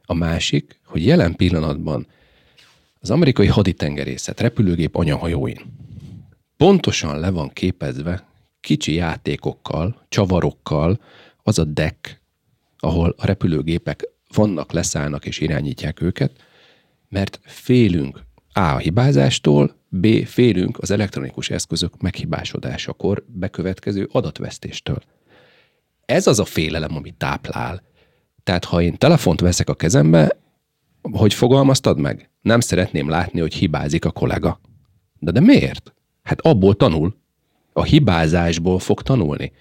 A 0.04 0.14
másik, 0.14 0.80
hogy 0.84 1.06
jelen 1.06 1.36
pillanatban 1.36 2.06
az 3.00 3.10
amerikai 3.10 3.46
haditengerészet 3.46 4.40
repülőgép 4.40 4.96
anyahajóin 4.96 5.60
pontosan 6.62 7.20
le 7.20 7.30
van 7.30 7.48
képezve 7.48 8.26
kicsi 8.60 8.94
játékokkal, 8.94 10.06
csavarokkal 10.08 11.00
az 11.42 11.58
a 11.58 11.64
deck, 11.64 12.20
ahol 12.78 13.14
a 13.18 13.26
repülőgépek 13.26 14.08
vannak, 14.34 14.72
leszállnak 14.72 15.26
és 15.26 15.40
irányítják 15.40 16.00
őket, 16.00 16.32
mert 17.08 17.40
félünk 17.44 18.22
A. 18.52 18.60
a 18.60 18.76
hibázástól, 18.76 19.76
B. 19.88 20.06
Félünk 20.24 20.78
az 20.78 20.90
elektronikus 20.90 21.50
eszközök 21.50 22.00
meghibásodásakor 22.00 23.24
bekövetkező 23.26 24.08
adatvesztéstől. 24.12 25.02
Ez 26.04 26.26
az 26.26 26.38
a 26.38 26.44
félelem, 26.44 26.96
ami 26.96 27.14
táplál. 27.18 27.82
Tehát 28.42 28.64
ha 28.64 28.82
én 28.82 28.98
telefont 28.98 29.40
veszek 29.40 29.68
a 29.68 29.74
kezembe, 29.74 30.36
hogy 31.12 31.34
fogalmaztad 31.34 31.98
meg? 31.98 32.30
Nem 32.42 32.60
szeretném 32.60 33.08
látni, 33.08 33.40
hogy 33.40 33.54
hibázik 33.54 34.04
a 34.04 34.10
kollega. 34.10 34.60
De 35.18 35.30
de 35.30 35.40
miért? 35.40 35.92
Hát 36.22 36.40
abból 36.40 36.74
tanul. 36.74 37.14
A 37.72 37.82
hibázásból 37.82 38.78
fog 38.78 39.02
tanulni. 39.02 39.52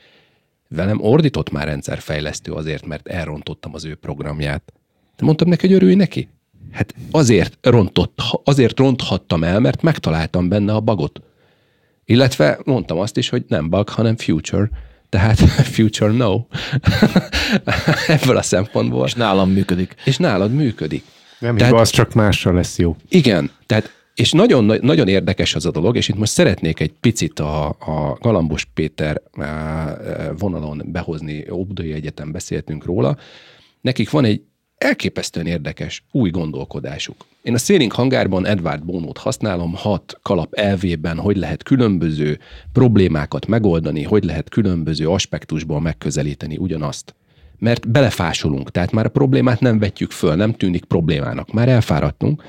Velem 0.67 1.01
ordított 1.01 1.51
már 1.51 1.67
rendszerfejlesztő 1.67 2.51
azért, 2.51 2.85
mert 2.85 3.07
elrontottam 3.07 3.73
az 3.73 3.85
ő 3.85 3.95
programját. 3.95 4.73
De 5.17 5.25
mondtam 5.25 5.49
neki, 5.49 5.67
hogy 5.67 5.75
örülj 5.75 5.95
neki. 5.95 6.29
Hát 6.71 6.95
azért, 7.11 7.57
rontott, 7.61 8.19
azért 8.43 8.79
ronthattam 8.79 9.43
el, 9.43 9.59
mert 9.59 9.81
megtaláltam 9.81 10.47
benne 10.47 10.73
a 10.73 10.79
bagot. 10.79 11.21
Illetve 12.05 12.59
mondtam 12.63 12.97
azt 12.99 13.17
is, 13.17 13.29
hogy 13.29 13.45
nem 13.47 13.69
bug, 13.69 13.89
hanem 13.89 14.17
future. 14.17 14.69
Tehát 15.11 15.39
future 15.75 16.11
no. 16.11 16.45
Ebből 18.07 18.37
a 18.37 18.41
szempontból. 18.41 19.05
És 19.05 19.13
nálam 19.13 19.51
működik. 19.51 19.95
És 20.05 20.17
nálad 20.17 20.53
működik. 20.53 21.03
Nem 21.39 21.55
Tehát, 21.55 21.71
hiba, 21.71 21.81
az 21.81 21.89
csak 21.89 22.13
mással 22.13 22.53
lesz 22.53 22.77
jó. 22.77 22.95
Igen, 23.09 23.51
tehát 23.65 23.99
és 24.15 24.31
nagyon, 24.31 24.77
nagyon 24.81 25.07
érdekes 25.07 25.55
az 25.55 25.65
a 25.65 25.71
dolog, 25.71 25.95
és 25.95 26.07
itt 26.07 26.17
most 26.17 26.31
szeretnék 26.31 26.79
egy 26.79 26.93
picit 26.99 27.39
a, 27.39 27.67
a 27.67 28.17
Galambos 28.19 28.65
Péter 28.65 29.21
vonalon 30.37 30.81
behozni, 30.85 31.49
Óbudai 31.51 31.93
Egyetem 31.93 32.31
beszéltünk 32.31 32.85
róla. 32.85 33.17
Nekik 33.81 34.09
van 34.09 34.25
egy 34.25 34.41
elképesztően 34.81 35.45
érdekes 35.45 36.03
új 36.11 36.29
gondolkodásuk. 36.29 37.25
Én 37.41 37.53
a 37.53 37.57
Széling 37.57 37.91
hangárban 37.91 38.45
Edward 38.45 38.83
Bónót 38.83 39.17
használom, 39.17 39.73
hat 39.75 40.19
kalap 40.21 40.53
elvében, 40.53 41.17
hogy 41.17 41.37
lehet 41.37 41.63
különböző 41.63 42.39
problémákat 42.73 43.47
megoldani, 43.47 44.03
hogy 44.03 44.23
lehet 44.23 44.49
különböző 44.49 45.09
aspektusból 45.09 45.81
megközelíteni 45.81 46.57
ugyanazt. 46.57 47.15
Mert 47.57 47.89
belefásolunk, 47.89 48.71
tehát 48.71 48.91
már 48.91 49.05
a 49.05 49.09
problémát 49.09 49.59
nem 49.59 49.79
vetjük 49.79 50.11
föl, 50.11 50.35
nem 50.35 50.53
tűnik 50.53 50.83
problémának, 50.83 51.53
már 51.53 51.69
elfáradtunk. 51.69 52.43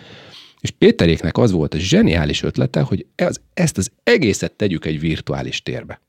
És 0.60 0.70
Péteréknek 0.70 1.38
az 1.38 1.50
volt 1.50 1.74
a 1.74 1.78
zseniális 1.78 2.42
ötlete, 2.42 2.80
hogy 2.80 3.06
ez, 3.14 3.36
ezt 3.54 3.78
az 3.78 3.90
egészet 4.02 4.52
tegyük 4.52 4.84
egy 4.84 5.00
virtuális 5.00 5.62
térbe. 5.62 6.00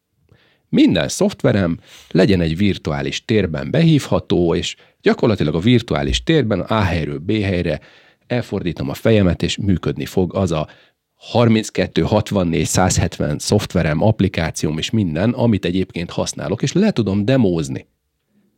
Minden 0.74 1.08
szoftverem 1.08 1.80
legyen 2.12 2.42
egy 2.42 2.58
virtuális 2.58 3.26
térben 3.26 3.72
behívható, 3.72 4.56
és 4.56 4.76
gyakorlatilag 5.02 5.56
a 5.56 5.60
virtuális 5.60 6.24
térben 6.24 6.60
A 6.60 6.80
helyről 6.82 7.20
B 7.20 7.32
helyre 7.32 7.80
elfordítom 8.28 8.90
a 8.90 8.94
fejemet, 8.94 9.44
és 9.44 9.58
működni 9.58 10.06
fog 10.06 10.36
az 10.36 10.52
a 10.52 10.68
32, 11.16 12.02
64, 12.02 12.66
170 12.66 13.40
szoftverem, 13.40 14.02
applikációm 14.02 14.78
és 14.78 14.90
minden, 14.90 15.30
amit 15.30 15.66
egyébként 15.66 16.12
használok, 16.12 16.62
és 16.62 16.72
le 16.72 16.92
tudom 16.92 17.26
demózni 17.26 17.86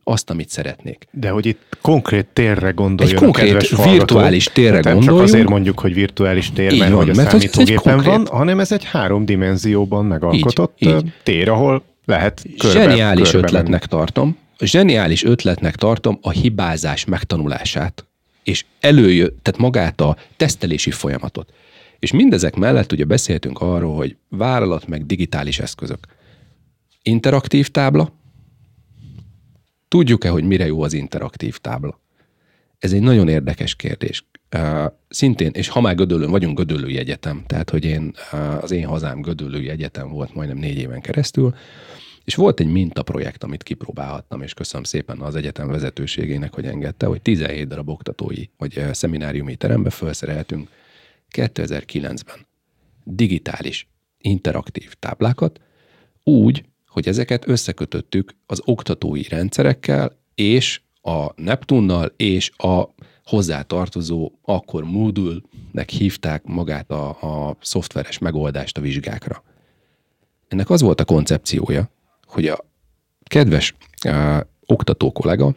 azt, 0.04 0.30
amit 0.30 0.48
szeretnék. 0.48 1.06
De 1.10 1.30
hogy 1.30 1.46
itt 1.46 1.78
konkrét 1.80 2.26
térre 2.32 2.70
gondoljon 2.70 3.16
Egy 3.16 3.22
konkrét 3.22 3.68
virtuális 3.84 4.44
térre 4.44 4.80
Tehát 4.80 4.98
gondoljunk. 4.98 5.18
csak 5.18 5.34
azért 5.34 5.48
mondjuk, 5.48 5.80
hogy 5.80 5.94
virtuális 5.94 6.52
tér, 6.52 6.78
mert 6.78 6.90
van, 6.90 7.00
hogy 7.00 7.10
a 7.10 7.14
mert 7.14 7.30
számítógépen 7.30 7.82
konkrét- 7.82 8.12
van, 8.12 8.26
hanem 8.26 8.60
ez 8.60 8.72
egy 8.72 8.84
három 8.84 9.24
dimenzióban 9.24 10.04
megalkotott 10.04 10.74
Így, 10.78 10.88
így. 10.88 11.12
tér, 11.22 11.48
ahol 11.48 11.82
lehet 12.06 12.46
körbe, 12.58 12.80
Zseniális 12.80 13.30
körbe 13.30 13.46
ötletnek 13.46 13.86
tartom. 13.86 14.36
Zseniális 14.58 15.24
ötletnek 15.24 15.76
tartom 15.76 16.18
a 16.22 16.30
hibázás 16.30 17.04
megtanulását. 17.04 18.06
És 18.42 18.64
előjött, 18.80 19.38
tehát 19.42 19.60
magát 19.60 20.00
a 20.00 20.16
tesztelési 20.36 20.90
folyamatot. 20.90 21.52
És 21.98 22.12
mindezek 22.12 22.54
mellett 22.54 22.92
ugye 22.92 23.04
beszéltünk 23.04 23.60
arról, 23.60 23.96
hogy 23.96 24.16
vállalat 24.28 24.86
meg 24.86 25.06
digitális 25.06 25.58
eszközök. 25.58 25.98
Interaktív 27.02 27.68
tábla. 27.68 28.12
Tudjuk-e, 29.88 30.28
hogy 30.28 30.44
mire 30.44 30.66
jó 30.66 30.82
az 30.82 30.92
interaktív 30.92 31.58
tábla? 31.58 32.00
Ez 32.78 32.92
egy 32.92 33.00
nagyon 33.00 33.28
érdekes 33.28 33.74
kérdés. 33.74 34.24
Szintén, 35.08 35.50
és 35.52 35.68
ha 35.68 35.80
már 35.80 35.94
Gödöllőn 35.94 36.30
vagyunk, 36.30 36.58
Gödöllői 36.58 36.98
Egyetem, 36.98 37.44
tehát 37.46 37.70
hogy 37.70 37.84
én, 37.84 38.12
az 38.60 38.70
én 38.70 38.86
hazám 38.86 39.20
Gödöllői 39.20 39.68
Egyetem 39.68 40.08
volt 40.08 40.34
majdnem 40.34 40.58
négy 40.58 40.78
éven 40.78 41.00
keresztül, 41.00 41.54
és 42.24 42.34
volt 42.34 42.60
egy 42.60 42.66
mintaprojekt, 42.66 43.44
amit 43.44 43.62
kipróbálhattam, 43.62 44.42
és 44.42 44.54
köszönöm 44.54 44.84
szépen 44.84 45.20
az 45.20 45.34
egyetem 45.34 45.68
vezetőségének, 45.68 46.54
hogy 46.54 46.66
engedte, 46.66 47.06
hogy 47.06 47.22
17 47.22 47.68
darab 47.68 47.88
oktatói 47.88 48.44
vagy 48.56 48.76
uh, 48.76 48.92
szemináriumi 48.92 49.56
terembe 49.56 49.90
felszereltünk 49.90 50.68
2009-ben 51.36 52.46
digitális, 53.04 53.88
interaktív 54.18 54.94
táblákat, 54.98 55.60
úgy, 56.22 56.64
hogy 56.86 57.08
ezeket 57.08 57.48
összekötöttük 57.48 58.36
az 58.46 58.62
oktatói 58.64 59.22
rendszerekkel, 59.22 60.18
és 60.34 60.80
a 61.02 61.42
Neptunnal, 61.42 62.12
és 62.16 62.50
a 62.56 62.84
hozzátartozó, 63.26 64.30
akkor 64.42 64.84
Moodle-nek 64.84 65.90
hívták 65.90 66.44
magát 66.44 66.90
a, 66.90 67.08
a 67.08 67.56
szoftveres 67.60 68.18
megoldást 68.18 68.78
a 68.78 68.80
vizsgákra. 68.80 69.42
Ennek 70.48 70.70
az 70.70 70.80
volt 70.80 71.00
a 71.00 71.04
koncepciója, 71.04 71.90
hogy 72.26 72.46
a 72.46 72.64
kedves 73.24 73.74
uh, 74.04 74.40
oktató 74.66 75.12
kollega 75.12 75.54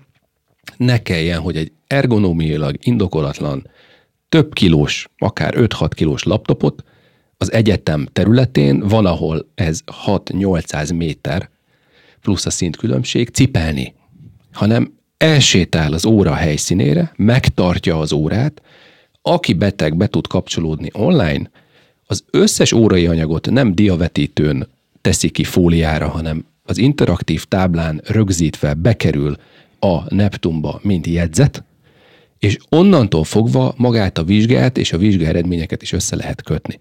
ne 0.78 1.02
kelljen, 1.02 1.40
hogy 1.40 1.58
egy 1.58 1.72
ergonómiailag 1.88 2.76
indokolatlan, 2.80 3.70
több 4.30 4.54
kilós, 4.54 5.08
akár 5.18 5.54
5-6 5.58 5.90
kilós 5.96 6.24
laptopot 6.24 6.84
az 7.38 7.52
egyetem 7.52 8.08
területén, 8.14 8.80
van, 8.80 9.06
ahol 9.06 9.50
ez 9.56 9.82
6-800 10.06 10.96
méter 10.96 11.50
plusz 12.22 12.46
a 12.46 12.50
szintkülönbség, 12.50 13.30
cipelni, 13.30 13.94
hanem 14.52 14.99
elsétál 15.20 15.94
az 15.94 16.06
óra 16.06 16.34
helyszínére, 16.34 17.14
megtartja 17.16 18.00
az 18.00 18.12
órát, 18.12 18.62
aki 19.22 19.54
beteg 19.54 19.98
be 19.98 20.08
tud 20.08 20.28
kapcsolódni 20.28 20.90
online, 20.94 21.50
az 22.06 22.24
összes 22.32 22.72
órai 22.72 23.08
anyagot 23.08 23.50
nem 23.50 23.76
diavetítőn 23.76 24.68
teszi 25.02 25.30
ki 25.30 25.44
fóliára, 25.44 26.08
hanem 26.08 26.46
az 26.64 26.78
interaktív 26.78 27.46
táblán 27.46 28.02
rögzítve 28.06 28.74
bekerül 28.74 29.36
a 29.80 30.16
Neptunba, 30.16 30.80
mint 30.84 31.08
jegyzet, 31.08 31.64
és 32.40 32.58
onnantól 32.70 33.24
fogva 33.24 33.74
magát 33.78 34.18
a 34.18 34.24
vizsgát 34.24 34.78
és 34.78 34.94
a 34.94 34.98
vizsga 34.98 35.26
eredményeket 35.26 35.82
is 35.82 35.92
össze 35.92 36.16
lehet 36.16 36.44
kötni. 36.44 36.80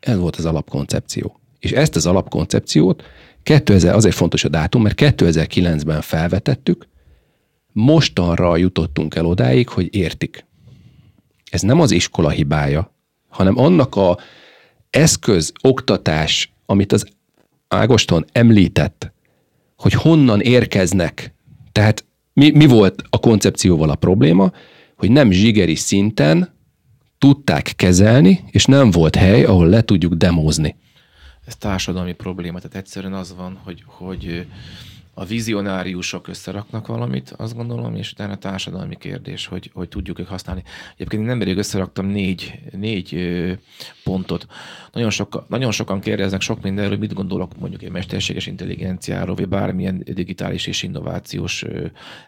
Ez 0.00 0.16
volt 0.16 0.36
az 0.36 0.44
alapkoncepció. 0.44 1.40
És 1.58 1.72
ezt 1.72 1.96
az 1.96 2.06
alapkoncepciót 2.06 3.02
2000, 3.42 3.94
azért 3.94 4.14
fontos 4.14 4.44
a 4.44 4.48
dátum, 4.48 4.82
mert 4.82 5.00
2009-ben 5.02 6.00
felvetettük, 6.00 6.86
mostanra 7.76 8.56
jutottunk 8.56 9.14
el 9.14 9.24
odáig, 9.24 9.68
hogy 9.68 9.94
értik. 9.94 10.44
Ez 11.50 11.60
nem 11.60 11.80
az 11.80 11.90
iskola 11.90 12.30
hibája, 12.30 12.94
hanem 13.28 13.58
annak 13.58 13.96
a 13.96 14.18
eszköz, 14.90 15.52
oktatás, 15.62 16.52
amit 16.66 16.92
az 16.92 17.06
Ágoston 17.68 18.24
említett, 18.32 19.12
hogy 19.76 19.92
honnan 19.92 20.40
érkeznek. 20.40 21.34
Tehát 21.72 22.04
mi, 22.32 22.50
mi 22.50 22.66
volt 22.66 23.02
a 23.10 23.18
koncepcióval 23.18 23.90
a 23.90 23.94
probléma, 23.94 24.52
hogy 24.96 25.10
nem 25.10 25.30
zsigeri 25.30 25.74
szinten 25.74 26.54
tudták 27.18 27.72
kezelni, 27.76 28.44
és 28.50 28.64
nem 28.64 28.90
volt 28.90 29.16
hely, 29.16 29.44
ahol 29.44 29.68
le 29.68 29.82
tudjuk 29.82 30.14
demózni. 30.14 30.76
Ez 31.46 31.56
társadalmi 31.56 32.12
probléma, 32.12 32.58
tehát 32.58 32.76
egyszerűen 32.76 33.14
az 33.14 33.34
van, 33.36 33.60
hogy, 33.64 33.82
hogy 33.86 34.46
a 35.18 35.24
vizionáriusok 35.24 36.28
összeraknak 36.28 36.86
valamit, 36.86 37.34
azt 37.36 37.56
gondolom, 37.56 37.94
és 37.94 38.12
utána 38.12 38.36
társadalmi 38.36 38.96
kérdés, 38.96 39.46
hogy, 39.46 39.70
hogy 39.74 39.88
tudjuk 39.88 40.18
ők 40.18 40.28
használni. 40.28 40.62
Egyébként 40.94 41.22
én 41.22 41.28
nemrég 41.28 41.56
összeraktam 41.56 42.06
négy, 42.06 42.60
négy 42.70 43.16
pontot. 44.04 44.46
Nagyon, 44.92 45.10
soka, 45.10 45.46
nagyon 45.48 45.70
sokan 45.70 46.00
kérdeznek 46.00 46.40
sok 46.40 46.62
mindenről, 46.62 46.98
mit 46.98 47.14
gondolok 47.14 47.58
mondjuk 47.58 47.82
egy 47.82 47.90
mesterséges 47.90 48.46
intelligenciáról, 48.46 49.34
vagy 49.34 49.48
bármilyen 49.48 50.02
digitális 50.04 50.66
és 50.66 50.82
innovációs 50.82 51.64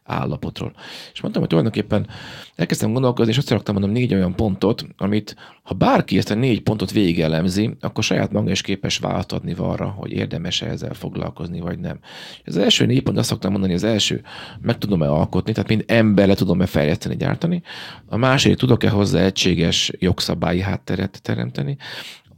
állapotról. 0.04 0.72
És 1.12 1.20
mondtam, 1.20 1.42
hogy 1.42 1.50
tulajdonképpen 1.50 2.08
elkezdtem 2.54 2.92
gondolkozni, 2.92 3.32
és 3.32 3.38
összeraktam 3.38 3.74
mondom 3.74 3.92
négy 3.92 4.14
olyan 4.14 4.34
pontot, 4.34 4.86
amit 4.96 5.36
ha 5.62 5.74
bárki 5.74 6.18
ezt 6.18 6.30
a 6.30 6.34
négy 6.34 6.62
pontot 6.62 6.90
végigelemzi, 6.90 7.76
akkor 7.80 8.04
saját 8.04 8.32
maga 8.32 8.50
is 8.50 8.60
képes 8.60 8.98
választ 8.98 9.32
adni 9.32 9.54
arra, 9.58 9.88
hogy 9.88 10.12
érdemes-e 10.12 10.66
ezzel 10.66 10.94
foglalkozni, 10.94 11.60
vagy 11.60 11.78
nem. 11.78 11.98
Az 12.44 12.56
első 12.56 12.77
négy 12.86 13.02
pont 13.02 13.18
azt 13.18 13.28
szoktam 13.28 13.50
mondani, 13.50 13.72
az 13.72 13.84
első, 13.84 14.22
meg 14.60 14.78
tudom-e 14.78 15.08
alkotni, 15.10 15.52
tehát 15.52 15.68
mind 15.68 15.84
ember 15.86 16.26
le 16.26 16.34
tudom-e 16.34 16.66
fejleszteni, 16.66 17.16
gyártani. 17.16 17.62
A 18.06 18.16
második, 18.16 18.56
tudok-e 18.56 18.90
hozzá 18.90 19.20
egységes 19.20 19.92
jogszabályi 19.98 20.60
hátteret 20.60 21.22
teremteni. 21.22 21.76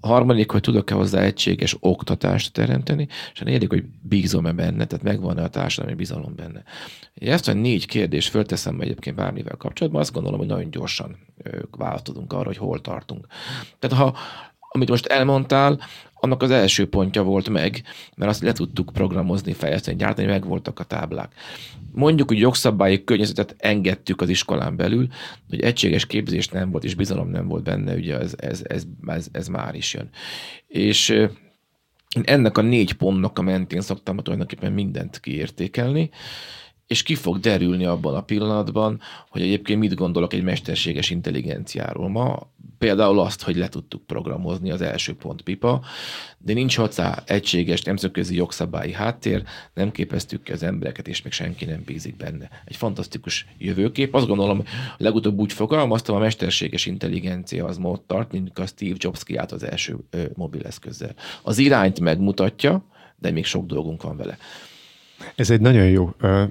A 0.00 0.06
harmadik, 0.06 0.50
hogy 0.50 0.60
tudok-e 0.60 0.94
hozzá 0.94 1.20
egységes 1.20 1.76
oktatást 1.80 2.52
teremteni, 2.52 3.08
és 3.32 3.40
a 3.40 3.44
negyedik, 3.44 3.68
hogy 3.68 3.84
bízom-e 4.02 4.52
benne, 4.52 4.84
tehát 4.84 5.04
megvan-e 5.04 5.42
a 5.42 5.48
társadalmi 5.48 5.96
bizalom 5.96 6.34
benne. 6.34 6.62
Ezt 7.14 7.48
a 7.48 7.52
négy 7.52 7.86
kérdést 7.86 8.30
fölteszem 8.30 8.80
egyébként 8.80 9.16
bármivel 9.16 9.56
kapcsolatban, 9.56 10.00
azt 10.00 10.12
gondolom, 10.12 10.38
hogy 10.38 10.48
nagyon 10.48 10.70
gyorsan 10.70 11.16
választ 11.70 12.12
arra, 12.28 12.46
hogy 12.46 12.56
hol 12.56 12.80
tartunk. 12.80 13.26
Tehát 13.78 13.96
ha 13.96 14.16
amit 14.72 14.88
most 14.88 15.06
elmondtál, 15.06 15.80
annak 16.20 16.42
az 16.42 16.50
első 16.50 16.88
pontja 16.88 17.22
volt 17.22 17.48
meg, 17.48 17.82
mert 18.16 18.30
azt 18.30 18.42
le 18.42 18.52
tudtuk 18.52 18.90
programozni, 18.92 19.52
fejleszteni, 19.52 19.96
gyártani, 19.96 20.26
meg 20.26 20.46
voltak 20.46 20.78
a 20.78 20.84
táblák. 20.84 21.34
Mondjuk, 21.92 22.28
hogy 22.28 22.38
jogszabályi 22.38 23.04
környezetet 23.04 23.54
engedtük 23.58 24.20
az 24.20 24.28
iskolán 24.28 24.76
belül, 24.76 25.08
hogy 25.48 25.60
egységes 25.60 26.06
képzés 26.06 26.48
nem 26.48 26.70
volt, 26.70 26.84
és 26.84 26.94
bizalom 26.94 27.28
nem 27.28 27.48
volt 27.48 27.62
benne, 27.62 27.94
ugye 27.94 28.18
ez, 28.18 28.34
ez, 28.36 28.62
ez, 28.64 28.82
ez, 29.06 29.26
ez 29.32 29.48
már 29.48 29.74
is 29.74 29.94
jön. 29.94 30.08
És 30.66 31.28
ennek 32.22 32.58
a 32.58 32.62
négy 32.62 32.92
pontnak 32.92 33.38
a 33.38 33.42
mentén 33.42 33.80
szoktam 33.80 34.16
tulajdonképpen 34.16 34.72
mindent 34.72 35.20
kiértékelni, 35.20 36.10
és 36.90 37.02
ki 37.02 37.14
fog 37.14 37.38
derülni 37.40 37.84
abban 37.84 38.14
a 38.14 38.22
pillanatban, 38.22 39.00
hogy 39.28 39.42
egyébként 39.42 39.80
mit 39.80 39.94
gondolok 39.94 40.32
egy 40.32 40.42
mesterséges 40.42 41.10
intelligenciáról. 41.10 42.08
Ma 42.08 42.50
például 42.78 43.20
azt, 43.20 43.42
hogy 43.42 43.56
le 43.56 43.68
tudtuk 43.68 44.06
programozni 44.06 44.70
az 44.70 44.80
első 44.80 45.14
pont 45.14 45.42
pipa, 45.42 45.80
de 46.38 46.52
nincs 46.52 46.76
hozzá 46.76 47.22
egységes 47.26 47.82
nemzetközi 47.82 48.34
jogszabályi 48.34 48.92
háttér, 48.92 49.42
nem 49.74 49.90
képeztük 49.92 50.42
ki 50.42 50.52
az 50.52 50.62
embereket, 50.62 51.08
és 51.08 51.22
még 51.22 51.32
senki 51.32 51.64
nem 51.64 51.82
bízik 51.86 52.16
benne. 52.16 52.48
Egy 52.64 52.76
fantasztikus 52.76 53.46
jövőkép. 53.58 54.14
Azt 54.14 54.26
gondolom, 54.26 54.62
legutóbb 54.96 55.38
úgy 55.38 55.52
fogalmaztam, 55.52 56.16
a 56.16 56.18
mesterséges 56.18 56.86
intelligencia 56.86 57.66
az 57.66 57.76
mód 57.76 58.00
tart, 58.00 58.32
mint 58.32 58.58
a 58.58 58.66
Steve 58.66 58.96
Jobs 58.98 59.24
kiállt 59.24 59.52
az 59.52 59.62
első 59.62 59.96
mobileszközzel. 60.34 61.14
Az 61.42 61.58
irányt 61.58 62.00
megmutatja, 62.00 62.84
de 63.16 63.30
még 63.30 63.44
sok 63.44 63.66
dolgunk 63.66 64.02
van 64.02 64.16
vele. 64.16 64.38
Ez 65.34 65.50
egy 65.50 65.60
nagyon 65.60 65.88
jó 65.88 66.14
uh, 66.22 66.42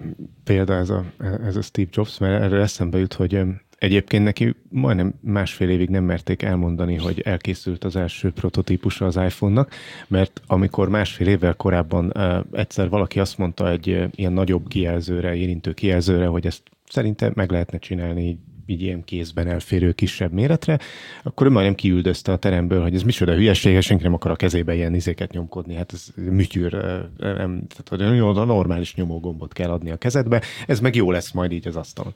példa 0.44 0.74
ez 0.74 0.90
a, 0.90 1.04
ez 1.46 1.56
a 1.56 1.62
Steve 1.62 1.90
Jobs, 1.92 2.18
mert 2.18 2.44
erre 2.44 2.62
eszembe 2.62 2.98
jut, 2.98 3.14
hogy 3.14 3.36
um, 3.36 3.62
egyébként 3.78 4.24
neki 4.24 4.56
majdnem 4.70 5.14
másfél 5.22 5.70
évig 5.70 5.90
nem 5.90 6.04
merték 6.04 6.42
elmondani, 6.42 6.96
hogy 6.96 7.20
elkészült 7.20 7.84
az 7.84 7.96
első 7.96 8.32
prototípusa 8.32 9.06
az 9.06 9.16
iPhone-nak, 9.16 9.72
mert 10.08 10.42
amikor 10.48 10.90
másfél 10.90 11.28
évvel 11.28 11.54
korábban 11.54 12.12
uh, 12.16 12.38
egyszer 12.52 12.90
valaki 12.90 13.20
azt 13.20 13.38
mondta 13.38 13.70
egy 13.70 13.90
uh, 13.90 14.04
ilyen 14.12 14.34
nagyobb 14.34 14.68
kijelzőre, 14.68 15.36
érintő 15.36 15.74
kijelzőre, 15.74 16.26
hogy 16.26 16.46
ezt 16.46 16.62
szerinte 16.90 17.32
meg 17.34 17.52
lehetne 17.52 17.78
csinálni 17.78 18.28
így 18.28 18.38
így 18.70 18.82
ilyen 18.82 19.04
kézben 19.04 19.48
elférő 19.48 19.92
kisebb 19.92 20.32
méretre, 20.32 20.80
akkor 21.24 21.48
ő 21.48 21.50
majdnem 21.50 21.76
kiüldözte 21.76 22.32
a 22.32 22.38
teremből, 22.38 22.82
hogy 22.82 22.96
ez 22.96 23.04
micsoda 23.04 23.34
hülyeség, 23.34 23.82
senki 23.82 24.04
nem 24.04 24.14
akar 24.14 24.32
a 24.32 24.36
kezébe 24.36 24.76
ilyen 24.76 24.96
izéket 24.96 25.32
nyomkodni, 25.32 25.76
hát 25.76 25.94
ez 25.94 26.08
műtyűr, 26.16 26.72
nem, 27.18 27.62
tehát 27.68 27.88
hogy 27.90 28.46
normális 28.46 28.96
nyomógombot 28.96 29.54
kell 29.54 29.70
adni 29.70 29.92
a 29.92 29.98
kezedbe, 29.98 30.42
ez 30.68 30.80
meg 30.80 30.96
jó 30.96 31.12
lesz 31.12 31.32
majd 31.32 31.52
így 31.52 31.68
az 31.68 31.76
asztalon. 31.76 32.12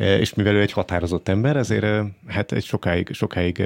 És 0.00 0.34
mivel 0.34 0.54
ő 0.54 0.60
egy 0.60 0.72
határozott 0.72 1.28
ember, 1.28 1.56
ezért 1.56 1.86
hát 2.26 2.52
egy 2.52 2.64
sokáig, 2.64 3.08
sokáig 3.12 3.62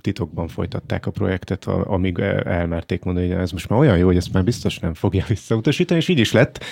titokban 0.00 0.48
folytatták 0.48 1.06
a 1.06 1.10
projektet, 1.10 1.64
amíg 1.64 2.18
elmerték 2.44 3.02
mondani, 3.02 3.28
hogy 3.28 3.36
ez 3.36 3.50
most 3.50 3.68
már 3.68 3.78
olyan 3.78 3.98
jó, 3.98 4.06
hogy 4.06 4.16
ezt 4.16 4.32
már 4.32 4.44
biztos 4.44 4.78
nem 4.78 4.94
fogja 4.94 5.24
visszautasítani, 5.28 6.00
és 6.00 6.08
így 6.08 6.18
is 6.18 6.32
lett, 6.32 6.64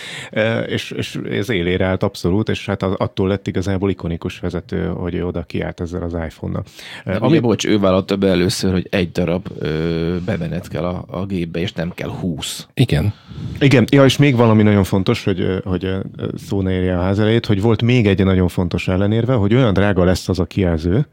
és, 0.67 0.91
és 0.91 1.21
ez 1.31 1.51
élére 1.51 1.85
állt 1.85 2.03
abszolút, 2.03 2.49
és 2.49 2.67
hát 2.67 2.83
attól 2.83 3.29
lett 3.29 3.47
igazából 3.47 3.91
ikonikus 3.91 4.39
vezető, 4.39 4.87
hogy 4.87 5.15
ő 5.15 5.27
oda 5.27 5.43
kiállt 5.43 5.81
ezzel 5.81 6.03
az 6.03 6.13
iPhone-nal. 6.13 6.65
Ami... 7.05 7.27
Ugye, 7.27 7.41
bocs, 7.41 7.67
ő 7.67 7.79
vállalta 7.79 8.17
be 8.17 8.27
először, 8.29 8.73
hogy 8.73 8.87
egy 8.91 9.13
darab 9.13 9.47
ö, 9.59 10.17
bemenet 10.25 10.69
kell 10.69 10.85
a, 10.85 11.05
a 11.09 11.27
gépbe, 11.27 11.61
és 11.61 11.73
nem 11.73 11.93
kell 11.95 12.11
húsz. 12.11 12.69
Igen. 12.75 13.15
Igen, 13.61 13.85
ja, 13.91 14.05
és 14.05 14.17
még 14.17 14.37
valami 14.37 14.63
nagyon 14.63 14.85
fontos, 14.85 15.25
hogy, 15.25 15.61
hogy 15.65 15.95
szó 16.35 16.63
ne 16.63 16.71
érje 16.71 16.99
a 16.99 17.03
ház 17.03 17.19
elejét, 17.19 17.47
hogy 17.47 17.61
volt 17.61 17.83
még 17.83 18.07
egy 18.07 18.25
nagyon 18.25 18.49
fontos 18.49 18.89
ellenérve, 19.07 19.35
hogy 19.35 19.55
olyan 19.55 19.73
drága 19.73 20.05
lesz 20.05 20.29
az 20.29 20.39
a 20.39 20.45
kijelző, 20.45 21.07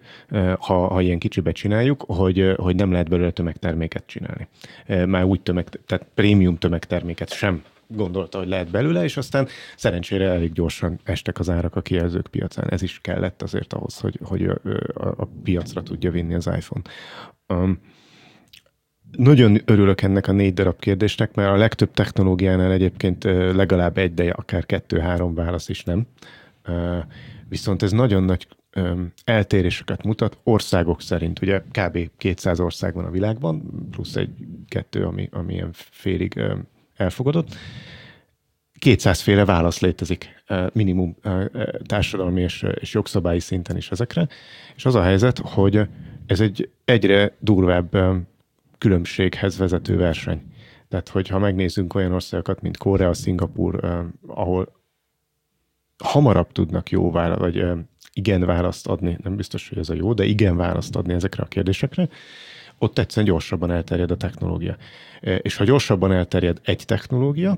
ha, 0.59 0.87
ha 0.87 1.01
ilyen 1.01 1.19
kicsibe 1.19 1.51
csináljuk, 1.51 2.03
hogy, 2.07 2.53
hogy 2.55 2.75
nem 2.75 2.91
lehet 2.91 3.09
belőle 3.09 3.31
tömegterméket 3.31 4.03
csinálni. 4.05 4.47
Már 5.05 5.23
úgy 5.23 5.41
tömeg, 5.41 5.69
tehát 5.85 6.05
prémium 6.13 6.57
tömegterméket 6.57 7.33
sem 7.33 7.63
gondolta, 7.87 8.37
hogy 8.37 8.47
lehet 8.47 8.71
belőle, 8.71 9.03
és 9.03 9.17
aztán 9.17 9.47
szerencsére 9.75 10.29
elég 10.29 10.53
gyorsan 10.53 10.99
estek 11.03 11.39
az 11.39 11.49
árak 11.49 11.75
a 11.75 11.81
kijelzők 11.81 12.27
piacán. 12.27 12.69
Ez 12.69 12.81
is 12.81 12.99
kellett 13.01 13.41
azért 13.41 13.73
ahhoz, 13.73 13.99
hogy, 13.99 14.19
hogy 14.23 14.45
a, 14.45 14.59
a, 14.93 15.07
a 15.17 15.27
piacra 15.43 15.83
tudja 15.83 16.11
vinni 16.11 16.33
az 16.33 16.45
iPhone. 16.45 16.81
Um, 17.47 17.79
nagyon 19.11 19.61
örülök 19.65 20.01
ennek 20.01 20.27
a 20.27 20.31
négy 20.31 20.53
darab 20.53 20.79
kérdésnek, 20.79 21.35
mert 21.35 21.49
a 21.49 21.57
legtöbb 21.57 21.91
technológiánál 21.91 22.71
egyébként 22.71 23.23
legalább 23.53 23.97
egy, 23.97 24.13
de 24.13 24.29
akár 24.29 24.65
kettő-három 24.65 25.33
válasz 25.33 25.69
is 25.69 25.83
nem. 25.83 26.07
Viszont 27.53 27.81
ez 27.83 27.91
nagyon 27.91 28.23
nagy 28.23 28.47
eltéréseket 29.23 30.03
mutat 30.03 30.37
országok 30.43 31.01
szerint. 31.01 31.41
Ugye 31.41 31.61
kb. 31.71 32.09
200 32.17 32.59
ország 32.59 32.93
van 32.93 33.05
a 33.05 33.09
világban, 33.09 33.87
plusz 33.91 34.15
egy-kettő, 34.15 35.05
ami, 35.05 35.29
ami 35.31 35.53
ilyen 35.53 35.69
félig 35.73 36.41
elfogadott. 36.95 37.55
200 38.79 39.21
féle 39.21 39.45
válasz 39.45 39.79
létezik 39.79 40.43
minimum 40.71 41.15
társadalmi 41.85 42.41
és, 42.41 42.65
és 42.79 42.93
jogszabályi 42.93 43.39
szinten 43.39 43.77
is 43.77 43.91
ezekre. 43.91 44.27
És 44.75 44.85
az 44.85 44.95
a 44.95 45.01
helyzet, 45.01 45.37
hogy 45.37 45.81
ez 46.25 46.39
egy 46.39 46.69
egyre 46.85 47.35
durvább 47.39 47.97
különbséghez 48.77 49.57
vezető 49.57 49.97
verseny. 49.97 50.41
Tehát, 50.89 51.09
hogyha 51.09 51.39
megnézzünk 51.39 51.95
olyan 51.95 52.11
országokat, 52.11 52.61
mint 52.61 52.77
Korea, 52.77 53.13
Szingapur, 53.13 54.05
ahol 54.27 54.81
hamarabb 56.03 56.51
tudnak 56.51 56.89
jó 56.89 57.11
választ, 57.11 57.39
vagy 57.39 57.65
igen 58.13 58.45
választ 58.45 58.87
adni, 58.87 59.17
nem 59.23 59.35
biztos, 59.35 59.69
hogy 59.69 59.77
ez 59.77 59.89
a 59.89 59.93
jó, 59.93 60.13
de 60.13 60.23
igen 60.23 60.57
választ 60.57 60.95
adni 60.95 61.13
ezekre 61.13 61.43
a 61.43 61.47
kérdésekre, 61.47 62.09
ott 62.77 62.97
egyszerűen 62.97 63.31
gyorsabban 63.31 63.71
elterjed 63.71 64.11
a 64.11 64.17
technológia. 64.17 64.77
És 65.21 65.55
ha 65.55 65.63
gyorsabban 65.63 66.11
elterjed 66.11 66.59
egy 66.63 66.83
technológia, 66.85 67.57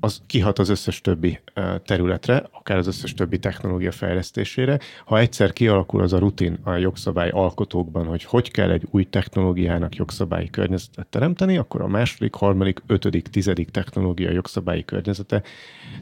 az 0.00 0.22
kihat 0.26 0.58
az 0.58 0.68
összes 0.68 1.00
többi 1.00 1.40
területre, 1.84 2.48
akár 2.50 2.76
az 2.76 2.86
összes 2.86 3.14
többi 3.14 3.38
technológia 3.38 3.92
fejlesztésére. 3.92 4.78
Ha 5.04 5.18
egyszer 5.18 5.52
kialakul 5.52 6.02
az 6.02 6.12
a 6.12 6.18
rutin 6.18 6.58
a 6.62 6.72
jogszabály 6.72 7.30
alkotókban, 7.30 8.06
hogy 8.06 8.24
hogy 8.24 8.50
kell 8.50 8.70
egy 8.70 8.86
új 8.90 9.04
technológiának 9.04 9.96
jogszabályi 9.96 10.50
környezetet 10.50 11.06
teremteni, 11.06 11.56
akkor 11.56 11.80
a 11.80 11.88
második, 11.88 12.34
harmadik, 12.34 12.82
ötödik, 12.86 13.28
tizedik 13.28 13.70
technológia 13.70 14.30
jogszabályi 14.30 14.84
környezete 14.84 15.42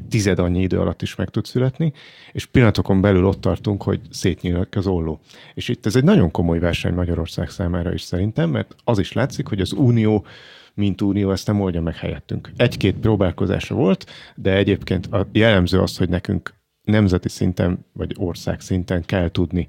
tized 0.09 0.39
annyi 0.39 0.61
idő 0.61 0.79
alatt 0.79 1.03
is 1.03 1.15
meg 1.15 1.31
tud 1.31 1.45
születni, 1.45 1.93
és 2.33 2.47
pillanatokon 2.47 3.01
belül 3.01 3.27
ott 3.27 3.41
tartunk, 3.41 3.83
hogy 3.83 4.01
szétnyílik 4.11 4.77
az 4.77 4.87
olló. 4.87 5.21
És 5.55 5.69
itt 5.69 5.87
ez 5.87 5.97
egy 5.97 6.05
nagyon 6.05 6.31
komoly 6.31 6.59
verseny 6.59 6.95
Magyarország 6.95 7.51
számára 7.51 7.93
is 7.93 8.03
szerintem, 8.03 8.51
mert 8.51 8.75
az 8.85 8.99
is 8.99 9.13
látszik, 9.13 9.49
hogy 9.49 9.61
az 9.61 9.73
Unió 9.73 10.25
mint 10.75 11.01
unió 11.01 11.31
ezt 11.31 11.47
nem 11.47 11.61
oldja 11.61 11.81
meg 11.81 11.97
helyettünk. 11.97 12.53
Egy-két 12.57 12.97
próbálkozása 12.97 13.75
volt, 13.75 14.11
de 14.35 14.57
egyébként 14.57 15.07
a 15.07 15.29
jellemző 15.33 15.81
az, 15.81 15.97
hogy 15.97 16.09
nekünk 16.09 16.55
nemzeti 16.83 17.29
szinten 17.29 17.85
vagy 17.93 18.15
ország 18.19 18.61
szinten 18.61 19.05
kell 19.05 19.31
tudni 19.31 19.69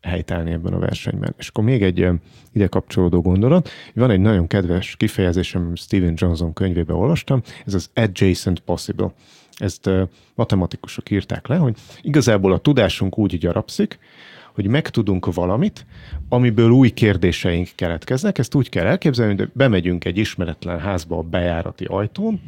helytállni 0.00 0.50
ebben 0.50 0.72
a 0.72 0.78
versenyben. 0.78 1.34
És 1.38 1.48
akkor 1.48 1.64
még 1.64 1.82
egy 1.82 2.08
ide 2.52 2.66
kapcsolódó 2.66 3.20
gondolat. 3.20 3.70
Van 3.94 4.10
egy 4.10 4.20
nagyon 4.20 4.46
kedves 4.46 4.96
kifejezésem, 4.96 5.74
Steven 5.74 6.14
Johnson 6.16 6.52
könyvében 6.52 6.96
olvastam, 6.96 7.42
ez 7.66 7.74
az 7.74 7.90
adjacent 7.94 8.60
possible. 8.60 9.14
Ezt 9.56 9.90
matematikusok 10.34 11.10
írták 11.10 11.46
le, 11.46 11.56
hogy 11.56 11.76
igazából 12.00 12.52
a 12.52 12.58
tudásunk 12.58 13.18
úgy 13.18 13.38
gyarapszik, 13.38 13.98
hogy 14.54 14.66
megtudunk 14.66 15.34
valamit, 15.34 15.86
amiből 16.28 16.70
új 16.70 16.90
kérdéseink 16.90 17.68
keletkeznek. 17.74 18.38
Ezt 18.38 18.54
úgy 18.54 18.68
kell 18.68 18.86
elképzelni, 18.86 19.36
hogy 19.36 19.50
bemegyünk 19.52 20.04
egy 20.04 20.18
ismeretlen 20.18 20.78
házba 20.78 21.18
a 21.18 21.22
bejárati 21.22 21.84
ajtón, 21.84 22.40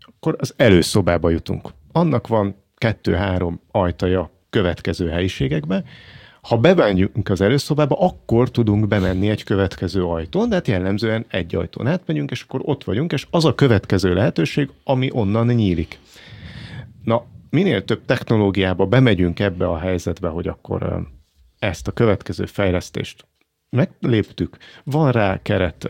akkor 0.00 0.36
az 0.38 0.54
előszobába 0.56 1.30
jutunk. 1.30 1.68
Annak 1.92 2.26
van 2.26 2.54
kettő-három 2.76 3.60
ajtaja 3.70 4.30
következő 4.50 5.08
helyiségekbe, 5.08 5.84
ha 6.40 6.58
bemegyünk 6.58 7.28
az 7.28 7.40
előszobába, 7.40 7.96
akkor 7.98 8.50
tudunk 8.50 8.88
bemenni 8.88 9.28
egy 9.28 9.44
következő 9.44 10.04
ajtón, 10.04 10.48
de 10.48 10.54
hát 10.54 10.68
jellemzően 10.68 11.24
egy 11.28 11.54
ajtón 11.54 11.86
átmegyünk, 11.86 12.30
és 12.30 12.42
akkor 12.42 12.60
ott 12.64 12.84
vagyunk, 12.84 13.12
és 13.12 13.26
az 13.30 13.44
a 13.44 13.54
következő 13.54 14.14
lehetőség, 14.14 14.70
ami 14.84 15.10
onnan 15.12 15.46
nyílik. 15.46 15.98
Na, 17.04 17.24
minél 17.50 17.84
több 17.84 18.04
technológiába 18.04 18.86
bemegyünk 18.86 19.40
ebbe 19.40 19.68
a 19.68 19.78
helyzetbe, 19.78 20.28
hogy 20.28 20.48
akkor 20.48 21.06
ezt 21.58 21.88
a 21.88 21.92
következő 21.92 22.46
fejlesztést 22.46 23.26
megléptük, 23.70 24.56
van 24.84 25.12
rá 25.12 25.42
keret, 25.42 25.88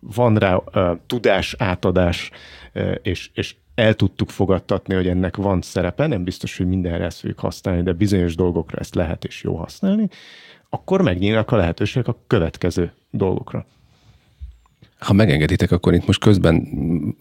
van 0.00 0.36
rá 0.36 0.62
tudás 1.06 1.54
átadás, 1.58 2.30
és, 3.02 3.30
és 3.34 3.56
el 3.74 3.94
tudtuk 3.94 4.30
fogadtatni, 4.30 4.94
hogy 4.94 5.08
ennek 5.08 5.36
van 5.36 5.62
szerepe, 5.62 6.06
nem 6.06 6.24
biztos, 6.24 6.56
hogy 6.56 6.66
mindenre 6.68 7.04
ezt 7.04 7.20
fogjuk 7.20 7.38
használni, 7.38 7.82
de 7.82 7.92
bizonyos 7.92 8.34
dolgokra 8.34 8.78
ezt 8.78 8.94
lehet 8.94 9.24
és 9.24 9.42
jó 9.42 9.56
használni, 9.56 10.08
akkor 10.68 11.02
megnyílnak 11.02 11.50
a 11.50 11.56
lehetőségek 11.56 12.08
a 12.08 12.18
következő 12.26 12.92
dolgokra. 13.10 13.66
Ha 14.98 15.12
megengeditek, 15.12 15.70
akkor 15.70 15.94
itt 15.94 16.06
most 16.06 16.20
közben 16.20 16.68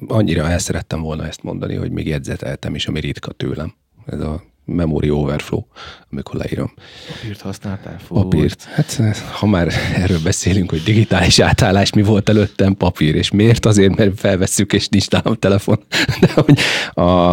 annyira 0.08 0.50
el 0.50 0.60
szerettem 0.60 1.02
volna 1.02 1.28
ezt 1.28 1.44
mondani, 1.44 1.76
hogy 1.76 1.92
még 1.92 2.08
jegyzeteltem 2.08 2.76
is, 2.76 2.88
ami 2.88 3.00
ritka 3.00 3.32
tőlem. 3.32 3.74
Ez 4.06 4.20
a 4.20 4.44
memory 4.68 5.10
overflow, 5.10 5.66
amikor 6.12 6.36
leírom. 6.36 6.74
Papírt 7.08 7.42
használtál? 7.42 8.00
Fú. 8.00 8.16
Papírt. 8.16 8.64
Hát 8.64 9.18
ha 9.18 9.46
már 9.46 9.74
erről 9.96 10.20
beszélünk, 10.24 10.70
hogy 10.70 10.84
digitális 10.84 11.40
átállás 11.40 11.94
mi 11.94 12.02
volt 12.02 12.30
előttem, 12.30 12.76
papír. 12.76 13.16
És 13.16 13.32
miért? 13.32 13.66
Azért, 13.66 13.96
mert 13.96 14.20
felvesszük, 14.20 14.74
és 14.74 14.88
nincs 14.88 15.10
nálam 15.10 15.36
telefon. 15.36 15.84
De 16.22 16.34
hogy 16.34 16.60
a, 16.92 17.32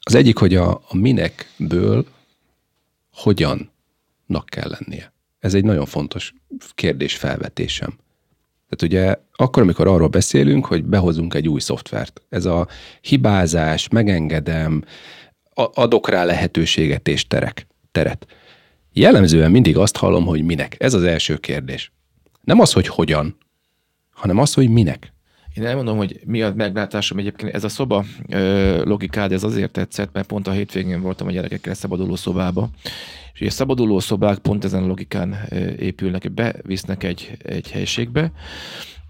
az 0.00 0.14
egyik, 0.14 0.38
hogy 0.38 0.54
a, 0.54 0.70
a 0.70 0.96
minekből 0.96 2.06
hogyannak 3.12 4.46
kell 4.46 4.76
lennie. 4.78 5.12
Ez 5.38 5.54
egy 5.54 5.64
nagyon 5.64 5.86
fontos 5.86 6.34
kérdés 6.74 7.16
felvetésem. 7.16 7.98
Tehát 8.68 8.82
ugye 8.82 9.16
akkor, 9.32 9.62
amikor 9.62 9.86
arról 9.86 10.08
beszélünk, 10.08 10.66
hogy 10.66 10.84
behozunk 10.84 11.34
egy 11.34 11.48
új 11.48 11.60
szoftvert, 11.60 12.22
ez 12.28 12.44
a 12.44 12.68
hibázás, 13.00 13.88
megengedem, 13.88 14.84
adok 15.54 16.08
rá 16.08 16.24
lehetőséget 16.24 17.08
és 17.08 17.26
terek, 17.26 17.66
teret. 17.92 18.26
Jellemzően 18.92 19.50
mindig 19.50 19.76
azt 19.76 19.96
hallom, 19.96 20.24
hogy 20.24 20.44
minek. 20.44 20.76
Ez 20.78 20.94
az 20.94 21.02
első 21.02 21.36
kérdés. 21.36 21.92
Nem 22.40 22.60
az, 22.60 22.72
hogy 22.72 22.86
hogyan, 22.86 23.36
hanem 24.10 24.38
az, 24.38 24.54
hogy 24.54 24.68
minek. 24.68 25.12
Én 25.54 25.66
elmondom, 25.66 25.96
hogy 25.96 26.20
mi 26.24 26.42
a 26.42 26.52
meglátásom 26.54 27.18
egyébként. 27.18 27.54
Ez 27.54 27.64
a 27.64 27.68
szoba 27.68 28.04
logikád, 28.84 29.32
ez 29.32 29.42
azért 29.42 29.72
tetszett, 29.72 30.12
mert 30.12 30.26
pont 30.26 30.46
a 30.46 30.50
hétvégén 30.50 31.00
voltam 31.00 31.26
a 31.26 31.30
gyerekekkel 31.30 31.74
szabaduló 31.74 32.16
szobába, 32.16 32.70
és 33.32 33.46
a 33.46 33.50
szabaduló 33.50 33.98
szobák 33.98 34.38
pont 34.38 34.64
ezen 34.64 34.82
a 34.82 34.86
logikán 34.86 35.36
épülnek, 35.78 36.32
bevisznek 36.32 37.02
egy, 37.02 37.36
egy 37.42 37.70
helységbe, 37.70 38.32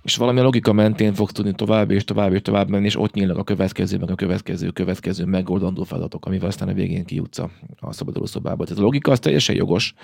és 0.03 0.17
valami 0.17 0.41
logika 0.41 0.73
mentén 0.73 1.15
fogsz 1.15 1.33
tudni 1.33 1.53
tovább 1.53 1.91
és 1.91 2.05
tovább 2.05 2.33
és 2.33 2.43
tovább 2.43 2.69
menni, 2.69 2.85
és 2.85 2.99
ott 2.99 3.15
nyílnak 3.15 3.37
a 3.37 3.45
következő, 3.45 3.99
meg 3.99 4.11
a 4.11 4.15
következő, 4.15 4.71
következő 4.71 5.25
megoldandó 5.25 5.83
feladatok, 5.83 6.27
amivel 6.27 6.49
aztán 6.49 6.69
a 6.69 6.73
végén 6.73 7.05
kijutsz 7.05 7.39
a, 7.39 7.51
szabaduló 7.91 8.27
szobába. 8.27 8.65
Tehát 8.65 8.79
a 8.79 8.85
logika 8.85 9.11
az 9.11 9.19
teljesen 9.19 9.55
jogos. 9.55 9.95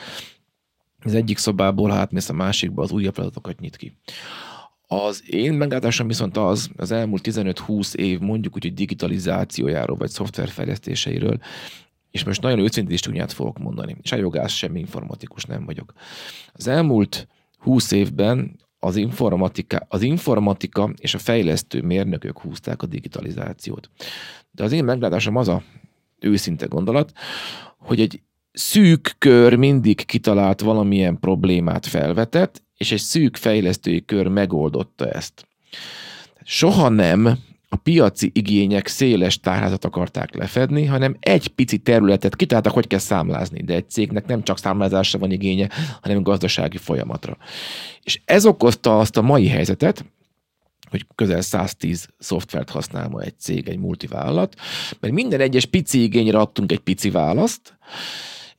Az 1.04 1.14
egyik 1.14 1.38
szobából 1.38 1.90
átmész 1.90 2.28
a 2.28 2.32
másikba, 2.32 2.82
az 2.82 2.90
újabb 2.90 3.14
feladatokat 3.14 3.60
nyit 3.60 3.76
ki. 3.76 3.96
Az 4.86 5.22
én 5.26 5.52
meglátásom 5.52 6.06
viszont 6.06 6.36
az, 6.36 6.70
az 6.76 6.90
elmúlt 6.90 7.28
15-20 7.30 7.94
év 7.94 8.18
mondjuk 8.18 8.54
úgy, 8.54 8.62
hogy 8.62 8.74
digitalizációjáról, 8.74 9.96
vagy 9.96 10.10
szoftverfejlesztéseiről, 10.10 11.38
és 12.10 12.24
most 12.24 12.42
nagyon 12.42 12.58
őszintén 12.58 12.94
is 12.94 13.00
tudját 13.00 13.32
fogok 13.32 13.58
mondani, 13.58 13.96
a 14.10 14.14
jogász 14.14 14.52
semmi 14.52 14.78
informatikus 14.78 15.44
nem 15.44 15.64
vagyok. 15.64 15.92
Az 16.52 16.66
elmúlt 16.66 17.28
20 17.58 17.90
évben 17.90 18.56
az 18.78 18.96
informatika, 18.96 19.86
az 19.88 20.02
informatika 20.02 20.92
és 20.96 21.14
a 21.14 21.18
fejlesztő 21.18 21.82
mérnökök 21.82 22.38
húzták 22.38 22.82
a 22.82 22.86
digitalizációt. 22.86 23.90
De 24.50 24.64
az 24.64 24.72
én 24.72 24.84
meglátásom 24.84 25.36
az 25.36 25.48
a 25.48 25.62
őszinte 26.20 26.66
gondolat, 26.66 27.12
hogy 27.78 28.00
egy 28.00 28.22
szűk 28.52 29.14
kör 29.18 29.54
mindig 29.54 30.04
kitalált 30.04 30.60
valamilyen 30.60 31.18
problémát 31.18 31.86
felvetett, 31.86 32.62
és 32.76 32.92
egy 32.92 32.98
szűk 32.98 33.36
fejlesztői 33.36 34.04
kör 34.04 34.26
megoldotta 34.26 35.10
ezt. 35.10 35.46
Soha 36.44 36.88
nem 36.88 37.38
a 37.68 37.76
piaci 37.76 38.30
igények 38.34 38.86
széles 38.86 39.40
tárházat 39.40 39.84
akarták 39.84 40.34
lefedni, 40.34 40.84
hanem 40.84 41.16
egy 41.20 41.48
pici 41.48 41.78
területet 41.78 42.36
kitaláltak, 42.36 42.72
hogy 42.72 42.86
kell 42.86 42.98
számlázni, 42.98 43.62
de 43.62 43.74
egy 43.74 43.90
cégnek 43.90 44.26
nem 44.26 44.42
csak 44.42 44.58
számlázásra 44.58 45.18
van 45.18 45.30
igénye, 45.30 45.70
hanem 46.00 46.22
gazdasági 46.22 46.76
folyamatra. 46.76 47.36
És 48.02 48.20
ez 48.24 48.46
okozta 48.46 48.98
azt 48.98 49.16
a 49.16 49.22
mai 49.22 49.48
helyzetet, 49.48 50.04
hogy 50.90 51.06
közel 51.14 51.40
110 51.40 52.08
szoftvert 52.18 52.70
használ 52.70 53.08
ma 53.08 53.20
egy 53.20 53.38
cég, 53.38 53.68
egy 53.68 53.78
multivállalat, 53.78 54.54
mert 55.00 55.14
minden 55.14 55.40
egyes 55.40 55.66
pici 55.66 56.02
igényre 56.02 56.38
adtunk 56.38 56.72
egy 56.72 56.78
pici 56.78 57.10
választ, 57.10 57.78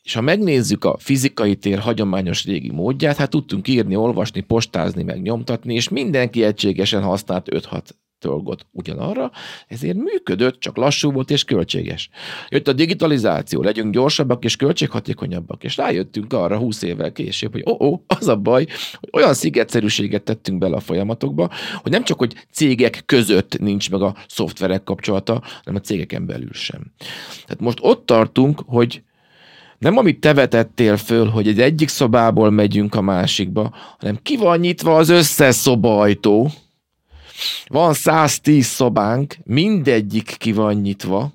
és 0.03 0.13
ha 0.13 0.21
megnézzük 0.21 0.85
a 0.85 0.97
fizikai 0.99 1.55
tér 1.55 1.79
hagyományos 1.79 2.45
régi 2.45 2.71
módját, 2.71 3.17
hát 3.17 3.29
tudtunk 3.29 3.67
írni, 3.67 3.95
olvasni, 3.95 4.41
postázni, 4.41 5.03
meg 5.03 5.21
nyomtatni, 5.21 5.73
és 5.73 5.89
mindenki 5.89 6.43
egységesen 6.43 7.03
használt 7.03 7.47
5-6 7.51 7.81
dolgot 8.19 8.65
ugyanarra, 8.71 9.31
ezért 9.67 9.97
működött, 9.97 10.59
csak 10.59 10.77
lassú 10.77 11.11
volt 11.11 11.31
és 11.31 11.43
költséges. 11.43 12.09
Jött 12.49 12.67
a 12.67 12.73
digitalizáció, 12.73 13.61
legyünk 13.61 13.93
gyorsabbak 13.93 14.43
és 14.43 14.55
költséghatékonyabbak, 14.55 15.63
és 15.63 15.77
rájöttünk 15.77 16.33
arra 16.33 16.57
20 16.57 16.81
évvel 16.81 17.11
később, 17.11 17.51
hogy 17.51 17.63
ó, 17.65 17.71
oh, 17.71 17.91
oh, 17.91 17.99
az 18.07 18.27
a 18.27 18.35
baj, 18.35 18.65
hogy 18.99 19.09
olyan 19.11 19.33
szigetszerűséget 19.33 20.23
tettünk 20.23 20.57
bele 20.57 20.75
a 20.75 20.79
folyamatokba, 20.79 21.49
hogy 21.81 21.91
nem 21.91 22.03
csak, 22.03 22.17
hogy 22.17 22.33
cégek 22.51 23.03
között 23.05 23.59
nincs 23.59 23.91
meg 23.91 24.01
a 24.01 24.15
szoftverek 24.27 24.83
kapcsolata, 24.83 25.43
hanem 25.63 25.81
a 25.83 25.85
cégeken 25.85 26.25
belül 26.25 26.53
sem. 26.53 26.81
Tehát 27.45 27.59
most 27.59 27.77
ott 27.81 28.05
tartunk, 28.05 28.63
hogy 28.65 29.01
nem 29.79 29.97
amit 29.97 30.19
te 30.19 30.33
vetettél 30.33 30.97
föl, 30.97 31.27
hogy 31.27 31.47
egy 31.47 31.59
egyik 31.59 31.87
szobából 31.87 32.49
megyünk 32.49 32.95
a 32.95 33.01
másikba, 33.01 33.75
hanem 33.99 34.19
ki 34.21 34.37
van 34.37 34.59
nyitva 34.59 34.95
az 34.95 35.09
összes 35.09 35.55
szobaajtó, 35.55 36.51
van 37.67 37.93
110 37.93 38.65
szobánk, 38.65 39.37
mindegyik 39.43 40.35
ki 40.37 40.51
van 40.51 40.73
nyitva, 40.73 41.31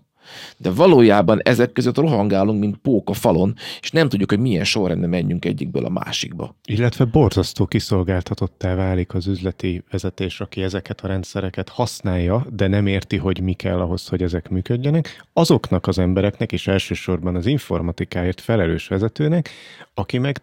de 0.57 0.71
valójában 0.71 1.41
ezek 1.43 1.73
között 1.73 1.97
rohangálunk, 1.97 2.61
mint 2.61 2.77
pók 2.77 3.11
a 3.11 3.13
falon, 3.13 3.55
és 3.81 3.91
nem 3.91 4.09
tudjuk, 4.09 4.31
hogy 4.31 4.39
milyen 4.39 4.65
sorrendben 4.65 5.11
menjünk 5.11 5.45
egyikből 5.45 5.85
a 5.85 5.89
másikba. 5.89 6.57
Illetve 6.65 7.05
borzasztó 7.05 7.67
kiszolgáltatottá 7.67 8.75
válik 8.75 9.15
az 9.15 9.27
üzleti 9.27 9.83
vezetés, 9.91 10.41
aki 10.41 10.63
ezeket 10.63 11.01
a 11.01 11.07
rendszereket 11.07 11.69
használja, 11.69 12.47
de 12.53 12.67
nem 12.67 12.87
érti, 12.87 13.17
hogy 13.17 13.41
mi 13.41 13.53
kell 13.53 13.81
ahhoz, 13.81 14.09
hogy 14.09 14.23
ezek 14.23 14.49
működjenek. 14.49 15.25
Azoknak 15.33 15.87
az 15.87 15.99
embereknek, 15.99 16.53
és 16.53 16.67
elsősorban 16.67 17.37
az 17.37 17.47
informatikáért 17.47 18.41
felelős 18.41 18.89
vezetőnek, 18.89 19.51
aki 19.95 20.19
meg 20.19 20.43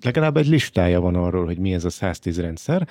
legalább 0.00 0.36
egy 0.36 0.48
listája 0.48 1.00
van 1.00 1.14
arról, 1.14 1.44
hogy 1.44 1.58
mi 1.58 1.72
ez 1.74 1.84
a 1.84 1.90
110 1.90 2.40
rendszer, 2.40 2.88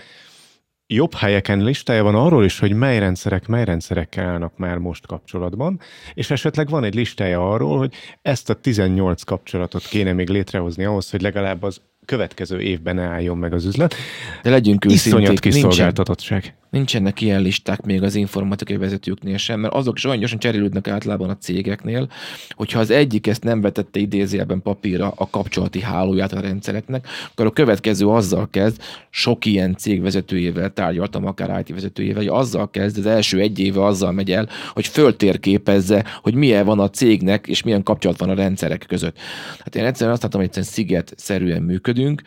jobb 0.88 1.14
helyeken 1.14 1.64
listája 1.64 2.04
van 2.04 2.16
arról 2.16 2.46
is, 2.46 2.60
hogy 2.60 2.74
mely 2.74 3.00
rendszerek, 3.00 3.48
mely 3.48 3.66
rendszerekkel 3.66 4.26
állnak 4.26 4.58
már 4.58 4.78
most 4.78 5.08
kapcsolatban, 5.08 5.80
és 6.14 6.32
esetleg 6.32 6.70
van 6.70 6.84
egy 6.84 6.96
listája 6.96 7.52
arról, 7.52 7.78
hogy 7.78 7.94
ezt 8.22 8.50
a 8.50 8.54
18 8.54 9.24
kapcsolatot 9.24 9.88
kéne 9.88 10.14
még 10.14 10.30
létrehozni 10.30 10.84
ahhoz, 10.84 11.10
hogy 11.10 11.22
legalább 11.22 11.64
az 11.64 11.82
következő 12.06 12.60
évben 12.60 13.00
álljon 13.00 13.38
meg 13.38 13.54
az 13.54 13.66
üzlet. 13.66 13.96
De 14.44 14.50
legyünk 14.50 14.86
őszinték. 14.86 15.22
Iszonyat 15.22 15.40
kiszolgáltatottság. 15.40 16.42
Nincsen, 16.42 17.02
nincsenek 17.02 17.22
ilyen 17.22 17.42
listák 17.42 17.82
még 17.82 18.04
az 18.04 18.16
informatikai 18.16 18.78
vezetőknél 18.78 19.38
sem, 19.38 19.60
mert 19.60 19.74
azok 19.74 19.96
gyorsan 20.00 20.40
cserélődnek 20.40 20.88
általában 20.88 21.30
a 21.30 21.38
cégeknél, 21.38 22.08
hogyha 22.50 22.80
az 22.80 22.90
egyik 22.90 23.28
ezt 23.28 23.44
nem 23.44 23.62
vetette 23.62 24.00
idézőjelben 24.00 24.62
papírra 24.62 25.14
a 25.16 25.30
kapcsolati 25.30 25.82
hálóját 25.82 26.34
a 26.34 26.40
rendszereknek, 26.40 27.08
akkor 27.32 27.46
a 27.46 27.52
következő 27.52 28.08
azzal 28.08 28.48
kezd, 28.52 28.82
sok 29.10 29.46
ilyen 29.46 29.76
cég 29.76 30.02
vezetőjével 30.02 30.74
tárgyaltam, 30.74 31.26
akár 31.26 31.60
IT 31.60 31.74
vezetőjével, 31.74 32.24
hogy 32.24 32.32
azzal 32.32 32.70
kezd, 32.70 32.98
az 32.98 33.06
első 33.06 33.40
egy 33.40 33.60
éve 33.60 33.86
azzal 33.86 34.12
megy 34.12 34.32
el, 34.32 34.50
hogy 34.74 34.88
föltérképezze, 34.88 36.06
hogy 36.22 36.34
milyen 36.34 36.66
van 36.66 36.80
a 36.80 36.90
cégnek, 36.90 37.48
és 37.48 37.64
milyen 37.64 37.84
kapcsolat 37.84 38.20
van 38.20 38.30
a 38.30 38.36
rendszerek 38.36 38.86
között. 38.88 39.18
Hát 39.60 39.76
én 39.76 39.86
egyszerűen 39.86 40.14
azt 40.14 40.24
látom, 40.24 40.40
hogy 40.40 40.50
egyszerűen 40.50 40.74
sziget-szerűen 40.74 41.62
működünk, 41.96 42.22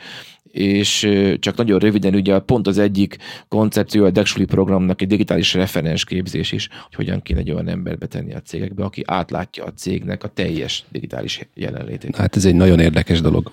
és 0.53 1.09
csak 1.39 1.57
nagyon 1.57 1.79
röviden, 1.79 2.15
ugye 2.15 2.39
pont 2.39 2.67
az 2.67 2.79
egyik 2.79 3.17
koncepció 3.49 4.05
a 4.05 4.11
Dexuli 4.11 4.45
programnak 4.45 5.03
egy 5.03 5.09
digitális 5.09 5.55
referens 5.55 6.05
képzés 6.05 6.53
is, 6.53 6.69
hogy 6.69 6.95
hogyan 6.95 7.23
kéne 7.23 7.39
egy 7.39 7.51
olyan 7.51 7.69
embert 7.69 7.99
betenni 7.99 8.35
a 8.35 8.41
cégekbe, 8.41 8.85
aki 8.85 9.03
átlátja 9.07 9.65
a 9.65 9.73
cégnek 9.73 10.25
a 10.25 10.29
teljes 10.29 10.85
digitális 10.89 11.49
jelenlétét. 11.55 12.17
Hát 12.17 12.37
ez 12.37 12.45
egy 12.45 12.55
nagyon 12.55 12.81
érdekes 12.81 13.21
dolog, 13.21 13.53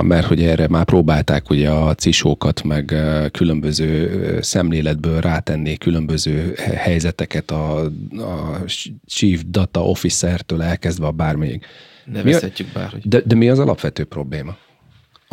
mert 0.00 0.26
hogy 0.26 0.42
erre 0.42 0.68
már 0.68 0.84
próbálták 0.84 1.50
ugye 1.50 1.70
a 1.70 1.94
cisókat, 1.94 2.62
meg 2.62 2.94
különböző 3.32 4.38
szemléletből 4.40 5.20
rátenni 5.20 5.76
különböző 5.76 6.54
helyzeteket 6.56 7.50
a, 7.50 7.80
a 8.16 8.60
Chief 9.06 9.42
Data 9.48 9.84
Officer-től 9.84 10.62
elkezdve 10.62 11.06
a 11.06 11.12
bármelyik. 11.12 11.66
Nevezhetjük 12.04 12.68
bár, 12.72 12.90
hogy... 12.90 13.08
De, 13.08 13.20
de 13.24 13.34
mi 13.34 13.48
az 13.48 13.58
alapvető 13.58 14.04
probléma? 14.04 14.56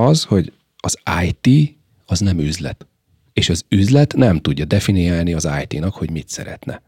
Az, 0.05 0.23
hogy 0.23 0.51
az 0.77 0.97
IT 1.23 1.75
az 2.05 2.19
nem 2.19 2.39
üzlet. 2.39 2.85
És 3.33 3.49
az 3.49 3.63
üzlet 3.69 4.15
nem 4.15 4.39
tudja 4.39 4.65
definiálni 4.65 5.33
az 5.33 5.49
IT-nak, 5.61 5.93
hogy 5.93 6.11
mit 6.11 6.29
szeretne. 6.29 6.81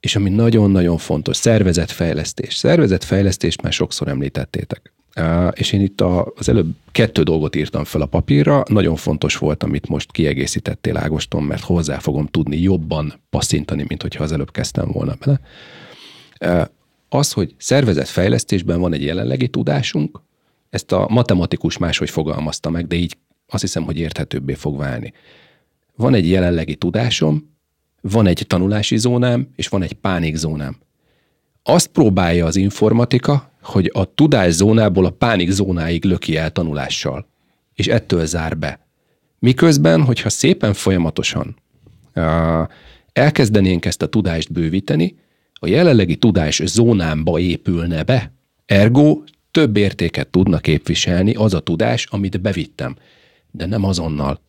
És 0.00 0.16
ami 0.16 0.30
nagyon-nagyon 0.30 0.98
fontos, 0.98 1.36
szervezetfejlesztés. 1.36 2.54
Szervezetfejlesztést 2.54 3.62
már 3.62 3.72
sokszor 3.72 4.08
említettétek. 4.08 4.92
És 5.52 5.72
én 5.72 5.80
itt 5.80 6.00
az 6.34 6.48
előbb 6.48 6.74
kettő 6.92 7.22
dolgot 7.22 7.56
írtam 7.56 7.84
fel 7.84 8.00
a 8.00 8.06
papírra, 8.06 8.62
nagyon 8.68 8.96
fontos 8.96 9.36
volt, 9.36 9.62
amit 9.62 9.88
most 9.88 10.12
kiegészítettél 10.12 10.96
Ágoston, 10.96 11.42
mert 11.42 11.62
hozzá 11.62 11.98
fogom 11.98 12.26
tudni 12.26 12.60
jobban 12.60 13.20
passzintani, 13.30 13.84
mint 13.88 14.02
hogyha 14.02 14.24
az 14.24 14.32
előbb 14.32 14.50
kezdtem 14.50 14.90
volna 14.92 15.16
bele. 15.24 15.40
Az, 17.08 17.32
hogy 17.32 17.54
szervezetfejlesztésben 17.58 18.80
van 18.80 18.92
egy 18.92 19.02
jelenlegi 19.02 19.48
tudásunk, 19.48 20.20
ezt 20.74 20.92
a 20.92 21.06
matematikus 21.10 21.78
máshogy 21.78 22.10
fogalmazta 22.10 22.70
meg, 22.70 22.86
de 22.86 22.96
így 22.96 23.16
azt 23.48 23.62
hiszem, 23.62 23.82
hogy 23.82 23.98
érthetőbbé 23.98 24.54
fog 24.54 24.78
válni. 24.78 25.12
Van 25.96 26.14
egy 26.14 26.28
jelenlegi 26.28 26.74
tudásom, 26.74 27.56
van 28.00 28.26
egy 28.26 28.44
tanulási 28.46 28.96
zónám, 28.96 29.48
és 29.56 29.68
van 29.68 29.82
egy 29.82 29.92
pánikzónám. 29.92 30.76
Azt 31.62 31.86
próbálja 31.86 32.46
az 32.46 32.56
informatika 32.56 33.52
hogy 33.64 33.90
a 33.94 34.14
tudászónából 34.14 35.04
a 35.04 35.10
pánikzónáig 35.10 36.04
löki 36.04 36.36
el 36.36 36.50
tanulással, 36.50 37.26
és 37.74 37.86
ettől 37.86 38.26
zár 38.26 38.58
be. 38.58 38.86
Miközben, 39.38 40.04
hogyha 40.04 40.28
szépen 40.28 40.72
folyamatosan 40.72 41.56
elkezdenénk 43.12 43.84
ezt 43.84 44.02
a 44.02 44.06
tudást 44.06 44.52
bővíteni, 44.52 45.16
a 45.52 45.66
jelenlegi 45.66 46.16
tudás 46.16 46.62
zónámba 46.64 47.38
épülne 47.38 48.02
be, 48.02 48.32
ergo 48.66 49.22
több 49.54 49.76
értéket 49.76 50.28
tudna 50.28 50.58
képviselni 50.58 51.34
az 51.34 51.54
a 51.54 51.60
tudás, 51.60 52.06
amit 52.10 52.40
bevittem. 52.40 52.96
De 53.50 53.66
nem 53.66 53.84
azonnal, 53.84 54.40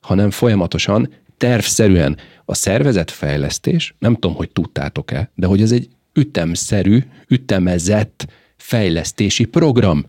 hanem 0.00 0.30
folyamatosan, 0.30 1.12
tervszerűen 1.36 2.16
a 2.44 2.54
szervezetfejlesztés, 2.54 3.94
nem 3.98 4.14
tudom, 4.14 4.36
hogy 4.36 4.50
tudtátok-e, 4.50 5.30
de 5.34 5.46
hogy 5.46 5.62
ez 5.62 5.72
egy 5.72 5.88
ütemszerű, 6.14 7.04
ütemezett 7.28 8.26
fejlesztési 8.56 9.44
program. 9.44 10.04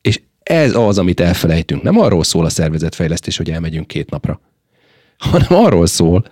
És 0.00 0.20
ez 0.42 0.76
az, 0.76 0.98
amit 0.98 1.20
elfelejtünk. 1.20 1.82
Nem 1.82 1.98
arról 1.98 2.24
szól 2.24 2.44
a 2.44 2.48
szervezetfejlesztés, 2.48 3.36
hogy 3.36 3.50
elmegyünk 3.50 3.86
két 3.86 4.10
napra, 4.10 4.40
hanem 5.18 5.58
arról 5.64 5.86
szól, 5.86 6.24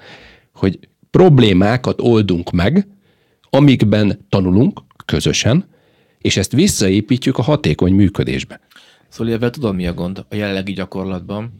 hogy 0.54 0.78
problémákat 1.10 2.00
oldunk 2.00 2.50
meg, 2.50 2.86
amikben 3.50 4.26
tanulunk 4.28 4.80
közösen, 5.04 5.70
és 6.22 6.36
ezt 6.36 6.52
visszaépítjük 6.52 7.38
a 7.38 7.42
hatékony 7.42 7.92
működésbe. 7.92 8.60
Szóval 9.08 9.32
ebben 9.32 9.52
tudod, 9.52 9.74
mi 9.74 9.86
a 9.86 9.94
gond 9.94 10.18
a 10.18 10.34
jelenlegi 10.34 10.72
gyakorlatban? 10.72 11.52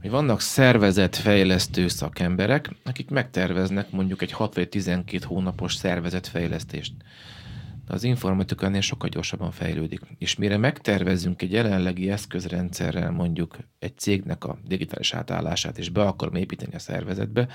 Hogy 0.00 0.10
vannak 0.10 0.40
szervezetfejlesztő 0.40 1.88
szakemberek, 1.88 2.70
akik 2.84 3.10
megterveznek 3.10 3.90
mondjuk 3.90 4.22
egy 4.22 4.32
6 4.32 4.54
vagy 4.54 4.68
12 4.68 5.24
hónapos 5.26 5.74
szervezetfejlesztést. 5.74 6.92
De 7.86 7.94
az 7.94 8.04
informatika 8.04 8.66
ennél 8.66 8.80
sokkal 8.80 9.08
gyorsabban 9.08 9.50
fejlődik. 9.50 10.00
És 10.18 10.36
mire 10.36 10.56
megtervezünk 10.56 11.42
egy 11.42 11.52
jelenlegi 11.52 12.10
eszközrendszerrel 12.10 13.10
mondjuk 13.10 13.56
egy 13.78 13.98
cégnek 13.98 14.44
a 14.44 14.58
digitális 14.66 15.14
átállását, 15.14 15.78
és 15.78 15.88
be 15.88 16.02
akarom 16.02 16.34
építeni 16.34 16.74
a 16.74 16.78
szervezetbe, 16.78 17.48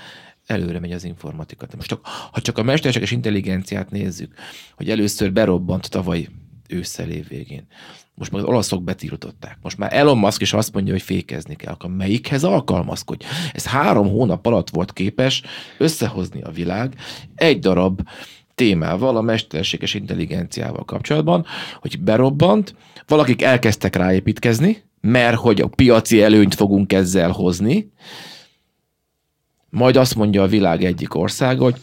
előre 0.46 0.80
megy 0.80 0.92
az 0.92 1.04
informatika. 1.04 1.66
De 1.66 1.76
most 1.76 1.88
csak, 1.88 2.06
ha 2.06 2.40
csak 2.40 2.58
a 2.58 2.62
mesterséges 2.62 3.10
intelligenciát 3.10 3.90
nézzük, 3.90 4.34
hogy 4.76 4.90
először 4.90 5.32
berobbant 5.32 5.90
tavaly 5.90 6.28
ősszel 6.68 7.10
év 7.10 7.28
végén. 7.28 7.66
Most 8.14 8.30
már 8.30 8.42
az 8.42 8.48
olaszok 8.48 8.82
betiltották. 8.82 9.58
Most 9.62 9.78
már 9.78 9.92
Elon 9.92 10.18
Musk 10.18 10.40
is 10.40 10.52
azt 10.52 10.72
mondja, 10.72 10.92
hogy 10.92 11.02
fékezni 11.02 11.56
kell. 11.56 11.72
Akkor 11.72 11.90
melyikhez 11.90 12.44
alkalmazkodj? 12.44 13.24
Ez 13.52 13.66
három 13.66 14.08
hónap 14.08 14.46
alatt 14.46 14.70
volt 14.70 14.92
képes 14.92 15.42
összehozni 15.78 16.42
a 16.42 16.50
világ 16.50 16.94
egy 17.34 17.58
darab 17.58 18.00
témával, 18.54 19.16
a 19.16 19.20
mesterséges 19.20 19.94
intelligenciával 19.94 20.84
kapcsolatban, 20.84 21.46
hogy 21.80 22.00
berobbant, 22.00 22.74
valakik 23.06 23.42
elkezdtek 23.42 23.96
ráépítkezni, 23.96 24.82
mert 25.00 25.36
hogy 25.36 25.60
a 25.60 25.66
piaci 25.66 26.22
előnyt 26.22 26.54
fogunk 26.54 26.92
ezzel 26.92 27.30
hozni, 27.30 27.92
majd 29.70 29.96
azt 29.96 30.14
mondja 30.14 30.42
a 30.42 30.46
világ 30.46 30.84
egyik 30.84 31.14
ország, 31.14 31.58
hogy 31.58 31.80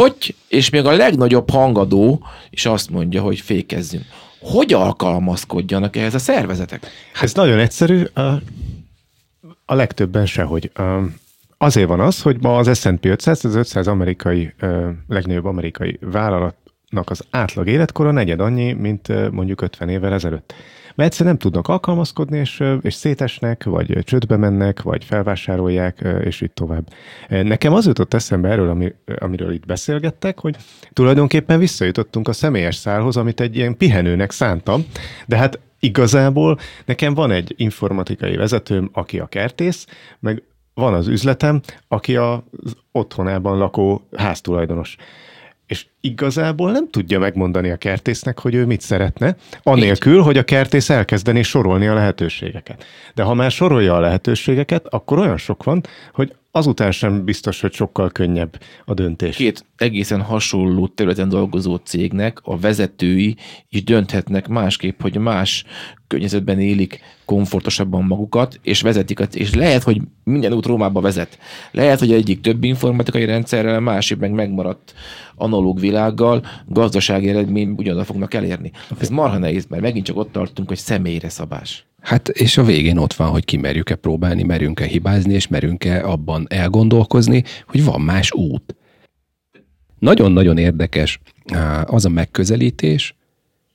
potty, 0.00 0.34
és 0.48 0.70
még 0.70 0.84
a 0.84 0.92
legnagyobb 0.92 1.50
hangadó 1.50 2.26
is 2.50 2.66
azt 2.66 2.90
mondja, 2.90 3.22
hogy 3.22 3.40
fékezzünk. 3.40 4.04
Hogy 4.40 4.72
alkalmazkodjanak 4.72 5.96
ehhez 5.96 6.14
a 6.14 6.18
szervezetek? 6.18 6.86
Ez 7.20 7.34
nagyon 7.34 7.58
egyszerű, 7.58 8.04
a, 8.14 8.20
a 9.64 9.74
legtöbben 9.74 10.26
sehogy. 10.26 10.70
Azért 11.58 11.88
van 11.88 12.00
az, 12.00 12.22
hogy 12.22 12.36
ma 12.40 12.56
az 12.56 12.78
S&P 12.78 13.04
500, 13.04 13.44
az 13.44 13.54
500 13.54 13.86
amerikai, 13.86 14.54
legnagyobb 15.08 15.44
amerikai 15.44 15.98
vállalatnak 16.00 17.10
az 17.10 17.24
átlag 17.30 17.68
életkora 17.68 18.10
negyed 18.10 18.40
annyi, 18.40 18.72
mint 18.72 19.30
mondjuk 19.30 19.60
50 19.60 19.88
évvel 19.88 20.12
ezelőtt 20.12 20.54
mert 21.00 21.12
egyszerűen 21.12 21.36
nem 21.40 21.50
tudnak 21.50 21.68
alkalmazkodni, 21.68 22.38
és, 22.38 22.62
és 22.80 22.94
szétesnek, 22.94 23.64
vagy 23.64 23.98
csődbe 24.02 24.36
mennek, 24.36 24.82
vagy 24.82 25.04
felvásárolják, 25.04 26.04
és 26.24 26.40
így 26.40 26.50
tovább. 26.50 26.88
Nekem 27.28 27.72
az 27.72 27.86
jutott 27.86 28.14
eszembe 28.14 28.48
erről, 28.48 28.68
ami, 28.68 28.92
amiről 29.18 29.52
itt 29.52 29.66
beszélgettek, 29.66 30.38
hogy 30.38 30.56
tulajdonképpen 30.92 31.58
visszajutottunk 31.58 32.28
a 32.28 32.32
személyes 32.32 32.74
szálhoz, 32.74 33.16
amit 33.16 33.40
egy 33.40 33.56
ilyen 33.56 33.76
pihenőnek 33.76 34.30
szántam, 34.30 34.84
de 35.26 35.36
hát 35.36 35.58
igazából 35.78 36.58
nekem 36.84 37.14
van 37.14 37.30
egy 37.30 37.54
informatikai 37.56 38.36
vezetőm, 38.36 38.90
aki 38.92 39.18
a 39.18 39.26
kertész, 39.26 39.86
meg 40.18 40.42
van 40.74 40.94
az 40.94 41.06
üzletem, 41.06 41.60
aki 41.88 42.16
az 42.16 42.40
otthonában 42.92 43.58
lakó 43.58 44.06
háztulajdonos 44.16 44.96
és 45.70 45.86
igazából 46.00 46.70
nem 46.70 46.88
tudja 46.90 47.18
megmondani 47.18 47.70
a 47.70 47.76
kertésznek, 47.76 48.38
hogy 48.38 48.54
ő 48.54 48.66
mit 48.66 48.80
szeretne, 48.80 49.36
anélkül, 49.62 50.18
Így. 50.18 50.24
hogy 50.24 50.38
a 50.38 50.42
kertész 50.42 50.90
elkezdené 50.90 51.42
sorolni 51.42 51.86
a 51.86 51.94
lehetőségeket. 51.94 52.84
De 53.14 53.22
ha 53.22 53.34
már 53.34 53.50
sorolja 53.50 53.94
a 53.94 54.00
lehetőségeket, 54.00 54.86
akkor 54.88 55.18
olyan 55.18 55.36
sok 55.36 55.64
van, 55.64 55.80
hogy 56.12 56.34
azután 56.50 56.92
sem 56.92 57.24
biztos, 57.24 57.60
hogy 57.60 57.72
sokkal 57.72 58.10
könnyebb 58.10 58.60
a 58.84 58.94
döntés. 58.94 59.36
Két 59.36 59.64
egészen 59.76 60.20
hasonló 60.20 60.86
területen 60.86 61.28
dolgozó 61.28 61.76
cégnek 61.76 62.38
a 62.42 62.58
vezetői 62.58 63.36
is 63.68 63.84
dönthetnek 63.84 64.48
másképp, 64.48 65.00
hogy 65.00 65.16
más 65.16 65.64
környezetben 66.06 66.60
élik 66.60 67.00
komfortosabban 67.24 68.04
magukat, 68.04 68.60
és 68.62 68.80
vezetik, 68.80 69.20
és 69.32 69.54
lehet, 69.54 69.82
hogy 69.82 70.00
minden 70.24 70.52
út 70.52 70.66
Rómába 70.66 71.00
vezet. 71.00 71.38
Lehet, 71.70 71.98
hogy 71.98 72.12
egyik 72.12 72.40
több 72.40 72.64
informatikai 72.64 73.24
rendszerrel, 73.24 73.80
másik 73.80 74.18
meg 74.18 74.30
megmaradt 74.32 74.94
analóg 75.36 75.78
világgal 75.90 76.44
gazdasági 76.66 77.28
eredmény 77.28 77.74
ugyanoda 77.76 78.04
fognak 78.04 78.34
elérni. 78.34 78.72
Ez 79.00 79.08
marha 79.08 79.38
nehéz, 79.38 79.66
mert 79.68 79.82
megint 79.82 80.04
csak 80.04 80.16
ott 80.16 80.32
tartunk, 80.32 80.68
hogy 80.68 80.78
személyre 80.78 81.28
szabás. 81.28 81.86
Hát 82.00 82.28
és 82.28 82.56
a 82.56 82.64
végén 82.64 82.96
ott 82.96 83.12
van, 83.12 83.28
hogy 83.28 83.44
kimerjük-e 83.44 83.94
próbálni, 83.94 84.42
merünk-e 84.42 84.84
hibázni, 84.84 85.34
és 85.34 85.48
merünk-e 85.48 86.06
abban 86.06 86.46
elgondolkozni, 86.48 87.44
hogy 87.66 87.84
van 87.84 88.00
más 88.00 88.32
út. 88.32 88.74
Nagyon-nagyon 89.98 90.58
érdekes 90.58 91.20
az 91.84 92.04
a 92.04 92.08
megközelítés, 92.08 93.14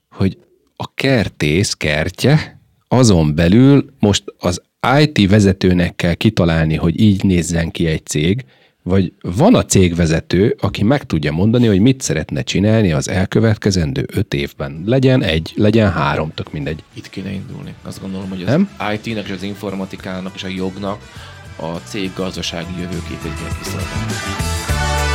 hogy 0.09 0.37
a 0.75 0.93
kertész 0.93 1.73
kertje 1.73 2.59
azon 2.87 3.35
belül 3.35 3.85
most 3.99 4.23
az 4.37 4.61
IT 4.99 5.29
vezetőnek 5.29 5.95
kell 5.95 6.13
kitalálni, 6.13 6.75
hogy 6.75 6.99
így 6.99 7.23
nézzen 7.23 7.71
ki 7.71 7.87
egy 7.87 8.05
cég, 8.05 8.45
vagy 8.87 9.13
van 9.21 9.55
a 9.55 9.65
cégvezető, 9.65 10.55
aki 10.59 10.83
meg 10.83 11.03
tudja 11.03 11.31
mondani, 11.31 11.67
hogy 11.67 11.79
mit 11.79 12.01
szeretne 12.01 12.41
csinálni 12.41 12.91
az 12.91 13.09
elkövetkezendő 13.09 14.05
öt 14.13 14.33
évben. 14.33 14.83
Legyen 14.85 15.23
egy, 15.23 15.53
legyen 15.55 15.91
három, 15.91 16.31
tök 16.33 16.51
mindegy. 16.51 16.83
Itt 16.93 17.09
kéne 17.09 17.31
indulni. 17.31 17.73
Azt 17.83 18.01
gondolom, 18.01 18.29
hogy 18.29 18.41
az 18.41 18.47
Nem? 18.47 18.69
IT-nek 18.93 19.25
és 19.25 19.31
az 19.31 19.43
informatikának 19.43 20.35
és 20.35 20.43
a 20.43 20.47
jognak 20.47 21.01
a 21.55 21.65
cég 21.65 22.11
gazdasági 22.15 22.73
jövőképét 22.79 23.33
kell 23.39 23.57
kiszolgálni. 23.57 25.14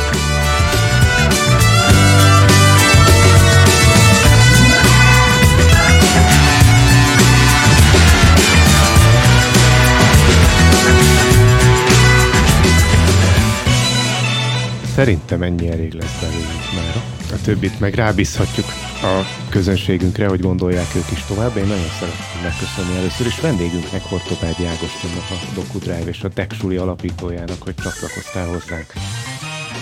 Szerintem 15.01 15.41
ennyi 15.41 15.69
elég 15.69 15.93
lesz 15.93 16.19
belőlünk 16.21 16.73
már. 16.75 17.03
A 17.31 17.41
többit 17.43 17.79
meg 17.79 17.93
rábízhatjuk 17.93 18.65
a 19.01 19.25
közönségünkre, 19.49 20.27
hogy 20.27 20.39
gondolják 20.39 20.95
ők 20.95 21.11
is 21.11 21.23
tovább. 21.27 21.57
Én 21.57 21.65
nagyon 21.67 21.89
szeretném 21.99 22.41
megköszönni 22.43 22.97
először 22.97 23.27
is 23.27 23.39
vendégünknek, 23.39 24.01
Hortobágyi 24.01 24.65
Ágostonnak, 24.65 25.29
a 25.29 25.53
DocuDrive 25.53 26.09
és 26.09 26.23
a 26.23 26.29
TechSuli 26.29 26.75
alapítójának, 26.75 27.63
hogy 27.63 27.75
csatlakoztál 27.75 28.47
hozzánk. 28.47 28.93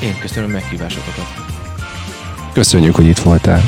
Én 0.02 0.20
köszönöm 0.20 0.50
meghívásokat. 0.50 1.28
Köszönjük, 2.54 2.96
hogy 2.96 3.06
itt 3.06 3.20
voltál. 3.20 3.62